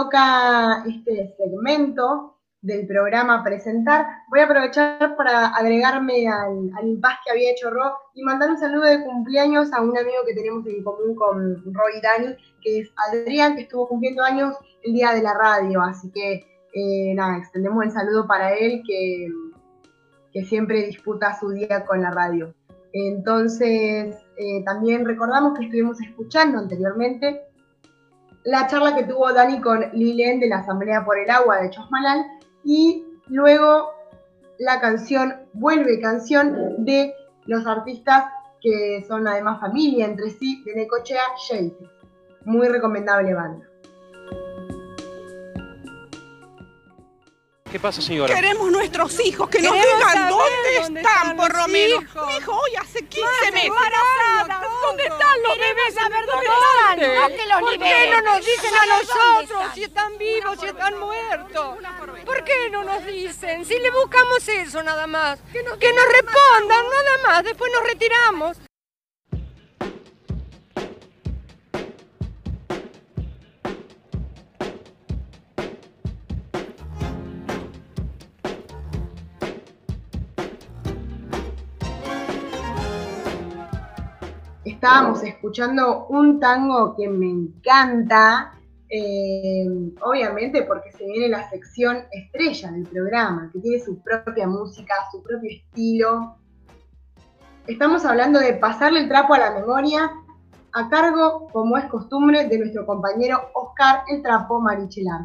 toca 0.09 0.85
este 0.87 1.35
segmento 1.37 2.35
del 2.63 2.87
programa 2.87 3.45
presentar, 3.45 4.07
voy 4.31 4.41
a 4.41 4.45
aprovechar 4.45 5.17
para 5.17 5.49
agregarme 5.49 6.27
al, 6.27 6.71
al 6.77 6.89
impas 6.89 7.19
que 7.25 7.31
había 7.31 7.53
hecho 7.53 7.71
Ro 7.71 7.93
y 8.15 8.23
mandar 8.23 8.51
un 8.51 8.59
saludo 8.59 8.85
de 8.85 9.05
cumpleaños 9.05 9.73
a 9.73 9.83
un 9.83 9.97
amigo 9.97 10.19
que 10.27 10.35
tenemos 10.35 10.67
en 10.67 10.83
común 10.83 11.15
con 11.15 11.63
Ro 11.75 11.83
y 11.97 12.01
Dani, 12.01 12.37
que 12.63 12.81
es 12.81 12.91
Adrián, 13.09 13.55
que 13.55 13.63
estuvo 13.63 13.87
cumpliendo 13.87 14.25
años 14.25 14.57
el 14.83 14.95
día 14.95 15.13
de 15.13 15.23
la 15.23 15.35
radio. 15.35 15.83
Así 15.83 16.11
que, 16.11 16.47
eh, 16.73 17.15
nada, 17.15 17.37
extendemos 17.37 17.85
el 17.85 17.93
saludo 17.93 18.27
para 18.27 18.55
él, 18.55 18.83
que, 18.87 19.29
que 20.33 20.45
siempre 20.45 20.87
disputa 20.87 21.39
su 21.39 21.51
día 21.51 21.85
con 21.85 22.03
la 22.03 22.11
radio. 22.11 22.55
Entonces, 22.93 24.17
eh, 24.37 24.65
también 24.65 25.05
recordamos 25.05 25.57
que 25.57 25.67
estuvimos 25.67 26.01
escuchando 26.01 26.59
anteriormente 26.59 27.48
la 28.45 28.67
charla 28.67 28.95
que 28.97 29.05
tuvo 29.05 29.33
Dani 29.33 29.61
con 29.61 29.91
Lilen 29.93 30.41
de 30.41 30.49
la 30.49 30.59
Asamblea 30.59 31.05
por 31.05 31.19
el 31.19 31.31
Agua 31.31 31.61
de 31.61 31.71
Chosmalal 31.71 32.25
y 32.65 33.05
luego 33.29 33.91
la 34.59 34.81
canción 34.81 35.35
Vuelve 35.53 36.01
Canción 36.01 36.85
de 36.85 37.15
los 37.47 37.67
artistas 37.67 38.25
que 38.61 39.05
son 39.07 39.27
además 39.27 39.61
familia 39.61 40.07
entre 40.07 40.31
sí 40.31 40.63
de 40.65 40.75
Necochea 40.75 41.23
Sheite. 41.49 41.89
Muy 42.45 42.69
recomendable 42.69 43.35
banda. 43.35 43.68
¿Qué 47.71 47.79
pasa, 47.79 48.01
señora? 48.01 48.35
Queremos 48.35 48.71
nuestros 48.71 49.21
hijos, 49.21 49.49
que 49.51 49.61
nos 49.61 49.75
digan 49.75 50.29
dónde, 50.31 50.31
dónde 50.31 50.77
están, 50.77 50.97
están 50.97 51.37
por 51.37 51.55
lo 51.55 51.69
menos. 51.69 52.01
Mi 52.03 52.37
hijo 52.39 52.53
hoy 52.57 52.77
hace 52.81 53.05
15 53.05 53.21
Madre 53.21 53.53
meses. 53.53 53.69
embarazada, 53.69 54.69
¿Dónde 54.83 55.03
están 55.03 55.43
los 55.43 55.53
Queremos 55.55 55.77
bebés? 55.77 55.95
saber 55.95 56.27
¿Dónde 56.27 56.33
dónde 56.33 56.47
están? 56.47 57.01
están, 57.01 57.31
no 57.31 57.37
que 57.37 57.47
los 57.47 57.61
¿Por 57.61 57.79
qué 57.79 58.11
no 58.11 58.23
nos 58.23 58.47
dicen 58.47 58.75
a 58.75 58.79
¿Dónde 58.79 58.95
nosotros 58.95 59.43
están? 59.43 59.75
si 59.75 59.83
están 59.85 60.19
vivos, 60.19 60.61
si 60.61 60.67
están 60.67 60.99
muertos? 60.99 61.77
¿Por 62.25 62.45
qué 62.45 62.71
no 62.71 62.85
nos 62.85 63.05
dicen? 63.05 63.65
Si 63.67 63.79
le 63.79 63.91
buscamos 63.91 64.49
eso 64.49 64.83
nada 64.83 65.07
más. 65.07 65.39
Que 65.53 65.63
nos, 65.63 65.79
respondan 65.79 66.85
nada 66.89 67.19
más, 67.27 67.45
después 67.45 67.71
nos 67.73 67.83
retiramos. 67.85 68.57
Estábamos 84.79 85.25
escuchando 85.25 86.07
un 86.07 86.39
tango 86.39 86.95
que 86.95 87.09
me 87.09 87.29
encanta, 87.29 88.53
eh, 88.89 89.67
obviamente 90.01 90.63
porque 90.63 90.93
se 90.93 91.05
viene 91.05 91.27
la 91.27 91.51
sección 91.51 92.05
estrella 92.13 92.71
del 92.71 92.87
programa, 92.87 93.51
que 93.53 93.59
tiene 93.59 93.81
su 93.81 94.01
propia 94.01 94.47
música, 94.47 94.95
su 95.11 95.21
propio 95.21 95.51
estilo. 95.51 96.37
Estamos 97.67 98.05
hablando 98.05 98.39
de 98.39 98.53
pasarle 98.53 99.01
el 99.01 99.09
trapo 99.09 99.35
a 99.35 99.39
la 99.41 99.51
memoria 99.51 100.13
a 100.73 100.89
cargo, 100.89 101.49
como 101.49 101.77
es 101.77 101.87
costumbre, 101.87 102.47
de 102.47 102.59
nuestro 102.61 102.87
compañero 102.87 103.51
Oscar 103.55 104.05
el 104.07 104.23
Trapo 104.23 104.61
Marichelar. 104.61 105.23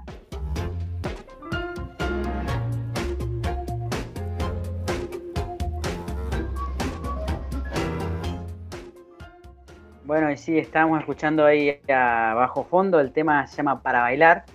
Bueno, 10.14 10.30
y 10.30 10.38
sí, 10.38 10.60
estábamos 10.60 11.00
escuchando 11.00 11.44
ahí 11.44 11.82
a 11.90 12.36
bajo 12.36 12.66
fondo, 12.66 13.00
el 13.00 13.12
tema 13.12 13.48
se 13.48 13.58
llama 13.58 13.82
Para 13.82 14.02
Bailar. 14.02 14.46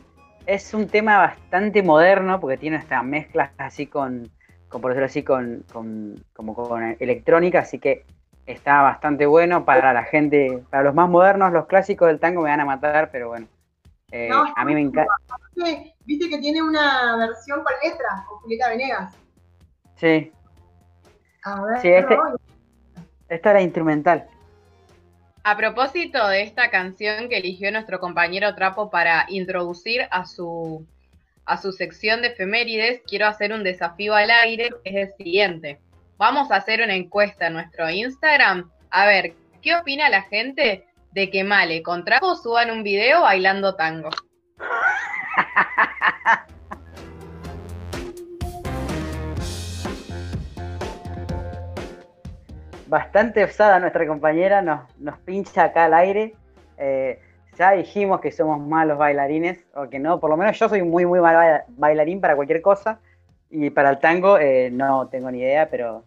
Es 0.46 0.72
un 0.72 0.86
tema 0.86 1.18
bastante 1.18 1.82
moderno 1.82 2.38
porque 2.38 2.56
tiene 2.56 2.76
estas 2.76 3.02
mezclas 3.02 3.50
así 3.59 3.88
con, 3.88 4.30
con 4.68 4.80
por 4.80 4.92
decirlo 4.92 5.06
así, 5.06 5.24
con, 5.24 5.64
con- 5.72 6.14
como 6.32 6.54
con 6.54 6.96
electrónica, 7.00 7.59
así 7.59 7.80
que 7.80 8.04
está 8.46 8.82
bastante 8.82 9.26
bueno 9.26 9.64
para 9.64 9.92
la 9.92 10.04
gente, 10.04 10.62
para 10.70 10.84
los 10.84 10.94
más 10.94 11.11
modernos, 11.11 11.52
los 11.52 11.66
clásicos 11.66 12.06
del 12.06 12.20
tango 12.20 12.42
me 12.42 12.50
van 12.50 12.61
a 12.61 12.64
matar, 12.64 13.11
pero 13.11 13.26
bueno, 13.30 13.48
eh, 14.12 14.28
No, 14.30 14.44
a 14.54 14.64
mí 14.64 14.74
me 14.74 14.82
encanta. 14.82 15.12
Viste, 16.04 16.28
que 16.28 16.38
tiene 16.38 16.62
una 16.62 17.16
versión 17.16 17.64
con 17.64 17.72
letras, 17.82 18.24
con 18.28 18.38
Julieta 18.38 18.68
Venegas. 18.68 19.12
Sí, 19.96 20.30
A 21.42 21.64
ver, 21.64 21.80
Sí, 21.80 21.88
este- 21.88 22.16
esta 23.28 23.50
era 23.50 23.61
instrumental. 23.61 24.28
A 25.43 25.57
propósito 25.57 26.26
de 26.28 26.43
esta 26.43 26.70
canción 26.70 27.28
que 27.28 27.39
eligió 27.39 27.70
nuestro 27.72 28.01
compañero 28.01 28.55
Trapo 28.55 28.91
para 28.91 29.26
introducir 29.28 30.07
a 30.11 30.26
su, 30.26 30.86
a 31.45 31.57
su 31.57 31.72
sección 31.72 32.22
de 32.22 32.28
efemérides, 32.28 33.03
quiero 33.07 33.26
hacer 33.26 33.53
un 33.53 33.64
desafío 33.64 34.14
al 34.14 34.30
aire, 34.30 34.70
es 34.84 34.95
el 34.95 35.16
siguiente. 35.16 35.80
Vamos 36.16 36.51
a 36.51 36.57
hacer 36.57 36.82
una 36.82 36.95
encuesta 36.95 37.47
en 37.47 37.55
nuestro 37.55 37.89
Instagram. 37.89 38.70
A 38.91 39.07
ver, 39.07 39.34
¿qué 39.62 39.76
opina 39.76 40.11
la 40.11 40.22
gente 40.22 40.84
de 41.12 41.30
que 41.30 41.45
Male 41.45 41.82
con 41.82 42.05
Trapo 42.05 42.34
suban 42.34 42.70
un 42.70 42.82
video 42.82 43.22
bailando 43.22 43.74
tango? 43.74 44.11
bastante 52.89 53.45
osada 53.45 53.78
nuestra 53.78 54.07
compañera, 54.07 54.62
nos, 54.62 54.80
nos 54.99 55.18
pincha 55.18 55.64
acá 55.64 55.84
al 55.84 55.95
aire. 55.95 56.34
Eh, 56.78 57.18
ya 57.59 57.72
dijimos 57.72 58.20
que 58.20 58.30
somos 58.30 58.61
malos 58.61 58.99
bailarines, 58.99 59.64
o 59.74 59.89
que 59.89 59.99
no, 59.99 60.20
por 60.20 60.30
lo 60.30 60.36
menos 60.36 60.59
yo 60.59 60.68
soy 60.68 60.82
muy, 60.82 61.05
muy 61.07 61.20
mal 61.20 61.34
baila- 61.34 61.64
bailarín 61.68 62.20
para 62.20 62.36
cualquier 62.36 62.62
cosa, 62.62 63.01
y 63.51 63.70
para 63.70 63.91
el 63.91 63.99
tango 63.99 64.39
eh, 64.39 64.70
no 64.70 65.09
tengo 65.09 65.30
ni 65.30 65.41
idea, 65.41 65.68
pero 65.68 66.03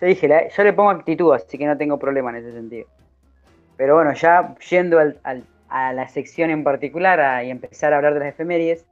yo 0.00 0.06
dije, 0.06 0.48
yo 0.56 0.64
le 0.64 0.72
pongo 0.72 0.90
actitud, 0.90 1.34
así 1.34 1.58
que 1.58 1.66
no 1.66 1.76
tengo 1.76 1.98
problema 1.98 2.30
en 2.30 2.36
ese 2.36 2.52
sentido. 2.52 2.86
Pero 3.76 3.96
bueno, 3.96 4.12
ya 4.14 4.54
yendo 4.70 4.98
al- 4.98 5.18
al- 5.24 5.44
a 5.68 5.92
la 5.92 6.08
sección 6.08 6.50
en 6.50 6.64
particular 6.64 7.20
a- 7.20 7.44
y 7.44 7.50
empezar 7.50 7.92
a 7.92 7.96
hablar 7.96 8.14
de 8.14 8.20
las 8.20 8.28
efemérides, 8.30 8.86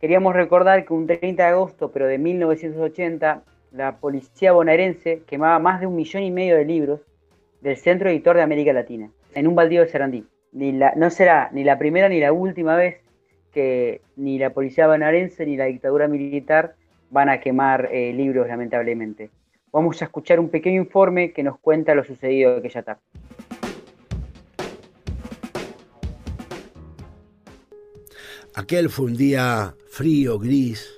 queríamos 0.00 0.34
recordar 0.34 0.84
que 0.86 0.92
un 0.94 1.06
30 1.06 1.44
de 1.44 1.50
agosto, 1.50 1.90
pero 1.92 2.06
de 2.06 2.18
1980, 2.18 3.42
la 3.74 3.96
policía 3.98 4.52
bonaerense 4.52 5.22
quemaba 5.26 5.58
más 5.58 5.80
de 5.80 5.86
un 5.86 5.96
millón 5.96 6.22
y 6.22 6.30
medio 6.30 6.56
de 6.56 6.64
libros 6.64 7.00
del 7.60 7.76
Centro 7.76 8.08
Editor 8.08 8.36
de 8.36 8.42
América 8.42 8.72
Latina, 8.72 9.10
en 9.34 9.48
un 9.48 9.56
baldío 9.56 9.80
de 9.80 9.88
Sarandí. 9.88 10.24
No 10.52 11.10
será 11.10 11.50
ni 11.52 11.64
la 11.64 11.76
primera 11.76 12.08
ni 12.08 12.20
la 12.20 12.32
última 12.32 12.76
vez 12.76 13.00
que 13.52 14.00
ni 14.16 14.38
la 14.38 14.50
policía 14.50 14.86
bonaerense 14.86 15.44
ni 15.44 15.56
la 15.56 15.64
dictadura 15.64 16.06
militar 16.06 16.76
van 17.10 17.28
a 17.28 17.40
quemar 17.40 17.88
eh, 17.92 18.12
libros, 18.12 18.46
lamentablemente. 18.46 19.30
Vamos 19.72 20.00
a 20.02 20.04
escuchar 20.04 20.38
un 20.38 20.50
pequeño 20.50 20.80
informe 20.80 21.32
que 21.32 21.42
nos 21.42 21.58
cuenta 21.58 21.96
lo 21.96 22.04
sucedido 22.04 22.56
aquella 22.56 22.82
tarde. 22.82 23.02
Aquel 28.54 28.88
fue 28.88 29.06
un 29.06 29.16
día 29.16 29.74
frío, 29.88 30.38
gris, 30.38 30.94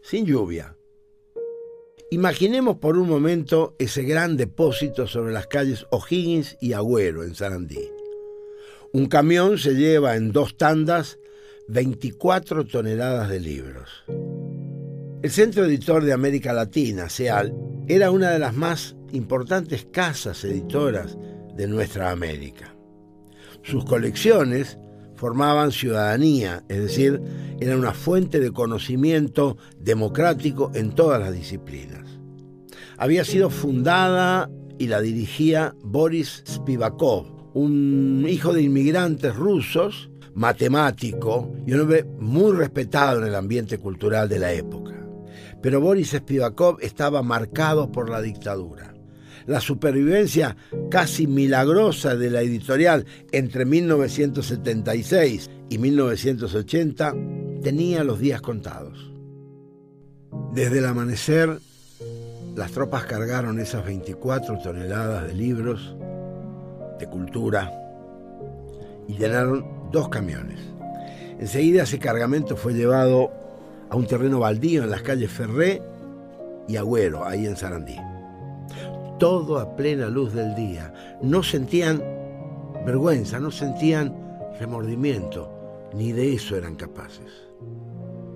sin 0.00 0.24
lluvia. 0.24 0.74
Imaginemos 2.14 2.76
por 2.76 2.96
un 2.96 3.08
momento 3.08 3.74
ese 3.76 4.04
gran 4.04 4.36
depósito 4.36 5.08
sobre 5.08 5.32
las 5.32 5.48
calles 5.48 5.84
O'Higgins 5.90 6.56
y 6.60 6.72
Agüero 6.72 7.24
en 7.24 7.34
Sarandí. 7.34 7.90
Un 8.92 9.06
camión 9.06 9.58
se 9.58 9.74
lleva 9.74 10.14
en 10.14 10.30
dos 10.30 10.56
tandas 10.56 11.18
24 11.66 12.66
toneladas 12.66 13.28
de 13.30 13.40
libros. 13.40 14.04
El 15.24 15.30
Centro 15.32 15.64
Editor 15.64 16.04
de 16.04 16.12
América 16.12 16.52
Latina, 16.52 17.08
CEAL, 17.08 17.52
era 17.88 18.12
una 18.12 18.30
de 18.30 18.38
las 18.38 18.54
más 18.54 18.94
importantes 19.10 19.84
casas 19.90 20.44
editoras 20.44 21.18
de 21.56 21.66
nuestra 21.66 22.12
América. 22.12 22.76
Sus 23.64 23.84
colecciones 23.84 24.78
formaban 25.24 25.72
ciudadanía, 25.72 26.64
es 26.68 26.82
decir, 26.82 27.18
eran 27.58 27.78
una 27.78 27.94
fuente 27.94 28.40
de 28.40 28.50
conocimiento 28.50 29.56
democrático 29.80 30.70
en 30.74 30.94
todas 30.94 31.18
las 31.18 31.32
disciplinas. 31.32 32.02
Había 32.98 33.24
sido 33.24 33.48
fundada 33.48 34.50
y 34.78 34.88
la 34.88 35.00
dirigía 35.00 35.74
Boris 35.82 36.44
Spivakov, 36.46 37.24
un 37.54 38.26
hijo 38.28 38.52
de 38.52 38.64
inmigrantes 38.64 39.34
rusos 39.34 40.10
matemático 40.34 41.50
y 41.66 41.72
un 41.72 41.80
hombre 41.80 42.04
muy 42.18 42.52
respetado 42.52 43.22
en 43.22 43.28
el 43.28 43.34
ambiente 43.34 43.78
cultural 43.78 44.28
de 44.28 44.38
la 44.38 44.52
época. 44.52 45.08
Pero 45.62 45.80
Boris 45.80 46.10
Spivakov 46.10 46.80
estaba 46.82 47.22
marcado 47.22 47.90
por 47.90 48.10
la 48.10 48.20
dictadura. 48.20 48.93
La 49.46 49.60
supervivencia 49.60 50.56
casi 50.90 51.26
milagrosa 51.26 52.16
de 52.16 52.30
la 52.30 52.40
editorial 52.40 53.04
entre 53.32 53.64
1976 53.64 55.50
y 55.68 55.78
1980 55.78 57.14
tenía 57.62 58.04
los 58.04 58.18
días 58.18 58.40
contados. 58.40 59.12
Desde 60.52 60.78
el 60.78 60.86
amanecer, 60.86 61.58
las 62.54 62.70
tropas 62.72 63.04
cargaron 63.04 63.58
esas 63.58 63.84
24 63.84 64.58
toneladas 64.58 65.26
de 65.26 65.34
libros, 65.34 65.96
de 66.98 67.06
cultura, 67.06 67.72
y 69.08 69.18
llenaron 69.18 69.90
dos 69.92 70.08
camiones. 70.08 70.60
Enseguida 71.38 71.82
ese 71.82 71.98
cargamento 71.98 72.56
fue 72.56 72.74
llevado 72.74 73.30
a 73.90 73.96
un 73.96 74.06
terreno 74.06 74.38
baldío 74.38 74.84
en 74.84 74.90
las 74.90 75.02
calles 75.02 75.30
Ferré 75.30 75.82
y 76.68 76.76
Agüero, 76.76 77.26
ahí 77.26 77.46
en 77.46 77.56
Sarandí. 77.56 77.98
Todo 79.18 79.58
a 79.58 79.76
plena 79.76 80.08
luz 80.08 80.32
del 80.32 80.54
día. 80.54 80.92
No 81.22 81.42
sentían 81.42 82.02
vergüenza, 82.84 83.38
no 83.38 83.50
sentían 83.50 84.14
remordimiento, 84.58 85.50
ni 85.94 86.12
de 86.12 86.34
eso 86.34 86.56
eran 86.56 86.76
capaces. 86.76 87.44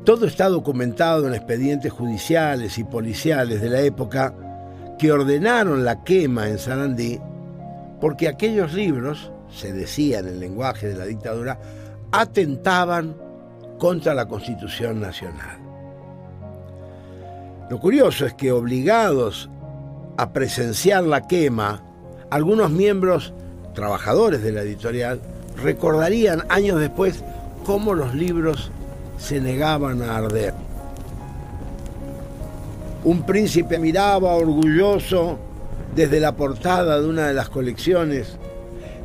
Todo 0.04 0.26
está 0.26 0.48
documentado 0.48 1.26
en 1.26 1.34
expedientes 1.34 1.92
judiciales 1.92 2.78
y 2.78 2.84
policiales 2.84 3.60
de 3.60 3.68
la 3.68 3.80
época 3.80 4.34
que 4.98 5.12
ordenaron 5.12 5.84
la 5.84 6.02
quema 6.02 6.48
en 6.48 6.58
Sarandí 6.58 7.20
porque 8.00 8.28
aquellos 8.28 8.72
libros, 8.74 9.32
se 9.50 9.72
decía 9.72 10.20
en 10.20 10.28
el 10.28 10.40
lenguaje 10.40 10.88
de 10.88 10.96
la 10.96 11.04
dictadura, 11.04 11.58
atentaban 12.12 13.16
contra 13.78 14.14
la 14.14 14.26
Constitución 14.26 15.00
Nacional. 15.00 15.58
Lo 17.70 17.78
curioso 17.78 18.24
es 18.26 18.34
que 18.34 18.52
obligados 18.52 19.50
a 20.18 20.32
presenciar 20.32 21.04
la 21.04 21.28
quema, 21.28 21.80
algunos 22.28 22.72
miembros 22.72 23.32
trabajadores 23.72 24.42
de 24.42 24.50
la 24.50 24.62
editorial 24.62 25.20
recordarían 25.62 26.42
años 26.48 26.80
después 26.80 27.22
cómo 27.64 27.94
los 27.94 28.16
libros 28.16 28.72
se 29.16 29.40
negaban 29.40 30.02
a 30.02 30.16
arder. 30.16 30.54
Un 33.04 33.22
príncipe 33.22 33.78
miraba 33.78 34.34
orgulloso 34.34 35.38
desde 35.94 36.18
la 36.18 36.34
portada 36.34 37.00
de 37.00 37.06
una 37.06 37.28
de 37.28 37.34
las 37.34 37.48
colecciones, 37.48 38.36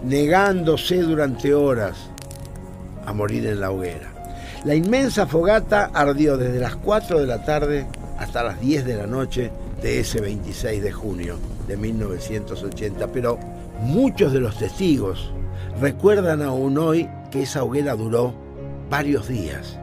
negándose 0.03 0.97
durante 0.97 1.53
horas 1.53 1.95
a 3.05 3.13
morir 3.13 3.45
en 3.45 3.59
la 3.59 3.69
hoguera. 3.69 4.11
La 4.65 4.73
inmensa 4.73 5.27
fogata 5.27 5.91
ardió 5.93 6.37
desde 6.37 6.59
las 6.59 6.75
4 6.75 7.19
de 7.19 7.27
la 7.27 7.45
tarde 7.45 7.85
hasta 8.17 8.43
las 8.43 8.59
10 8.59 8.85
de 8.85 8.95
la 8.95 9.05
noche 9.05 9.51
de 9.83 9.99
ese 9.99 10.21
26 10.21 10.81
de 10.81 10.91
junio 10.93 11.37
de 11.67 11.75
1980, 11.75 13.05
pero 13.11 13.37
muchos 13.81 14.31
de 14.31 14.39
los 14.39 14.57
testigos 14.57 15.33
recuerdan 15.79 16.41
aún 16.41 16.77
hoy 16.77 17.09
que 17.29 17.43
esa 17.43 17.63
hoguera 17.63 17.93
duró 17.93 18.33
varios 18.89 19.27
días. 19.27 19.77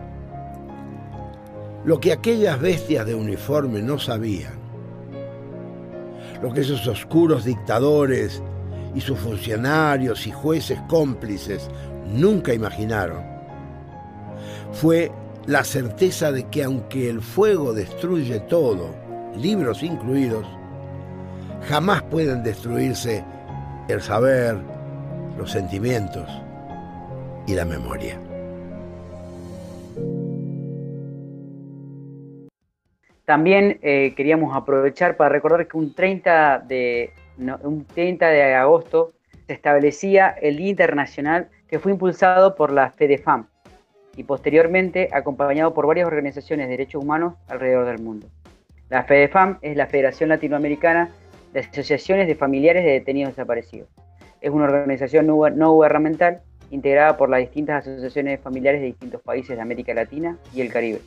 Lo 1.84 2.01
que 2.01 2.12
aquellas 2.12 2.59
bestias 2.61 3.07
de 3.07 3.14
uniforme 3.14 3.82
no 3.82 3.98
sabían, 3.98 4.55
lo 6.42 6.51
que 6.53 6.62
esos 6.62 6.86
oscuros 6.86 7.44
dictadores 7.44 8.42
y 8.94 9.03
sus 9.03 9.18
funcionarios 9.18 10.26
y 10.26 10.32
jueces 10.32 10.78
cómplices 10.88 11.68
nunca 12.11 12.55
imaginaron, 12.55 13.22
fue 14.72 15.12
la 15.46 15.62
certeza 15.62 16.32
de 16.32 16.44
que 16.44 16.64
aunque 16.64 17.11
el 17.11 17.20
fuego 17.20 17.74
destruye 17.74 18.40
todo, 18.40 19.10
libros 19.37 19.83
incluidos, 19.83 20.47
jamás 21.68 22.03
pueden 22.05 22.43
destruirse 22.43 23.24
el 23.89 24.01
saber, 24.01 24.57
los 25.37 25.51
sentimientos 25.51 26.28
y 27.47 27.55
la 27.55 27.64
memoria. 27.64 28.18
También 33.24 33.78
eh, 33.83 34.12
queríamos 34.16 34.57
aprovechar 34.57 35.16
para 35.16 35.31
recordar 35.31 35.68
que 35.68 35.76
un 35.76 35.95
30 35.95 36.64
de, 36.66 37.12
un 37.62 37.85
30 37.85 38.28
de 38.28 38.55
agosto 38.55 39.12
se 39.47 39.55
establecía 39.55 40.31
el 40.31 40.57
Día 40.57 40.70
Internacional 40.70 41.49
que 41.68 41.78
fue 41.78 41.93
impulsado 41.93 42.57
por 42.57 42.72
la 42.72 42.91
FEDEFAM 42.91 43.47
y 44.16 44.24
posteriormente 44.24 45.09
acompañado 45.12 45.72
por 45.72 45.87
varias 45.87 46.09
organizaciones 46.09 46.66
de 46.66 46.72
derechos 46.72 47.05
humanos 47.05 47.35
alrededor 47.47 47.87
del 47.87 48.01
mundo. 48.01 48.26
La 48.91 49.05
FEDEFAM 49.05 49.59
es 49.62 49.76
la 49.76 49.86
Federación 49.86 50.30
Latinoamericana 50.30 51.11
de 51.53 51.61
Asociaciones 51.61 52.26
de 52.26 52.34
Familiares 52.34 52.84
de 52.84 52.91
Detenidos 52.91 53.36
Desaparecidos. 53.36 53.88
Es 54.41 54.51
una 54.51 54.64
organización 54.64 55.28
no 55.28 55.72
gubernamental 55.72 56.41
integrada 56.72 57.16
por 57.16 57.30
las 57.30 57.38
distintas 57.38 57.86
asociaciones 57.86 58.41
familiares 58.41 58.80
de 58.80 58.88
distintos 58.88 59.22
países 59.22 59.55
de 59.55 59.62
América 59.62 59.95
Latina 59.95 60.36
y 60.53 60.61
el 60.61 60.72
Caribe. 60.72 61.01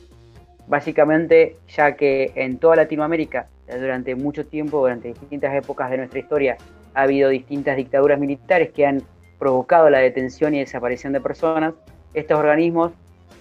Básicamente, 0.66 1.58
ya 1.68 1.94
que 1.94 2.32
en 2.36 2.56
toda 2.56 2.76
Latinoamérica, 2.76 3.48
durante 3.66 4.14
mucho 4.14 4.46
tiempo, 4.46 4.78
durante 4.78 5.08
distintas 5.08 5.54
épocas 5.54 5.90
de 5.90 5.98
nuestra 5.98 6.20
historia, 6.20 6.56
ha 6.94 7.02
habido 7.02 7.28
distintas 7.28 7.76
dictaduras 7.76 8.18
militares 8.18 8.70
que 8.70 8.86
han 8.86 9.02
provocado 9.38 9.90
la 9.90 9.98
detención 9.98 10.54
y 10.54 10.60
desaparición 10.60 11.12
de 11.12 11.20
personas, 11.20 11.74
estos 12.14 12.38
organismos 12.38 12.92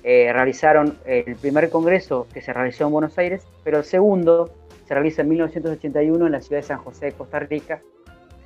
eh, 0.03 0.31
realizaron 0.33 0.97
el 1.05 1.35
primer 1.35 1.69
congreso 1.69 2.27
que 2.33 2.41
se 2.41 2.51
realizó 2.51 2.85
en 2.85 2.91
Buenos 2.91 3.17
Aires, 3.17 3.45
pero 3.63 3.77
el 3.77 3.83
segundo 3.83 4.51
se 4.85 4.93
realiza 4.93 5.21
en 5.21 5.29
1981 5.29 6.25
en 6.25 6.31
la 6.31 6.41
ciudad 6.41 6.61
de 6.61 6.67
San 6.67 6.79
José 6.79 7.07
de 7.07 7.11
Costa 7.13 7.39
Rica 7.39 7.81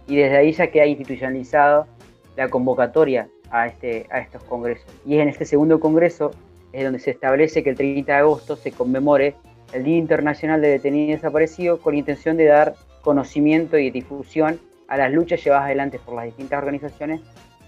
y 0.08 0.18
desde 0.18 0.38
ahí 0.38 0.52
ya 0.52 0.68
queda 0.68 0.86
institucionalizado 0.86 1.88
la 2.36 2.50
convocatoria 2.50 3.28
a, 3.50 3.68
este, 3.68 4.06
a 4.12 4.20
estos 4.20 4.44
congresos. 4.44 4.86
Y 5.06 5.16
es 5.16 5.22
en 5.22 5.30
este 5.30 5.46
segundo 5.46 5.80
congreso 5.80 6.32
es 6.74 6.84
donde 6.84 7.00
se 7.00 7.12
establece 7.12 7.64
que 7.64 7.72
el 7.72 7.76
30 7.76 8.12
de 8.12 8.20
agosto 8.20 8.56
se 8.56 8.72
conmemore 8.72 9.36
el 9.74 9.84
Día 9.84 9.98
Internacional 9.98 10.62
de 10.62 10.70
Detenidos 10.70 11.10
y 11.10 11.12
Desaparecidos 11.14 11.80
con 11.80 11.96
intención 11.96 12.38
de 12.38 12.46
dar 12.46 12.76
conocimiento 13.02 13.78
y 13.78 13.90
difusión 13.90 14.60
a 14.88 14.98
las 14.98 15.12
luchas 15.12 15.44
llevadas 15.44 15.66
adelante 15.66 16.00
por 16.00 16.16
las 16.16 16.26
distintas 16.26 16.60
organizaciones 16.60 17.22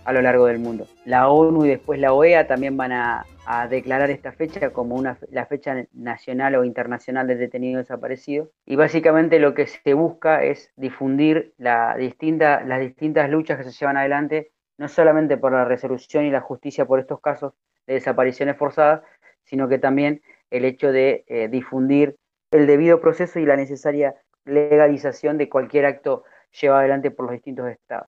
a 0.06 0.14
lo 0.14 0.22
largo 0.22 0.46
del 0.46 0.60
mundo. 0.60 0.88
La 1.06 1.30
ONU 1.30 1.66
y 1.66 1.70
después 1.70 2.00
la 2.00 2.14
OEA 2.14 2.48
también 2.48 2.78
van 2.78 2.92
a, 2.92 3.26
declarar 3.70 4.12
esta 4.12 4.32
fecha 4.32 4.72
como 4.72 4.96
una, 4.96 5.18
la 5.32 5.46
fecha 5.48 5.86
nacional 5.94 6.56
o 6.56 6.64
internacional 6.64 7.28
de 7.28 7.36
detenidos 7.36 7.86
desaparecidos. 7.86 8.50
Y 8.66 8.76
básicamente 8.76 9.40
lo 9.40 9.56
que 9.56 9.66
se 9.66 9.94
busca 9.94 10.44
es 10.44 10.72
difundir 10.76 11.54
la 11.58 11.96
distinta, 11.98 12.64
las 12.64 12.80
distintas 12.80 13.30
luchas 13.30 13.58
que 13.58 13.64
se 13.64 13.72
llevan 13.72 13.98
adelante, 13.98 14.52
no 14.78 14.88
solamente 14.88 15.38
por 15.38 15.52
la 15.52 15.66
resolución 15.66 16.26
y 16.26 16.32
la 16.32 16.42
justicia 16.42 16.86
por 16.86 17.00
estos 17.00 17.22
casos, 17.22 17.54
de 17.88 17.96
desapariciones 17.96 18.56
forzadas, 18.56 19.02
sino 19.46 19.68
que 19.68 19.80
también 19.80 20.22
el 20.52 20.64
hecho 20.64 20.92
de 20.92 21.26
eh, 21.28 21.48
difundir 21.48 22.16
el 22.52 22.68
debido 22.68 23.02
proceso 23.02 23.40
y 23.40 23.46
la 23.46 23.56
necesaria 23.56 24.16
legalización 24.46 25.38
de 25.38 25.50
cualquier 25.50 25.86
acto 25.86 26.24
llevado 26.52 26.82
adelante 26.82 27.12
por 27.12 27.26
los 27.26 27.34
distintos 27.34 27.68
estados. 27.68 28.08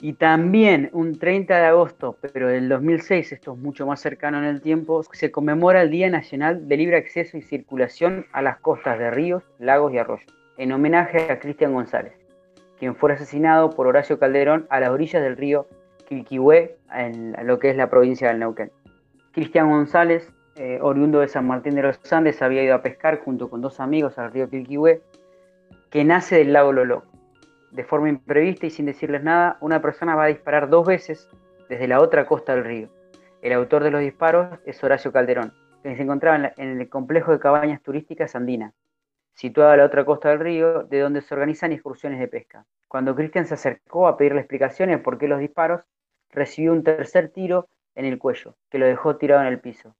Y 0.00 0.12
también 0.12 0.90
un 0.92 1.18
30 1.18 1.56
de 1.56 1.64
agosto, 1.64 2.18
pero 2.20 2.48
del 2.48 2.68
2006, 2.68 3.32
esto 3.32 3.54
es 3.54 3.58
mucho 3.58 3.86
más 3.86 4.00
cercano 4.00 4.38
en 4.38 4.44
el 4.44 4.60
tiempo, 4.60 5.02
se 5.12 5.30
conmemora 5.30 5.80
el 5.80 5.90
Día 5.90 6.10
Nacional 6.10 6.68
de 6.68 6.76
Libre 6.76 6.98
Acceso 6.98 7.38
y 7.38 7.42
Circulación 7.42 8.26
a 8.32 8.42
las 8.42 8.58
costas 8.58 8.98
de 8.98 9.10
ríos, 9.10 9.42
lagos 9.58 9.94
y 9.94 9.98
arroyos, 9.98 10.26
en 10.58 10.72
homenaje 10.72 11.30
a 11.30 11.38
Cristian 11.38 11.72
González, 11.72 12.12
quien 12.78 12.94
fue 12.94 13.14
asesinado 13.14 13.70
por 13.70 13.86
Horacio 13.86 14.18
Calderón 14.18 14.66
a 14.68 14.80
las 14.80 14.90
orillas 14.90 15.22
del 15.22 15.36
río 15.36 15.66
Quilquihue, 16.06 16.76
en 16.94 17.34
lo 17.44 17.58
que 17.58 17.70
es 17.70 17.76
la 17.76 17.88
provincia 17.88 18.28
del 18.28 18.38
Neuquén. 18.38 18.70
Cristian 19.32 19.70
González, 19.70 20.30
eh, 20.56 20.78
oriundo 20.82 21.20
de 21.20 21.28
San 21.28 21.46
Martín 21.46 21.74
de 21.74 21.82
los 21.82 22.12
Andes, 22.12 22.42
había 22.42 22.62
ido 22.62 22.74
a 22.74 22.82
pescar 22.82 23.20
junto 23.20 23.48
con 23.48 23.62
dos 23.62 23.80
amigos 23.80 24.18
al 24.18 24.30
río 24.30 24.48
Quilquihue, 24.48 25.00
que 25.90 26.04
nace 26.04 26.36
del 26.36 26.52
lago 26.52 26.72
Lolo. 26.72 27.04
De 27.70 27.84
forma 27.84 28.08
imprevista 28.08 28.66
y 28.66 28.70
sin 28.70 28.86
decirles 28.86 29.22
nada, 29.22 29.58
una 29.60 29.82
persona 29.82 30.14
va 30.14 30.24
a 30.24 30.28
disparar 30.28 30.68
dos 30.68 30.86
veces 30.86 31.28
desde 31.68 31.88
la 31.88 32.00
otra 32.00 32.26
costa 32.26 32.54
del 32.54 32.64
río. 32.64 32.88
El 33.42 33.52
autor 33.52 33.84
de 33.84 33.90
los 33.90 34.00
disparos 34.00 34.58
es 34.64 34.82
Horacio 34.82 35.12
Calderón, 35.12 35.52
que 35.82 35.94
se 35.94 36.02
encontraba 36.02 36.52
en, 36.56 36.80
el 36.80 36.88
complejo 36.88 37.32
de 37.32 37.38
cabañas 37.38 37.82
turísticas 37.82 38.34
Andina, 38.34 38.72
situado 39.34 39.70
a 39.70 39.76
la 39.76 39.84
otra 39.84 40.04
costa 40.04 40.30
del 40.30 40.40
río, 40.40 40.84
de 40.84 41.00
donde 41.00 41.20
se 41.20 41.34
organizan 41.34 41.72
excursiones 41.72 42.18
de 42.18 42.28
pesca. 42.28 42.66
Cuando 42.88 43.14
Cristian 43.14 43.46
se 43.46 43.54
acercó 43.54 44.08
a 44.08 44.16
pedirle 44.16 44.40
explicaciones 44.40 45.00
por 45.00 45.18
qué 45.18 45.28
los 45.28 45.40
disparos, 45.40 45.82
recibió 46.30 46.72
un 46.72 46.82
tercer 46.82 47.28
tiro 47.30 47.68
en 47.94 48.04
el 48.04 48.18
cuello, 48.18 48.56
que 48.70 48.78
lo 48.78 48.86
dejó 48.86 49.16
tirado 49.16 49.42
en 49.42 49.48
el 49.48 49.60
piso. 49.60 49.94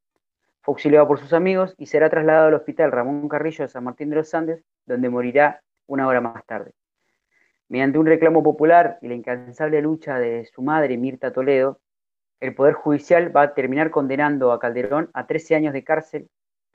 Fue 0.62 0.72
auxiliado 0.72 1.06
por 1.06 1.18
sus 1.18 1.32
amigos 1.32 1.74
y 1.78 1.86
será 1.86 2.10
trasladado 2.10 2.48
al 2.48 2.54
hospital 2.54 2.90
Ramón 2.90 3.28
Carrillo 3.28 3.64
de 3.64 3.68
San 3.68 3.84
Martín 3.84 4.10
de 4.10 4.16
los 4.16 4.34
Andes, 4.34 4.64
donde 4.86 5.08
morirá 5.08 5.62
una 5.86 6.06
hora 6.08 6.20
más 6.20 6.44
tarde. 6.46 6.72
Mediante 7.68 7.98
un 7.98 8.06
reclamo 8.06 8.42
popular 8.42 8.98
y 9.02 9.08
la 9.08 9.14
incansable 9.14 9.82
lucha 9.82 10.18
de 10.18 10.44
su 10.46 10.62
madre, 10.62 10.96
Mirta 10.96 11.32
Toledo, 11.32 11.80
el 12.38 12.54
Poder 12.54 12.74
Judicial 12.74 13.34
va 13.34 13.42
a 13.42 13.54
terminar 13.54 13.90
condenando 13.90 14.52
a 14.52 14.60
Calderón 14.60 15.10
a 15.14 15.26
13 15.26 15.56
años 15.56 15.72
de 15.72 15.82
cárcel, 15.82 16.28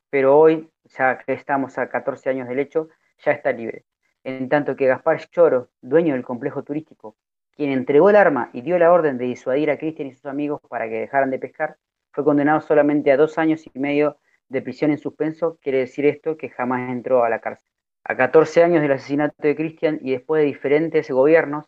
pero 0.10 0.38
hoy, 0.38 0.70
ya 0.84 1.18
que 1.20 1.34
estamos 1.34 1.78
a 1.78 1.88
14 1.88 2.30
años 2.32 2.50
del 2.50 2.60
hecho, 2.60 2.90
ya 3.24 3.32
está 3.32 3.54
libre. 3.54 3.86
En 4.24 4.50
tanto 4.50 4.76
que 4.76 4.88
Gaspar 4.88 5.30
Choro, 5.30 5.70
dueño 5.82 6.14
del 6.14 6.24
complejo 6.24 6.64
turístico, 6.64 7.16
quien 7.56 7.72
entregó 7.72 8.10
el 8.10 8.18
arma 8.18 8.50
y 8.52 8.62
dio 8.62 8.78
la 8.78 8.92
orden 8.92 9.18
de 9.18 9.26
disuadir 9.26 9.72
a 9.72 9.78
Cristian 9.78 10.10
y 10.10 10.14
sus 10.14 10.26
amigos 10.26 10.60
para 10.68 10.90
que 10.90 11.00
dejaran 11.00 11.32
de 11.32 11.40
pescar, 11.40 11.78
fue 12.12 12.26
condenado 12.26 12.60
solamente 12.60 13.12
a 13.12 13.18
dos 13.18 13.38
años 13.38 13.66
y 13.66 13.80
medio 13.80 14.18
de 14.50 14.62
prisión 14.62 14.92
en 14.92 14.98
suspenso. 14.98 15.58
Quiere 15.62 15.80
decir 15.80 16.06
esto 16.06 16.36
que 16.36 16.50
jamás 16.50 16.92
entró 16.92 17.24
a 17.24 17.30
la 17.30 17.40
cárcel. 17.40 17.71
A 18.04 18.16
14 18.16 18.64
años 18.64 18.82
del 18.82 18.92
asesinato 18.92 19.36
de 19.40 19.56
Cristian 19.56 20.00
y 20.02 20.12
después 20.12 20.42
de 20.42 20.48
diferentes 20.48 21.10
gobiernos, 21.10 21.66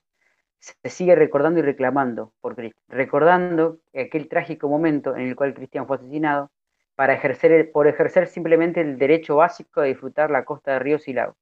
se 0.58 0.90
sigue 0.90 1.16
recordando 1.16 1.60
y 1.60 1.64
reclamando 1.64 2.34
por 2.40 2.56
Cristian, 2.56 2.84
recordando 2.88 3.80
aquel 3.94 4.30
trágico 4.30 4.70
momento 4.70 5.16
en 5.16 5.28
el 5.28 5.36
cual 5.36 5.54
Cristian 5.54 5.86
fue 5.88 5.98
asesinado 5.98 6.52
para 6.96 7.14
ejercer, 7.14 7.72
por 7.72 7.88
ejercer 7.88 8.28
simplemente 8.28 8.82
el 8.82 8.98
derecho 8.98 9.36
básico 9.36 9.82
de 9.82 9.90
disfrutar 9.90 10.32
la 10.32 10.46
costa 10.46 10.74
de 10.74 10.80
ríos 10.80 11.08
y 11.08 11.14
lagos 11.14 11.36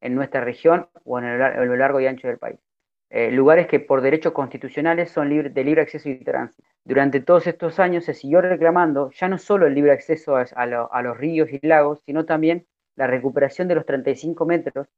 en 0.00 0.14
nuestra 0.14 0.40
región 0.42 0.88
o 1.04 1.18
en, 1.18 1.38
lo 1.38 1.76
largo 1.76 2.00
y 2.00 2.06
ancho 2.06 2.28
del 2.28 2.38
país. 2.38 2.58
Eh, 3.10 3.30
lugares 3.30 3.66
que 3.66 3.78
por 3.78 4.00
derechos 4.00 4.32
constitucionales 4.32 5.10
son 5.10 5.28
de 5.28 5.64
libre 5.64 5.82
acceso 5.82 6.08
y 6.08 6.16
tránsito. 6.24 6.66
Durante 6.84 7.20
todos 7.20 7.46
estos 7.46 7.78
años 7.78 8.06
se 8.06 8.14
siguió 8.14 8.40
reclamando 8.40 9.10
ya 9.10 9.28
no 9.28 9.38
solo 9.38 9.66
el 9.66 9.74
libre 9.74 9.92
acceso 9.92 10.34
a, 10.36 11.02
los 11.02 11.16
ríos 11.18 11.50
y 11.52 11.60
lagos, 11.66 12.02
sino 12.06 12.24
también 12.24 12.66
la 12.96 13.06
recuperación 13.06 13.68
de 13.68 13.74
los 13.74 13.86
35 13.86 14.44
metros, 14.46 14.88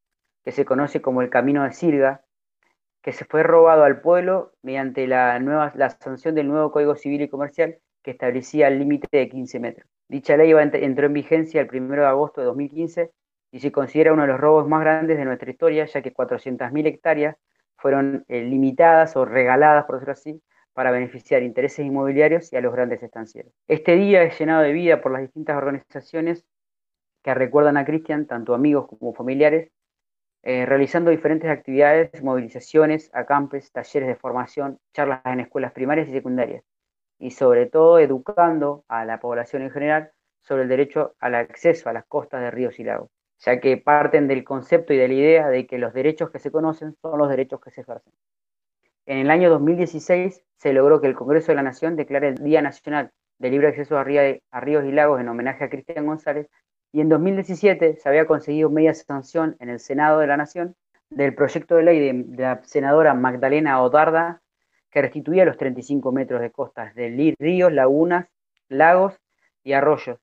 que 0.44 0.52
se 0.52 0.64
conoce 0.64 1.00
como 1.00 1.22
el 1.22 1.30
Camino 1.30 1.64
de 1.64 1.72
Silga, 1.72 2.22
que 3.02 3.12
se 3.12 3.24
fue 3.24 3.42
robado 3.42 3.84
al 3.84 4.00
pueblo 4.00 4.52
mediante 4.62 5.06
la, 5.06 5.38
nueva, 5.38 5.72
la 5.76 5.90
sanción 5.90 6.34
del 6.34 6.48
nuevo 6.48 6.70
Código 6.70 6.96
Civil 6.96 7.22
y 7.22 7.28
Comercial 7.28 7.78
que 8.02 8.12
establecía 8.12 8.68
el 8.68 8.78
límite 8.78 9.08
de 9.10 9.28
15 9.28 9.58
metros. 9.60 9.88
Dicha 10.08 10.36
ley 10.36 10.52
entró 10.52 11.06
en 11.06 11.12
vigencia 11.12 11.62
el 11.62 11.68
1 11.70 11.94
de 11.94 12.06
agosto 12.06 12.40
de 12.40 12.46
2015 12.48 13.10
y 13.50 13.60
se 13.60 13.72
considera 13.72 14.12
uno 14.12 14.22
de 14.22 14.28
los 14.28 14.40
robos 14.40 14.68
más 14.68 14.80
grandes 14.80 15.16
de 15.16 15.24
nuestra 15.24 15.50
historia, 15.50 15.86
ya 15.86 16.02
que 16.02 16.12
400.000 16.12 16.86
hectáreas 16.86 17.36
fueron 17.76 18.24
eh, 18.28 18.42
limitadas 18.42 19.16
o 19.16 19.24
regaladas, 19.24 19.84
por 19.84 19.96
decirlo 19.96 20.12
así, 20.12 20.42
para 20.74 20.90
beneficiar 20.90 21.42
intereses 21.42 21.84
inmobiliarios 21.84 22.52
y 22.52 22.56
a 22.56 22.60
los 22.60 22.72
grandes 22.72 23.02
estancieros. 23.02 23.52
Este 23.68 23.96
día 23.96 24.22
es 24.22 24.38
llenado 24.38 24.62
de 24.62 24.72
vida 24.72 25.00
por 25.00 25.12
las 25.12 25.22
distintas 25.22 25.56
organizaciones 25.56 26.44
que 27.24 27.34
recuerdan 27.34 27.76
a 27.76 27.84
Cristian, 27.84 28.26
tanto 28.26 28.54
amigos 28.54 28.86
como 28.86 29.12
familiares, 29.14 29.72
eh, 30.42 30.66
realizando 30.66 31.10
diferentes 31.10 31.50
actividades, 31.50 32.22
movilizaciones, 32.22 33.10
acampes, 33.12 33.72
talleres 33.72 34.08
de 34.08 34.14
formación, 34.14 34.78
charlas 34.92 35.22
en 35.24 35.40
escuelas 35.40 35.72
primarias 35.72 36.08
y 36.08 36.12
secundarias, 36.12 36.62
y 37.18 37.32
sobre 37.32 37.66
todo 37.66 37.98
educando 37.98 38.84
a 38.86 39.04
la 39.04 39.18
población 39.18 39.62
en 39.62 39.70
general 39.72 40.12
sobre 40.42 40.62
el 40.62 40.68
derecho 40.68 41.16
al 41.18 41.34
acceso 41.34 41.88
a 41.88 41.92
las 41.94 42.04
costas 42.04 42.42
de 42.42 42.50
ríos 42.52 42.78
y 42.78 42.84
lagos 42.84 43.10
ya 43.44 43.60
que 43.60 43.76
parten 43.76 44.28
del 44.28 44.44
concepto 44.44 44.92
y 44.92 44.96
de 44.96 45.08
la 45.08 45.14
idea 45.14 45.48
de 45.48 45.66
que 45.66 45.78
los 45.78 45.92
derechos 45.92 46.30
que 46.30 46.38
se 46.38 46.50
conocen 46.50 46.96
son 47.00 47.18
los 47.18 47.28
derechos 47.28 47.60
que 47.60 47.70
se 47.70 47.82
ejercen. 47.82 48.12
En 49.06 49.18
el 49.18 49.30
año 49.30 49.50
2016 49.50 50.42
se 50.56 50.72
logró 50.72 51.00
que 51.00 51.08
el 51.08 51.14
Congreso 51.14 51.52
de 51.52 51.56
la 51.56 51.62
Nación 51.62 51.96
declare 51.96 52.28
el 52.28 52.36
Día 52.36 52.62
Nacional 52.62 53.12
de 53.38 53.50
Libre 53.50 53.68
Acceso 53.68 53.98
a, 53.98 54.04
Ríos 54.04 54.84
y 54.84 54.92
Lagos 54.92 55.20
en 55.20 55.28
homenaje 55.28 55.64
a 55.64 55.68
Cristian 55.68 56.06
González 56.06 56.48
y 56.94 57.00
en 57.00 57.08
2017 57.08 57.96
se 57.96 58.08
había 58.08 58.24
conseguido 58.24 58.70
media 58.70 58.94
sanción 58.94 59.56
en 59.58 59.68
el 59.68 59.80
Senado 59.80 60.20
de 60.20 60.28
la 60.28 60.36
Nación 60.36 60.76
del 61.10 61.34
proyecto 61.34 61.74
de 61.74 61.82
ley 61.82 61.98
de, 61.98 62.36
la 62.40 62.62
senadora 62.62 63.14
Magdalena 63.14 63.82
Odarda 63.82 64.42
que 64.92 65.02
restituía 65.02 65.44
los 65.44 65.56
35 65.56 66.12
metros 66.12 66.40
de 66.40 66.52
costas 66.52 66.94
de 66.94 67.34
ríos, 67.36 67.72
lagunas, 67.72 68.28
lagos 68.68 69.20
y 69.64 69.72
arroyos 69.72 70.20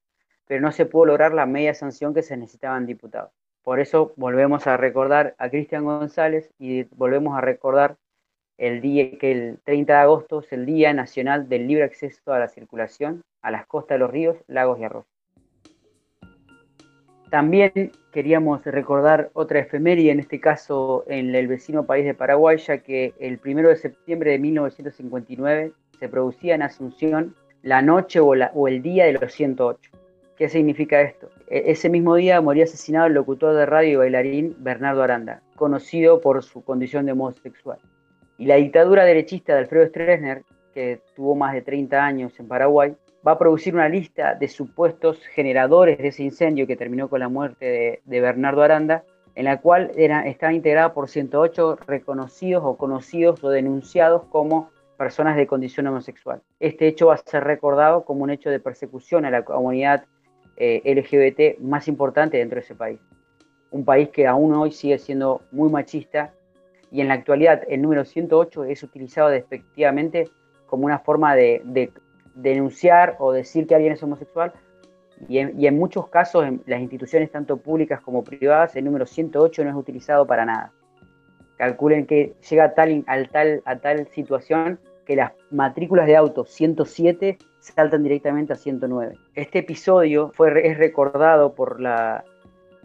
pero 0.48 0.62
no 0.62 0.72
se 0.72 0.86
pudo 0.86 1.08
lograr 1.08 1.34
la 1.34 1.46
media 1.46 1.74
sanción 1.74 2.14
que 2.14 2.24
se 2.24 2.38
necesitaban 2.38 2.86
diputados. 2.86 3.32
Por 3.64 3.82
eso 3.82 4.14
volvemos 4.16 4.66
a 4.66 4.78
recordar 4.78 5.36
a 5.40 5.50
Cristian 5.50 5.84
González 5.84 6.54
y 6.58 6.84
volvemos 6.96 7.38
a 7.38 7.42
recordar 7.42 7.98
el 8.58 8.80
día 8.80 9.18
que 9.18 9.32
el 9.34 9.60
30 9.66 9.94
de 9.94 10.00
agosto 10.00 10.40
es 10.40 10.54
el 10.54 10.66
Día 10.66 10.94
Nacional 10.94 11.50
del 11.50 11.68
Libre 11.68 11.84
Acceso 11.84 12.32
a 12.32 12.40
la 12.40 12.48
Circulación 12.48 13.24
a 13.42 13.52
las 13.52 13.66
costas 13.66 13.96
de 13.96 14.00
los 14.00 14.12
ríos, 14.12 14.38
lagos 14.48 14.80
y 14.80 14.86
arroyos. 14.86 15.11
También 17.32 17.94
queríamos 18.12 18.62
recordar 18.66 19.30
otra 19.32 19.60
efeméride, 19.60 20.12
en 20.12 20.20
este 20.20 20.42
caso 20.42 21.06
en 21.08 21.34
el 21.34 21.48
vecino 21.48 21.86
país 21.86 22.06
de 22.06 22.14
Paraguay, 22.14 22.58
ya 22.58 22.80
que 22.80 23.14
el 23.20 23.40
1 23.44 23.70
de 23.70 23.78
septiembre 23.78 24.32
de 24.32 24.40
1959 24.40 25.72
se 25.98 26.10
producía 26.10 26.56
en 26.56 26.62
Asunción 26.62 27.34
la 27.64 27.82
noche 27.82 28.20
o, 28.20 28.34
el 28.68 28.82
día 28.82 29.06
de 29.06 29.14
los 29.14 29.32
108. 29.32 29.92
¿Qué 30.36 30.50
significa 30.50 31.00
esto? 31.00 31.30
E, 31.48 31.72
ese 31.72 31.88
mismo 31.88 32.16
día 32.16 32.42
moría 32.42 32.66
asesinado 32.66 33.08
el 33.08 33.14
locutor 33.14 33.56
de 33.56 33.66
radio 33.66 34.00
bailarín 34.00 34.54
Bernardo 34.60 35.02
Aranda, 35.02 35.42
conocido 35.56 36.20
por 36.20 36.44
su 36.44 36.66
condición 36.66 37.06
de 37.06 37.14
homosexual. 37.14 37.80
Y 38.38 38.46
la 38.46 38.56
dictadura 38.56 39.06
derechista 39.06 39.54
de 39.54 39.60
Alfredo 39.60 39.88
Stroessner, 39.88 40.44
que 40.74 41.00
tuvo 41.16 41.36
más 41.36 41.54
de 41.54 41.62
30 41.62 42.04
años 42.04 42.38
en 42.42 42.50
Paraguay, 42.50 42.94
va 43.26 43.34
a 43.34 43.38
producir 43.38 43.74
una 43.74 43.90
lista 43.90 44.36
de 44.36 44.48
supuestos 44.48 45.20
generadores 45.28 45.98
de 45.98 46.08
ese 46.08 46.24
incendio 46.24 46.68
que 46.68 46.76
terminó 46.76 47.10
con 47.10 47.20
la 47.20 47.30
muerte 47.30 48.02
de, 48.04 48.22
Bernardo 48.22 48.64
Aranda, 48.64 49.04
en 49.36 49.46
la 49.46 49.62
cual 49.62 49.92
era, 49.96 50.28
estaba 50.28 50.54
integrada 50.54 50.94
por 50.94 51.10
108 51.10 51.80
reconocidos 51.88 52.64
o 52.66 52.78
conocidos 52.78 53.44
o 53.44 53.50
denunciados 53.50 54.24
como 54.30 54.70
personas 54.98 55.36
de 55.38 55.48
condición 55.48 55.88
homosexual. 55.88 56.42
Este 56.60 56.88
hecho 56.88 57.08
va 57.08 57.16
a 57.16 57.18
ser 57.18 57.44
recordado 57.44 58.04
como 58.06 58.24
un 58.24 58.30
hecho 58.30 58.50
de 58.50 58.60
persecución 58.60 59.26
a 59.26 59.32
la 59.32 59.44
comunidad 59.44 60.06
eh, 60.58 60.82
LGBT 60.86 61.60
más 61.62 61.88
importante 61.88 62.38
dentro 62.38 62.58
de 62.58 62.62
ese 62.62 62.76
país. 62.76 63.00
Un 63.72 63.86
país 63.86 64.10
que 64.10 64.28
aún 64.28 64.54
hoy 64.54 64.72
sigue 64.72 65.00
siendo 65.00 65.42
muy 65.52 65.70
machista 65.70 66.34
y 66.92 67.02
en 67.02 67.08
la 67.08 67.16
actualidad 67.16 67.64
el 67.70 67.82
número 67.82 68.04
108 68.04 68.66
es 68.66 68.84
utilizado 68.84 69.30
despectivamente 69.30 70.30
como 70.68 70.86
una 70.86 71.00
forma 71.00 71.36
de, 71.36 71.92
denunciar 72.36 73.16
o 73.20 73.32
decir 73.32 73.68
que 73.68 73.76
alguien 73.76 73.94
es 73.94 74.04
homosexual 74.04 74.54
y 75.28 75.38
en, 75.40 75.78
muchos 75.78 76.08
casos 76.10 76.46
en 76.46 76.64
las 76.66 76.82
instituciones 76.82 77.32
tanto 77.32 77.58
públicas 77.58 78.02
como 78.02 78.24
privadas 78.24 78.76
el 78.76 78.86
número 78.86 79.06
108 79.06 79.64
no 79.64 79.70
es 79.70 79.76
utilizado 79.76 80.26
para 80.26 80.46
nada. 80.46 80.72
Calculen 81.58 82.08
que 82.08 82.34
llega 82.50 82.74
tal, 82.74 83.04
al 83.08 83.30
tal, 83.30 83.62
a 83.66 83.78
tal 83.78 84.08
situación 84.08 84.80
que 85.06 85.16
las 85.16 85.34
matrículas 85.52 86.08
de 86.08 86.16
auto 86.16 86.46
107 86.46 87.38
saltan 87.60 88.04
directamente 88.04 88.54
a 88.54 88.56
109. 88.56 89.16
Este 89.36 89.60
episodio 89.60 90.32
fue, 90.34 90.68
es 90.68 90.78
recordado 90.78 91.54
por 91.54 91.80
la, 91.80 92.24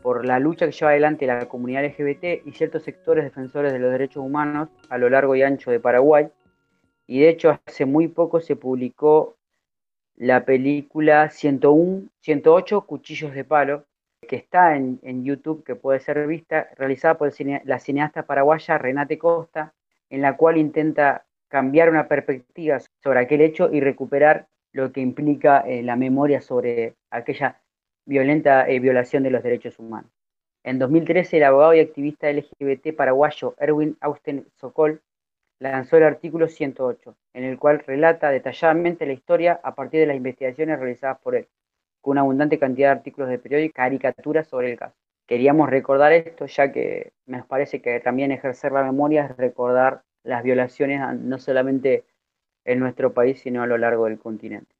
por 0.02 0.26
la 0.26 0.38
lucha 0.38 0.66
que 0.66 0.72
lleva 0.72 0.90
adelante 0.90 1.26
la 1.26 1.46
comunidad 1.48 1.84
LGBT 1.86 2.46
y 2.46 2.52
ciertos 2.52 2.82
sectores 2.82 3.24
defensores 3.24 3.72
de 3.72 3.78
los 3.78 3.90
derechos 3.90 4.22
humanos 4.22 4.68
a 4.90 4.98
lo 4.98 5.08
largo 5.08 5.34
y 5.34 5.42
ancho 5.42 5.70
de 5.70 5.80
Paraguay. 5.80 6.28
Y 7.06 7.20
de 7.20 7.30
hecho 7.30 7.58
hace 7.66 7.86
muy 7.86 8.08
poco 8.08 8.40
se 8.40 8.56
publicó 8.56 9.35
la 10.16 10.44
película 10.44 11.30
101, 11.30 12.08
108 12.20 12.86
Cuchillos 12.86 13.34
de 13.34 13.44
Palo, 13.44 13.84
que 14.26 14.36
está 14.36 14.76
en, 14.76 15.24
YouTube, 15.24 15.62
que 15.64 15.76
puede 15.76 16.00
ser 16.00 16.26
vista, 16.26 16.68
realizada 16.76 17.18
por 17.18 17.32
la 17.64 17.78
cineasta 17.78 18.24
paraguaya 18.24 18.78
Renate 18.78 19.18
Costa, 19.18 19.74
en 20.10 20.22
la 20.22 20.36
cual 20.36 20.56
intenta 20.56 21.26
cambiar 21.48 21.90
una 21.90 22.08
perspectiva 22.08 22.78
sobre 23.02 23.20
aquel 23.20 23.40
hecho 23.40 23.72
y 23.72 23.80
recuperar 23.80 24.48
lo 24.72 24.92
que 24.92 25.00
implica 25.00 25.60
eh, 25.60 25.82
la 25.82 25.96
memoria 25.96 26.40
sobre 26.40 26.94
aquella 27.10 27.60
violenta 28.04 28.68
eh, 28.68 28.80
violación 28.80 29.22
de 29.22 29.30
los 29.30 29.42
derechos 29.42 29.78
humanos. 29.78 30.10
En 30.64 30.78
2013, 30.78 31.36
el 31.36 31.44
abogado 31.44 31.74
y 31.74 31.80
activista 31.80 32.30
LGBT 32.30 32.94
paraguayo 32.96 33.54
Erwin 33.58 33.96
Austen 34.00 34.46
Sokol 34.56 35.00
lanzó 35.58 35.96
el 35.96 36.04
artículo 36.04 36.48
108, 36.48 37.16
en 37.34 37.44
el 37.44 37.58
cual 37.58 37.82
relata 37.86 38.30
detalladamente 38.30 39.06
la 39.06 39.12
historia 39.12 39.60
a 39.62 39.74
partir 39.74 40.00
de 40.00 40.06
las 40.06 40.16
investigaciones 40.16 40.78
realizadas 40.78 41.18
por 41.18 41.34
él, 41.34 41.48
con 42.00 42.12
una 42.12 42.20
abundante 42.22 42.58
cantidad 42.58 42.88
de 42.88 42.98
artículos 42.98 43.30
de 43.30 43.38
periódico 43.38 43.70
y 43.70 43.72
caricaturas 43.72 44.46
sobre 44.48 44.72
el 44.72 44.78
caso. 44.78 44.94
Queríamos 45.26 45.68
recordar 45.68 46.12
esto, 46.12 46.46
ya 46.46 46.70
que 46.70 47.12
me 47.26 47.42
parece 47.42 47.80
que 47.80 47.98
también 48.00 48.30
ejercer 48.30 48.72
la 48.72 48.84
memoria 48.84 49.26
es 49.26 49.36
recordar 49.36 50.02
las 50.22 50.42
violaciones 50.42 51.00
no 51.18 51.38
solamente 51.38 52.04
en 52.64 52.78
nuestro 52.80 53.12
país, 53.12 53.40
sino 53.40 53.62
a 53.62 53.66
lo 53.66 53.78
largo 53.78 54.04
del 54.04 54.18
continente. 54.18 54.74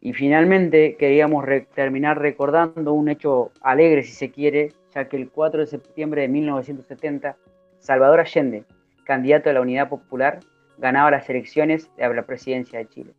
Y 0.00 0.12
finalmente 0.12 0.96
queríamos 0.96 1.44
terminar 1.74 2.20
recordando 2.20 2.92
un 2.92 3.08
hecho 3.08 3.50
alegre, 3.60 4.02
si 4.04 4.12
se 4.12 4.30
quiere, 4.30 4.72
ya 4.94 5.08
que 5.08 5.16
el 5.16 5.30
4 5.30 5.60
de 5.60 5.66
septiembre 5.66 6.22
de 6.22 6.28
1970, 6.28 7.36
Salvador 7.80 8.20
Allende, 8.20 8.64
candidato 9.08 9.48
de 9.48 9.54
la 9.54 9.62
Unidad 9.62 9.88
Popular, 9.88 10.40
ganaba 10.76 11.10
las 11.10 11.28
elecciones 11.30 11.90
a 11.98 12.08
la 12.08 12.26
presidencia 12.26 12.78
de 12.78 12.88
Chile. 12.88 13.14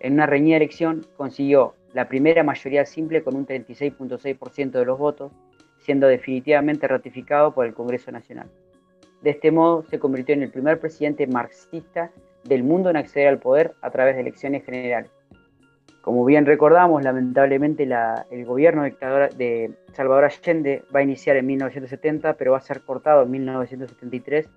En 0.00 0.14
una 0.14 0.24
reñida 0.24 0.56
elección 0.56 1.06
consiguió 1.18 1.74
la 1.92 2.08
primera 2.08 2.42
mayoría 2.42 2.86
simple 2.86 3.22
con 3.22 3.36
un 3.36 3.46
36.6% 3.46 4.70
de 4.70 4.84
los 4.86 4.98
votos, 4.98 5.30
siendo 5.80 6.06
definitivamente 6.08 6.88
ratificado 6.88 7.52
por 7.52 7.66
el 7.66 7.74
Congreso 7.74 8.10
Nacional. 8.10 8.48
De 9.20 9.30
este 9.30 9.50
modo 9.50 9.82
se 9.84 9.98
convirtió 9.98 10.34
en 10.34 10.42
el 10.42 10.50
primer 10.50 10.80
presidente 10.80 11.26
marxista 11.26 12.10
del 12.44 12.64
mundo 12.64 12.88
en 12.88 12.96
acceder 12.96 13.28
al 13.28 13.38
poder 13.38 13.74
a 13.82 13.90
través 13.90 14.14
de 14.14 14.22
elecciones 14.22 14.64
generales. 14.64 15.10
Como 16.00 16.24
bien 16.24 16.46
recordamos, 16.46 17.04
lamentablemente 17.04 17.84
la- 17.84 18.26
el 18.30 18.46
gobierno 18.46 18.82
dictador 18.84 19.32
de 19.34 19.72
Salvador 19.92 20.24
Allende 20.24 20.82
va 20.92 21.00
a 21.00 21.02
iniciar 21.02 21.36
en 21.36 21.46
1970, 21.46 22.34
pero 22.34 22.52
va 22.52 22.58
a 22.58 22.62
ser 22.62 22.80
cortado 22.80 23.22
en 23.22 23.30
1973 23.30 24.48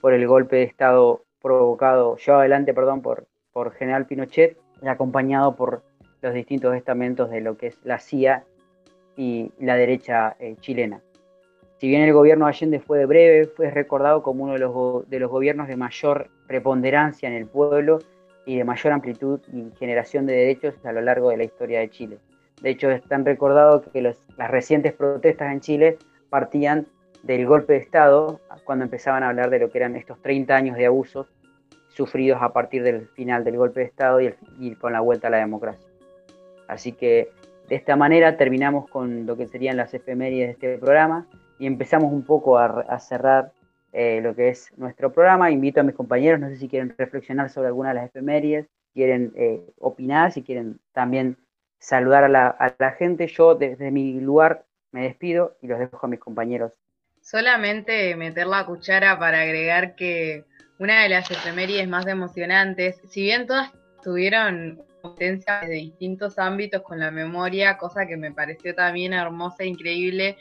por 0.00 0.12
el 0.12 0.26
golpe 0.26 0.56
de 0.56 0.62
Estado 0.64 1.22
provocado, 1.40 2.16
llevado 2.16 2.40
adelante, 2.40 2.74
perdón, 2.74 3.02
por, 3.02 3.26
por 3.52 3.72
General 3.72 4.06
Pinochet, 4.06 4.56
acompañado 4.86 5.56
por 5.56 5.82
los 6.22 6.34
distintos 6.34 6.74
estamentos 6.74 7.30
de 7.30 7.40
lo 7.40 7.56
que 7.56 7.68
es 7.68 7.78
la 7.84 7.98
CIA 7.98 8.44
y 9.16 9.52
la 9.58 9.76
derecha 9.76 10.36
eh, 10.38 10.56
chilena. 10.60 11.00
Si 11.78 11.88
bien 11.88 12.02
el 12.02 12.12
gobierno 12.12 12.46
de 12.46 12.50
Allende 12.50 12.80
fue 12.80 13.04
breve, 13.04 13.46
fue 13.46 13.70
recordado 13.70 14.22
como 14.22 14.44
uno 14.44 14.54
de 14.54 14.58
los, 14.60 15.08
de 15.08 15.20
los 15.20 15.30
gobiernos 15.30 15.68
de 15.68 15.76
mayor 15.76 16.28
preponderancia 16.46 17.28
en 17.28 17.34
el 17.34 17.46
pueblo 17.46 17.98
y 18.46 18.56
de 18.56 18.64
mayor 18.64 18.92
amplitud 18.92 19.40
y 19.52 19.70
generación 19.78 20.24
de 20.26 20.34
derechos 20.34 20.74
a 20.84 20.92
lo 20.92 21.00
largo 21.00 21.30
de 21.30 21.36
la 21.36 21.44
historia 21.44 21.80
de 21.80 21.90
Chile. 21.90 22.18
De 22.62 22.70
hecho, 22.70 22.90
es 22.90 23.02
tan 23.02 23.24
recordado 23.24 23.82
que 23.82 24.00
los- 24.00 24.22
las 24.38 24.50
recientes 24.50 24.94
protestas 24.94 25.52
en 25.52 25.60
Chile 25.60 25.98
partían 26.30 26.86
del 27.26 27.46
golpe 27.46 27.72
de 27.74 27.80
Estado, 27.80 28.40
cuando 28.64 28.84
empezaban 28.84 29.22
a 29.22 29.28
hablar 29.30 29.50
de 29.50 29.58
lo 29.58 29.70
que 29.70 29.78
eran 29.78 29.96
estos 29.96 30.20
30 30.22 30.54
años 30.54 30.76
de 30.76 30.86
abusos 30.86 31.32
sufridos 31.88 32.38
a 32.42 32.52
partir 32.52 32.82
del 32.82 33.08
final 33.08 33.42
del 33.44 33.56
golpe 33.56 33.80
de 33.80 33.86
Estado 33.86 34.20
y, 34.20 34.26
el- 34.26 34.36
y 34.58 34.74
con 34.76 34.92
la 34.92 35.00
vuelta 35.00 35.28
a 35.28 35.30
la 35.30 35.38
democracia. 35.38 35.86
Así 36.68 36.92
que 36.92 37.30
de 37.68 37.74
esta 37.74 37.96
manera 37.96 38.36
terminamos 38.36 38.88
con 38.88 39.26
lo 39.26 39.36
que 39.36 39.46
serían 39.46 39.76
las 39.76 39.92
efemérides 39.94 40.46
de 40.48 40.52
este 40.52 40.78
programa 40.78 41.26
y 41.58 41.66
empezamos 41.66 42.12
un 42.12 42.22
poco 42.24 42.58
a, 42.58 42.66
a 42.88 42.98
cerrar 43.00 43.52
eh, 43.92 44.20
lo 44.22 44.34
que 44.34 44.50
es 44.50 44.72
nuestro 44.76 45.12
programa. 45.12 45.50
Invito 45.50 45.80
a 45.80 45.84
mis 45.84 45.94
compañeros, 45.94 46.38
no 46.38 46.48
sé 46.48 46.56
si 46.56 46.68
quieren 46.68 46.94
reflexionar 46.98 47.50
sobre 47.50 47.68
alguna 47.68 47.88
de 47.90 47.94
las 47.96 48.06
efemérides, 48.06 48.66
quieren 48.92 49.32
eh, 49.36 49.62
opinar, 49.78 50.32
si 50.32 50.42
quieren 50.42 50.78
también 50.92 51.38
saludar 51.78 52.24
a 52.24 52.28
la, 52.28 52.48
a 52.48 52.74
la 52.78 52.92
gente. 52.92 53.26
Yo 53.26 53.54
desde 53.54 53.90
mi 53.90 54.20
lugar 54.20 54.64
me 54.92 55.02
despido 55.04 55.56
y 55.62 55.66
los 55.66 55.78
dejo 55.78 55.98
a 56.04 56.08
mis 56.08 56.20
compañeros. 56.20 56.72
Solamente 57.26 58.14
meter 58.14 58.46
la 58.46 58.64
cuchara 58.64 59.18
para 59.18 59.40
agregar 59.40 59.96
que 59.96 60.44
una 60.78 61.02
de 61.02 61.08
las 61.08 61.28
efemérides 61.28 61.88
más 61.88 62.06
emocionantes, 62.06 63.00
si 63.08 63.22
bien 63.22 63.48
todas 63.48 63.72
tuvieron 64.00 64.80
potencia 65.02 65.58
de 65.58 65.74
distintos 65.74 66.38
ámbitos 66.38 66.82
con 66.82 67.00
la 67.00 67.10
memoria, 67.10 67.78
cosa 67.78 68.06
que 68.06 68.16
me 68.16 68.30
pareció 68.30 68.76
también 68.76 69.12
hermosa 69.12 69.64
e 69.64 69.66
increíble, 69.66 70.36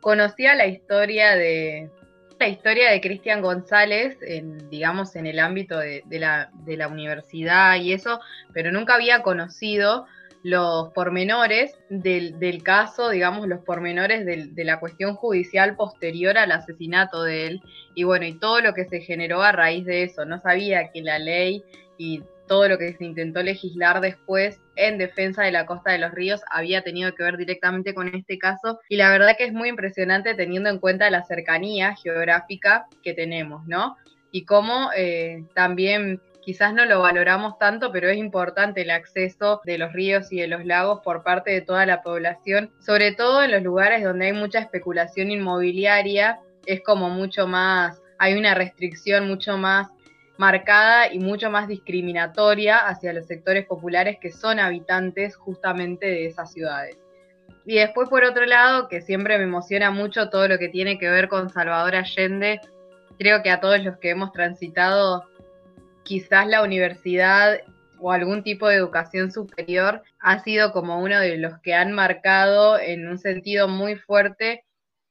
conocía 0.00 0.54
la 0.54 0.66
historia 0.66 1.36
de 1.36 1.90
la 2.38 2.48
historia 2.48 2.90
de 2.90 3.02
Cristian 3.02 3.42
González, 3.42 4.16
en, 4.22 4.70
digamos, 4.70 5.16
en 5.16 5.26
el 5.26 5.40
ámbito 5.40 5.76
de, 5.76 6.04
de 6.06 6.18
la, 6.20 6.50
de 6.64 6.78
la 6.78 6.88
universidad 6.88 7.76
y 7.76 7.92
eso, 7.92 8.18
pero 8.54 8.72
nunca 8.72 8.94
había 8.94 9.20
conocido 9.20 10.06
los 10.42 10.90
pormenores 10.92 11.74
del, 11.90 12.38
del 12.38 12.62
caso, 12.62 13.10
digamos, 13.10 13.46
los 13.46 13.60
pormenores 13.60 14.24
del- 14.24 14.54
de 14.54 14.64
la 14.64 14.80
cuestión 14.80 15.14
judicial 15.14 15.76
posterior 15.76 16.38
al 16.38 16.52
asesinato 16.52 17.22
de 17.24 17.46
él. 17.46 17.60
Y 17.94 18.04
bueno, 18.04 18.24
y 18.26 18.38
todo 18.38 18.60
lo 18.60 18.72
que 18.72 18.86
se 18.86 19.00
generó 19.00 19.42
a 19.42 19.52
raíz 19.52 19.84
de 19.84 20.04
eso. 20.04 20.24
No 20.24 20.40
sabía 20.40 20.90
que 20.92 21.02
la 21.02 21.18
ley 21.18 21.62
y 21.98 22.22
todo 22.48 22.68
lo 22.68 22.78
que 22.78 22.94
se 22.94 23.04
intentó 23.04 23.42
legislar 23.42 24.00
después 24.00 24.58
en 24.74 24.98
defensa 24.98 25.42
de 25.44 25.52
la 25.52 25.66
costa 25.66 25.92
de 25.92 25.98
los 25.98 26.10
ríos 26.10 26.40
había 26.50 26.82
tenido 26.82 27.14
que 27.14 27.22
ver 27.22 27.36
directamente 27.36 27.94
con 27.94 28.12
este 28.12 28.38
caso. 28.38 28.80
Y 28.88 28.96
la 28.96 29.10
verdad 29.10 29.36
que 29.36 29.44
es 29.44 29.52
muy 29.52 29.68
impresionante 29.68 30.34
teniendo 30.34 30.68
en 30.70 30.78
cuenta 30.78 31.10
la 31.10 31.22
cercanía 31.22 31.94
geográfica 31.94 32.86
que 33.04 33.12
tenemos, 33.14 33.66
¿no? 33.66 33.96
Y 34.32 34.46
cómo 34.46 34.90
eh, 34.96 35.44
también 35.54 36.20
quizás 36.42 36.74
no 36.74 36.84
lo 36.84 37.00
valoramos 37.00 37.58
tanto, 37.58 37.92
pero 37.92 38.08
es 38.08 38.16
importante 38.16 38.82
el 38.82 38.90
acceso 38.90 39.60
de 39.64 39.78
los 39.78 39.92
ríos 39.92 40.32
y 40.32 40.40
de 40.40 40.48
los 40.48 40.64
lagos 40.64 41.00
por 41.02 41.22
parte 41.22 41.50
de 41.50 41.60
toda 41.60 41.86
la 41.86 42.02
población, 42.02 42.70
sobre 42.80 43.12
todo 43.12 43.42
en 43.42 43.50
los 43.50 43.62
lugares 43.62 44.02
donde 44.02 44.26
hay 44.26 44.32
mucha 44.32 44.58
especulación 44.58 45.30
inmobiliaria, 45.30 46.40
es 46.66 46.82
como 46.82 47.10
mucho 47.10 47.46
más, 47.46 48.00
hay 48.18 48.34
una 48.34 48.54
restricción 48.54 49.28
mucho 49.28 49.56
más 49.56 49.88
marcada 50.38 51.12
y 51.12 51.18
mucho 51.18 51.50
más 51.50 51.68
discriminatoria 51.68 52.78
hacia 52.78 53.12
los 53.12 53.26
sectores 53.26 53.66
populares 53.66 54.18
que 54.20 54.32
son 54.32 54.58
habitantes 54.58 55.36
justamente 55.36 56.06
de 56.06 56.26
esas 56.26 56.52
ciudades. 56.52 56.96
Y 57.66 57.74
después, 57.74 58.08
por 58.08 58.24
otro 58.24 58.46
lado, 58.46 58.88
que 58.88 59.02
siempre 59.02 59.36
me 59.36 59.44
emociona 59.44 59.90
mucho 59.90 60.30
todo 60.30 60.48
lo 60.48 60.58
que 60.58 60.68
tiene 60.68 60.98
que 60.98 61.10
ver 61.10 61.28
con 61.28 61.50
Salvador 61.50 61.94
Allende, 61.94 62.60
creo 63.18 63.42
que 63.42 63.50
a 63.50 63.60
todos 63.60 63.84
los 63.84 63.98
que 63.98 64.10
hemos 64.10 64.32
transitado 64.32 65.29
quizás 66.04 66.46
la 66.46 66.62
universidad 66.62 67.60
o 67.98 68.12
algún 68.12 68.42
tipo 68.42 68.68
de 68.68 68.76
educación 68.76 69.30
superior 69.30 70.02
ha 70.20 70.38
sido 70.42 70.72
como 70.72 71.00
uno 71.00 71.20
de 71.20 71.36
los 71.36 71.58
que 71.60 71.74
han 71.74 71.92
marcado 71.92 72.78
en 72.78 73.06
un 73.06 73.18
sentido 73.18 73.68
muy 73.68 73.96
fuerte 73.96 74.64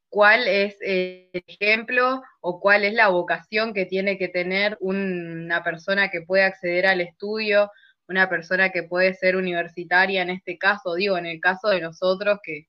cuál 0.10 0.48
es 0.48 0.78
el 0.82 1.30
ejemplo 1.34 2.24
o 2.42 2.60
cuál 2.60 2.84
es 2.84 2.94
la 2.94 3.10
vocación 3.10 3.74
que 3.74 3.86
tiene 3.86 4.18
que 4.18 4.28
tener 4.28 4.78
una 4.82 5.64
persona 5.64 6.10
que 6.10 6.22
puede 6.22 6.44
acceder 6.44 6.88
al 6.88 7.02
estudio, 7.02 7.72
una 8.08 8.28
persona 8.28 8.72
que 8.72 8.84
puede 8.84 9.14
ser 9.14 9.36
universitaria 9.36 10.24
en 10.24 10.32
este 10.32 10.58
caso, 10.58 10.96
digo, 10.96 11.18
en 11.18 11.28
el 11.28 11.40
caso 11.40 11.70
de 11.70 11.82
nosotros 11.82 12.40
que, 12.44 12.68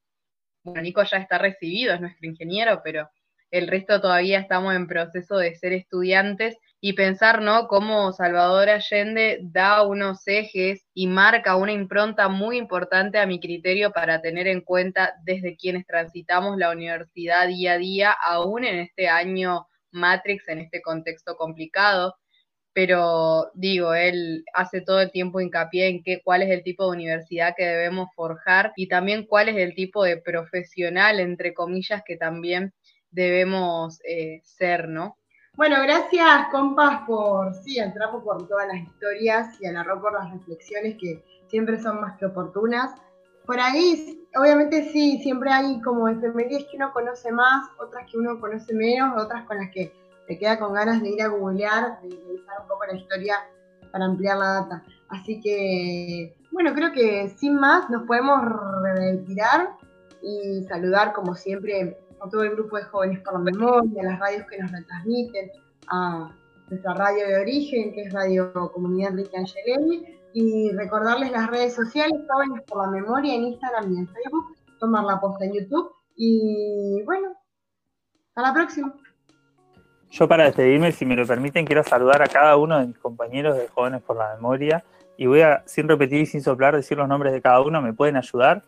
bueno, 0.63 0.83
Nico 0.83 1.03
ya 1.03 1.17
está 1.17 1.39
recibido, 1.39 1.95
es 1.95 2.01
nuestro 2.01 2.29
ingeniero, 2.29 2.83
pero 2.85 3.11
el 3.51 3.67
resto 3.67 4.01
todavía 4.01 4.39
estamos 4.39 4.75
en 4.75 4.87
proceso 4.87 5.39
de 5.39 5.55
ser 5.55 5.73
estudiantes 5.73 6.57
y 6.81 6.95
pensar, 6.95 7.43
¿no? 7.43 7.69
Cómo 7.69 8.13
Salvador 8.13 8.71
Allende 8.71 9.39
da 9.43 9.83
unos 9.83 10.27
ejes 10.27 10.87
y 10.95 11.07
marca 11.07 11.57
una 11.57 11.73
impronta 11.73 12.29
muy 12.29 12.57
importante 12.57 13.19
a 13.19 13.27
mi 13.27 13.39
criterio 13.39 13.93
para 13.93 14.23
tener 14.23 14.47
en 14.49 14.63
cuenta 14.63 15.15
desde 15.25 15.57
quienes 15.57 15.87
transitamos 15.87 16.57
la 16.57 16.71
universidad 16.71 17.49
día 17.49 17.75
a 17.75 17.79
día, 17.79 18.13
aún 18.13 18.65
en 18.65 18.79
este 18.79 19.09
año 19.09 19.67
Matrix, 19.91 20.49
en 20.49 20.61
este 20.61 20.81
contexto 20.81 21.37
complicado. 21.37 22.17
Pero 22.73 23.51
digo, 23.55 23.95
él 23.95 24.45
hace 24.55 24.81
todo 24.81 25.01
el 25.01 25.11
tiempo 25.11 25.41
hincapié 25.41 25.89
en 25.89 26.03
qué, 26.03 26.23
cuál 26.25 26.43
es 26.43 26.51
el 26.51 26.63
tipo 26.63 26.85
de 26.85 26.97
universidad 26.97 27.55
que 27.57 27.67
debemos 27.67 28.09
forjar 28.15 28.73
y 28.77 28.89
también 28.89 29.27
cuál 29.27 29.49
es 29.51 29.57
el 29.57 29.75
tipo 29.75 30.05
de 30.05 30.17
profesional, 30.19 31.21
entre 31.21 31.53
comillas, 31.53 32.03
que 32.07 32.17
también 32.17 32.73
debemos 33.11 34.01
eh, 34.05 34.41
ser, 34.45 34.89
¿no? 34.89 35.19
Bueno, 35.57 35.77
gracias 35.83 36.49
compas 36.51 37.03
por, 37.07 37.55
sí, 37.55 37.79
al 37.79 37.93
trapo 37.93 38.23
por 38.23 38.47
todas 38.47 38.69
las 38.69 38.79
historias 38.79 39.61
y 39.61 39.67
a 39.67 39.73
la 39.73 39.83
Ro 39.83 40.01
por 40.01 40.13
las 40.13 40.31
reflexiones 40.31 40.97
que 40.99 41.23
siempre 41.49 41.81
son 41.81 42.01
más 42.01 42.17
que 42.19 42.27
oportunas. 42.27 42.95
Por 43.45 43.59
ahí, 43.59 44.27
obviamente 44.37 44.91
sí, 44.91 45.19
siempre 45.23 45.51
hay 45.51 45.81
como 45.83 46.09
efemérides 46.09 46.67
que 46.71 46.77
uno 46.77 46.93
conoce 46.93 47.33
más, 47.33 47.69
otras 47.79 48.09
que 48.11 48.17
uno 48.17 48.41
conoce 48.41 48.73
menos, 48.73 49.21
otras 49.21 49.45
con 49.45 49.59
las 49.59 49.71
que 49.71 49.93
te 50.27 50.39
queda 50.39 50.59
con 50.59 50.73
ganas 50.73 51.03
de 51.03 51.11
ir 51.11 51.23
a 51.23 51.29
googlear, 51.29 52.01
de 52.01 52.09
revisar 52.09 52.61
un 52.63 52.69
poco 52.69 52.87
la 52.87 52.95
historia 52.95 53.35
para 53.91 54.05
ampliar 54.05 54.39
la 54.39 54.53
data. 54.61 54.85
Así 55.09 55.41
que, 55.41 56.37
bueno, 56.53 56.73
creo 56.73 56.93
que 56.93 57.29
sin 57.37 57.57
más 57.57 57.91
nos 57.91 58.05
podemos 58.07 58.41
retirar 58.95 59.77
y 60.23 60.63
saludar 60.69 61.13
como 61.13 61.35
siempre 61.35 61.99
a 62.21 62.29
todo 62.29 62.43
el 62.43 62.51
grupo 62.51 62.77
de 62.77 62.85
Jóvenes 62.85 63.21
por 63.21 63.35
la 63.35 63.39
Memoria, 63.41 64.03
a 64.03 64.05
las 64.05 64.19
radios 64.21 64.47
que 64.49 64.59
nos 64.59 64.73
retransmiten, 64.73 65.51
a 65.89 66.31
nuestra 66.69 66.95
radio 66.95 67.27
de 67.27 67.41
origen, 67.41 67.93
que 67.93 68.03
es 68.03 68.13
Radio 68.13 68.53
Comunidad 68.73 69.11
Enrique 69.11 69.37
Angelelli, 69.37 70.19
y 70.33 70.71
recordarles 70.73 71.33
las 71.33 71.51
redes 71.51 71.75
sociales, 71.75 72.21
Jóvenes 72.29 72.63
por 72.67 72.85
la 72.85 72.91
Memoria 72.91 73.35
en 73.35 73.45
Instagram 73.45 73.93
y 73.93 73.99
en 73.99 74.09
Facebook, 74.09 74.57
tomar 74.79 75.05
la 75.05 75.21
posta 75.21 75.45
en 75.45 75.55
YouTube, 75.55 75.91
y 76.17 77.03
bueno, 77.05 77.33
hasta 78.29 78.43
la 78.43 78.55
próxima. 78.55 78.95
Yo 80.11 80.27
para 80.27 80.45
despedirme, 80.45 80.93
si 80.93 81.07
me 81.07 81.17
lo 81.17 81.25
permiten, 81.25 81.65
quiero 81.65 81.85
saludar 81.85 82.21
a 82.23 82.27
cada 82.27 82.57
uno 82.57 82.79
de 82.79 82.89
mis 82.89 82.99
compañeros 82.99 83.57
de 83.57 83.69
Jóvenes 83.69 84.03
por 84.03 84.17
la 84.17 84.35
Memoria 84.35 84.85
y 85.17 85.27
voy 85.27 85.43
a, 85.43 85.63
sin 85.67 85.87
repetir 85.89 86.23
y 86.23 86.27
sin 86.27 86.43
soplar, 86.43 86.75
decir 86.75 86.99
los 86.99 87.09
nombres 87.09 87.33
de 87.33 87.41
cada 87.41 87.61
uno. 87.61 87.81
¿Me 87.81 87.93
pueden 87.93 88.17
ayudar? 88.17 88.65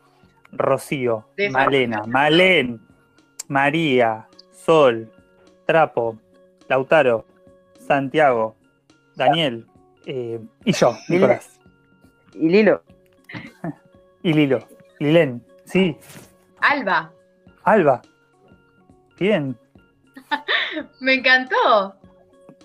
Rocío, 0.52 1.26
Malena, 1.50 2.04
Malén, 2.06 2.80
María, 3.52 4.26
Sol, 4.50 5.12
Trapo, 5.66 6.18
Lautaro, 6.68 7.26
Santiago, 7.78 8.56
Daniel 9.14 9.66
eh, 10.06 10.40
y 10.64 10.72
yo, 10.72 10.96
Nicolás. 11.08 11.60
Y 12.34 12.48
Lilo. 12.48 12.82
Y 14.24 14.32
Lilo. 14.32 14.66
Lilén, 15.00 15.44
sí. 15.64 15.98
Alba, 16.60 17.12
Alba. 17.64 18.00
Bien. 19.18 19.58
me 21.00 21.14
encantó. 21.14 21.96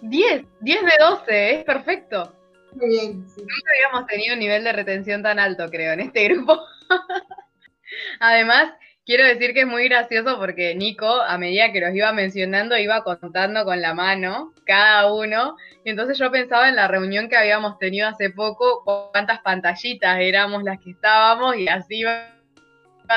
10, 0.02 0.46
10 0.62 0.82
de 0.86 0.92
12, 1.00 1.56
es 1.56 1.66
perfecto. 1.66 2.34
Muy 2.76 2.90
bien, 2.90 3.28
sí. 3.28 3.42
Nunca 3.42 3.72
habíamos 3.74 4.08
tenido 4.08 4.36
un 4.36 4.40
nivel 4.40 4.64
de 4.64 4.72
retención 4.72 5.22
tan 5.24 5.40
alto, 5.40 5.68
creo, 5.70 5.94
en 5.94 6.00
este 6.02 6.30
grupo. 6.30 6.62
Además, 8.20 8.72
Quiero 9.08 9.24
decir 9.24 9.53
que 9.53 9.62
es 9.62 9.68
muy 9.68 9.88
gracioso 9.88 10.38
porque 10.38 10.76
Nico, 10.76 11.08
a 11.08 11.38
medida 11.38 11.72
que 11.72 11.80
los 11.80 11.95
iba 11.95 12.12
mencionando, 12.12 12.76
iba 12.76 13.05
contando 13.05 13.64
con 13.64 13.82
la 13.82 13.93
mano 13.93 14.51
cada 14.66 15.14
uno. 15.14 15.55
Y 15.86 15.91
entonces 15.91 16.18
yo 16.18 16.30
pensaba 16.30 16.68
en 16.68 16.76
la 16.76 16.89
reunión 16.89 17.30
que 17.30 17.38
habíamos 17.38 17.80
tenido 17.80 18.10
hace 18.10 18.32
poco, 18.32 18.84
cuántas 19.14 19.39
pantallitas 19.39 20.20
éramos 20.20 20.62
las 20.64 20.82
que 20.82 20.89
estábamos 20.91 21.55
y 21.55 21.70
así 21.70 21.99
iba 21.99 22.34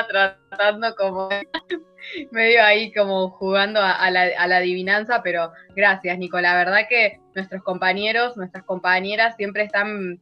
tratando 0.07 0.95
como 0.95 1.27
medio 2.31 2.63
ahí 2.63 2.93
como 2.93 3.29
jugando 3.31 3.81
a, 3.81 4.09
la, 4.11 4.29
a, 4.37 4.47
la, 4.47 4.57
adivinanza, 4.57 5.21
pero 5.21 5.51
gracias 5.75 6.17
Nico, 6.17 6.39
la 6.39 6.55
verdad 6.55 6.87
que 6.87 7.19
nuestros 7.35 7.61
compañeros, 7.63 8.37
nuestras 8.37 8.63
compañeras 8.63 9.35
siempre 9.35 9.63
están 9.63 10.21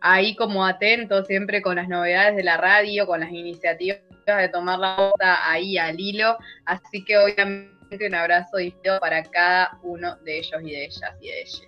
ahí 0.00 0.36
como 0.36 0.64
atentos, 0.64 1.26
siempre 1.26 1.62
con 1.62 1.76
las 1.76 1.88
novedades 1.88 2.36
de 2.36 2.44
la 2.44 2.56
radio, 2.56 3.06
con 3.06 3.20
las 3.20 3.30
iniciativas 3.30 4.00
de 4.26 4.48
tomar 4.48 4.78
la 4.78 4.96
bota 4.96 5.50
ahí 5.50 5.78
al 5.78 5.98
hilo, 5.98 6.36
así 6.66 7.02
que 7.04 7.16
obviamente 7.16 8.06
un 8.06 8.14
abrazo 8.14 8.58
distinto 8.58 8.98
para 9.00 9.22
cada 9.22 9.78
uno 9.82 10.16
de 10.16 10.38
ellos 10.38 10.60
y 10.62 10.70
de 10.70 10.84
ellas 10.84 11.12
y 11.20 11.28
de 11.28 11.40
ellas. 11.40 11.62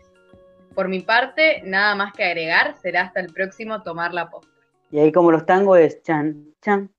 Por 0.75 0.89
mi 0.89 1.01
parte, 1.01 1.63
nada 1.65 1.95
más 1.95 2.13
que 2.13 2.25
agregar, 2.25 2.77
será 2.81 3.03
hasta 3.03 3.21
el 3.21 3.33
próximo 3.33 3.83
tomar 3.83 4.13
la 4.13 4.29
posta. 4.29 4.51
Y 4.93 4.99
ahí 4.99 5.11
como 5.11 5.31
los 5.31 5.47
tangos 5.47 5.79
es 5.79 6.03
chan, 6.03 6.53
chan. 6.61 6.91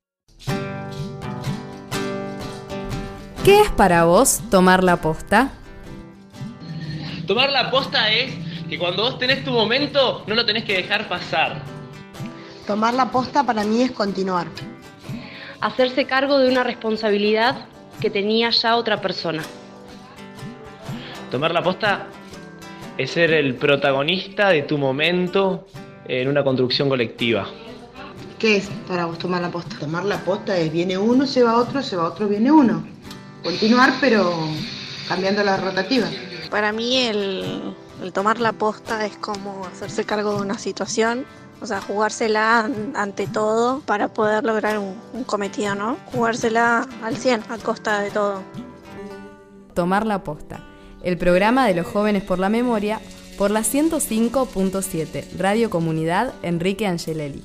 ¿Qué 3.46 3.62
es 3.62 3.70
para 3.72 4.06
vos 4.06 4.42
tomar 4.50 4.84
la 4.84 4.98
posta? 4.98 5.52
Tomar 7.28 7.52
la 7.52 7.72
posta 7.72 8.12
es 8.12 8.34
que 8.72 8.80
cuando 8.80 9.04
vos 9.04 9.20
tenés 9.20 9.44
tu 9.44 9.52
momento, 9.52 10.24
no 10.28 10.34
lo 10.34 10.46
tenés 10.46 10.64
que 10.64 10.78
dejar 10.78 11.10
pasar. 11.10 11.62
Tomar 12.66 12.94
la 12.94 13.12
posta 13.12 13.44
para 13.44 13.66
mí 13.66 13.82
es 13.82 13.92
continuar. 13.92 14.48
Hacerse 15.60 16.06
cargo 16.06 16.40
de 16.40 16.48
una 16.48 16.64
responsabilidad 16.64 17.66
que 18.00 18.10
tenía 18.10 18.50
ya 18.50 18.78
otra 18.78 19.02
persona. 19.02 19.44
Tomar 21.30 21.54
la 21.54 21.62
posta 21.62 22.08
es 22.98 23.12
ser 23.12 23.34
el 23.34 23.56
protagonista 23.56 24.48
de 24.48 24.62
tu 24.62 24.78
momento 24.78 25.68
en 26.06 26.30
una 26.30 26.42
construcción 26.42 26.88
colectiva. 26.88 27.50
¿Qué 28.40 28.56
es 28.56 28.70
para 28.88 29.06
vos 29.06 29.20
tomar 29.20 29.42
la 29.42 29.50
posta? 29.50 29.78
Tomar 29.80 30.06
la 30.06 30.20
posta 30.20 30.56
es 30.56 30.72
viene 30.72 30.98
uno, 30.98 31.28
se 31.28 31.44
va 31.44 31.58
otro, 31.58 31.84
se 31.84 31.98
va 31.98 32.08
otro, 32.08 32.30
viene 32.30 32.50
uno. 32.50 32.88
Continuar, 33.44 33.96
pero 34.00 34.34
cambiando 35.10 35.44
la 35.44 35.58
rotativa. 35.58 36.08
Para 36.50 36.72
mí 36.72 36.98
el, 37.00 37.76
el 38.02 38.14
tomar 38.14 38.40
la 38.40 38.54
posta 38.54 39.06
es 39.06 39.16
como 39.18 39.66
hacerse 39.66 40.04
cargo 40.06 40.36
de 40.36 40.42
una 40.42 40.58
situación, 40.58 41.26
o 41.62 41.66
sea, 41.66 41.82
jugársela 41.82 42.70
ante 42.96 43.28
todo 43.28 43.82
para 43.82 44.08
poder 44.08 44.44
lograr 44.44 44.80
un, 44.80 45.24
cometido, 45.26 45.76
¿no? 45.76 45.98
Jugársela 46.12 46.88
al 47.04 47.18
100 47.18 47.44
a 47.50 47.58
costa 47.58 48.02
de 48.02 48.12
todo. 48.12 48.42
Tomar 49.76 50.06
la 50.06 50.24
posta, 50.24 50.62
el 51.04 51.18
programa 51.18 51.68
de 51.68 51.76
los 51.76 51.88
jóvenes 51.88 52.24
por 52.24 52.40
la 52.40 52.50
memoria 52.50 53.00
por 53.38 53.52
la 53.52 53.62
105.7 53.62 55.38
Radio 55.38 55.70
Comunidad 55.70 56.34
Enrique 56.44 56.86
Angelelli. 56.86 57.44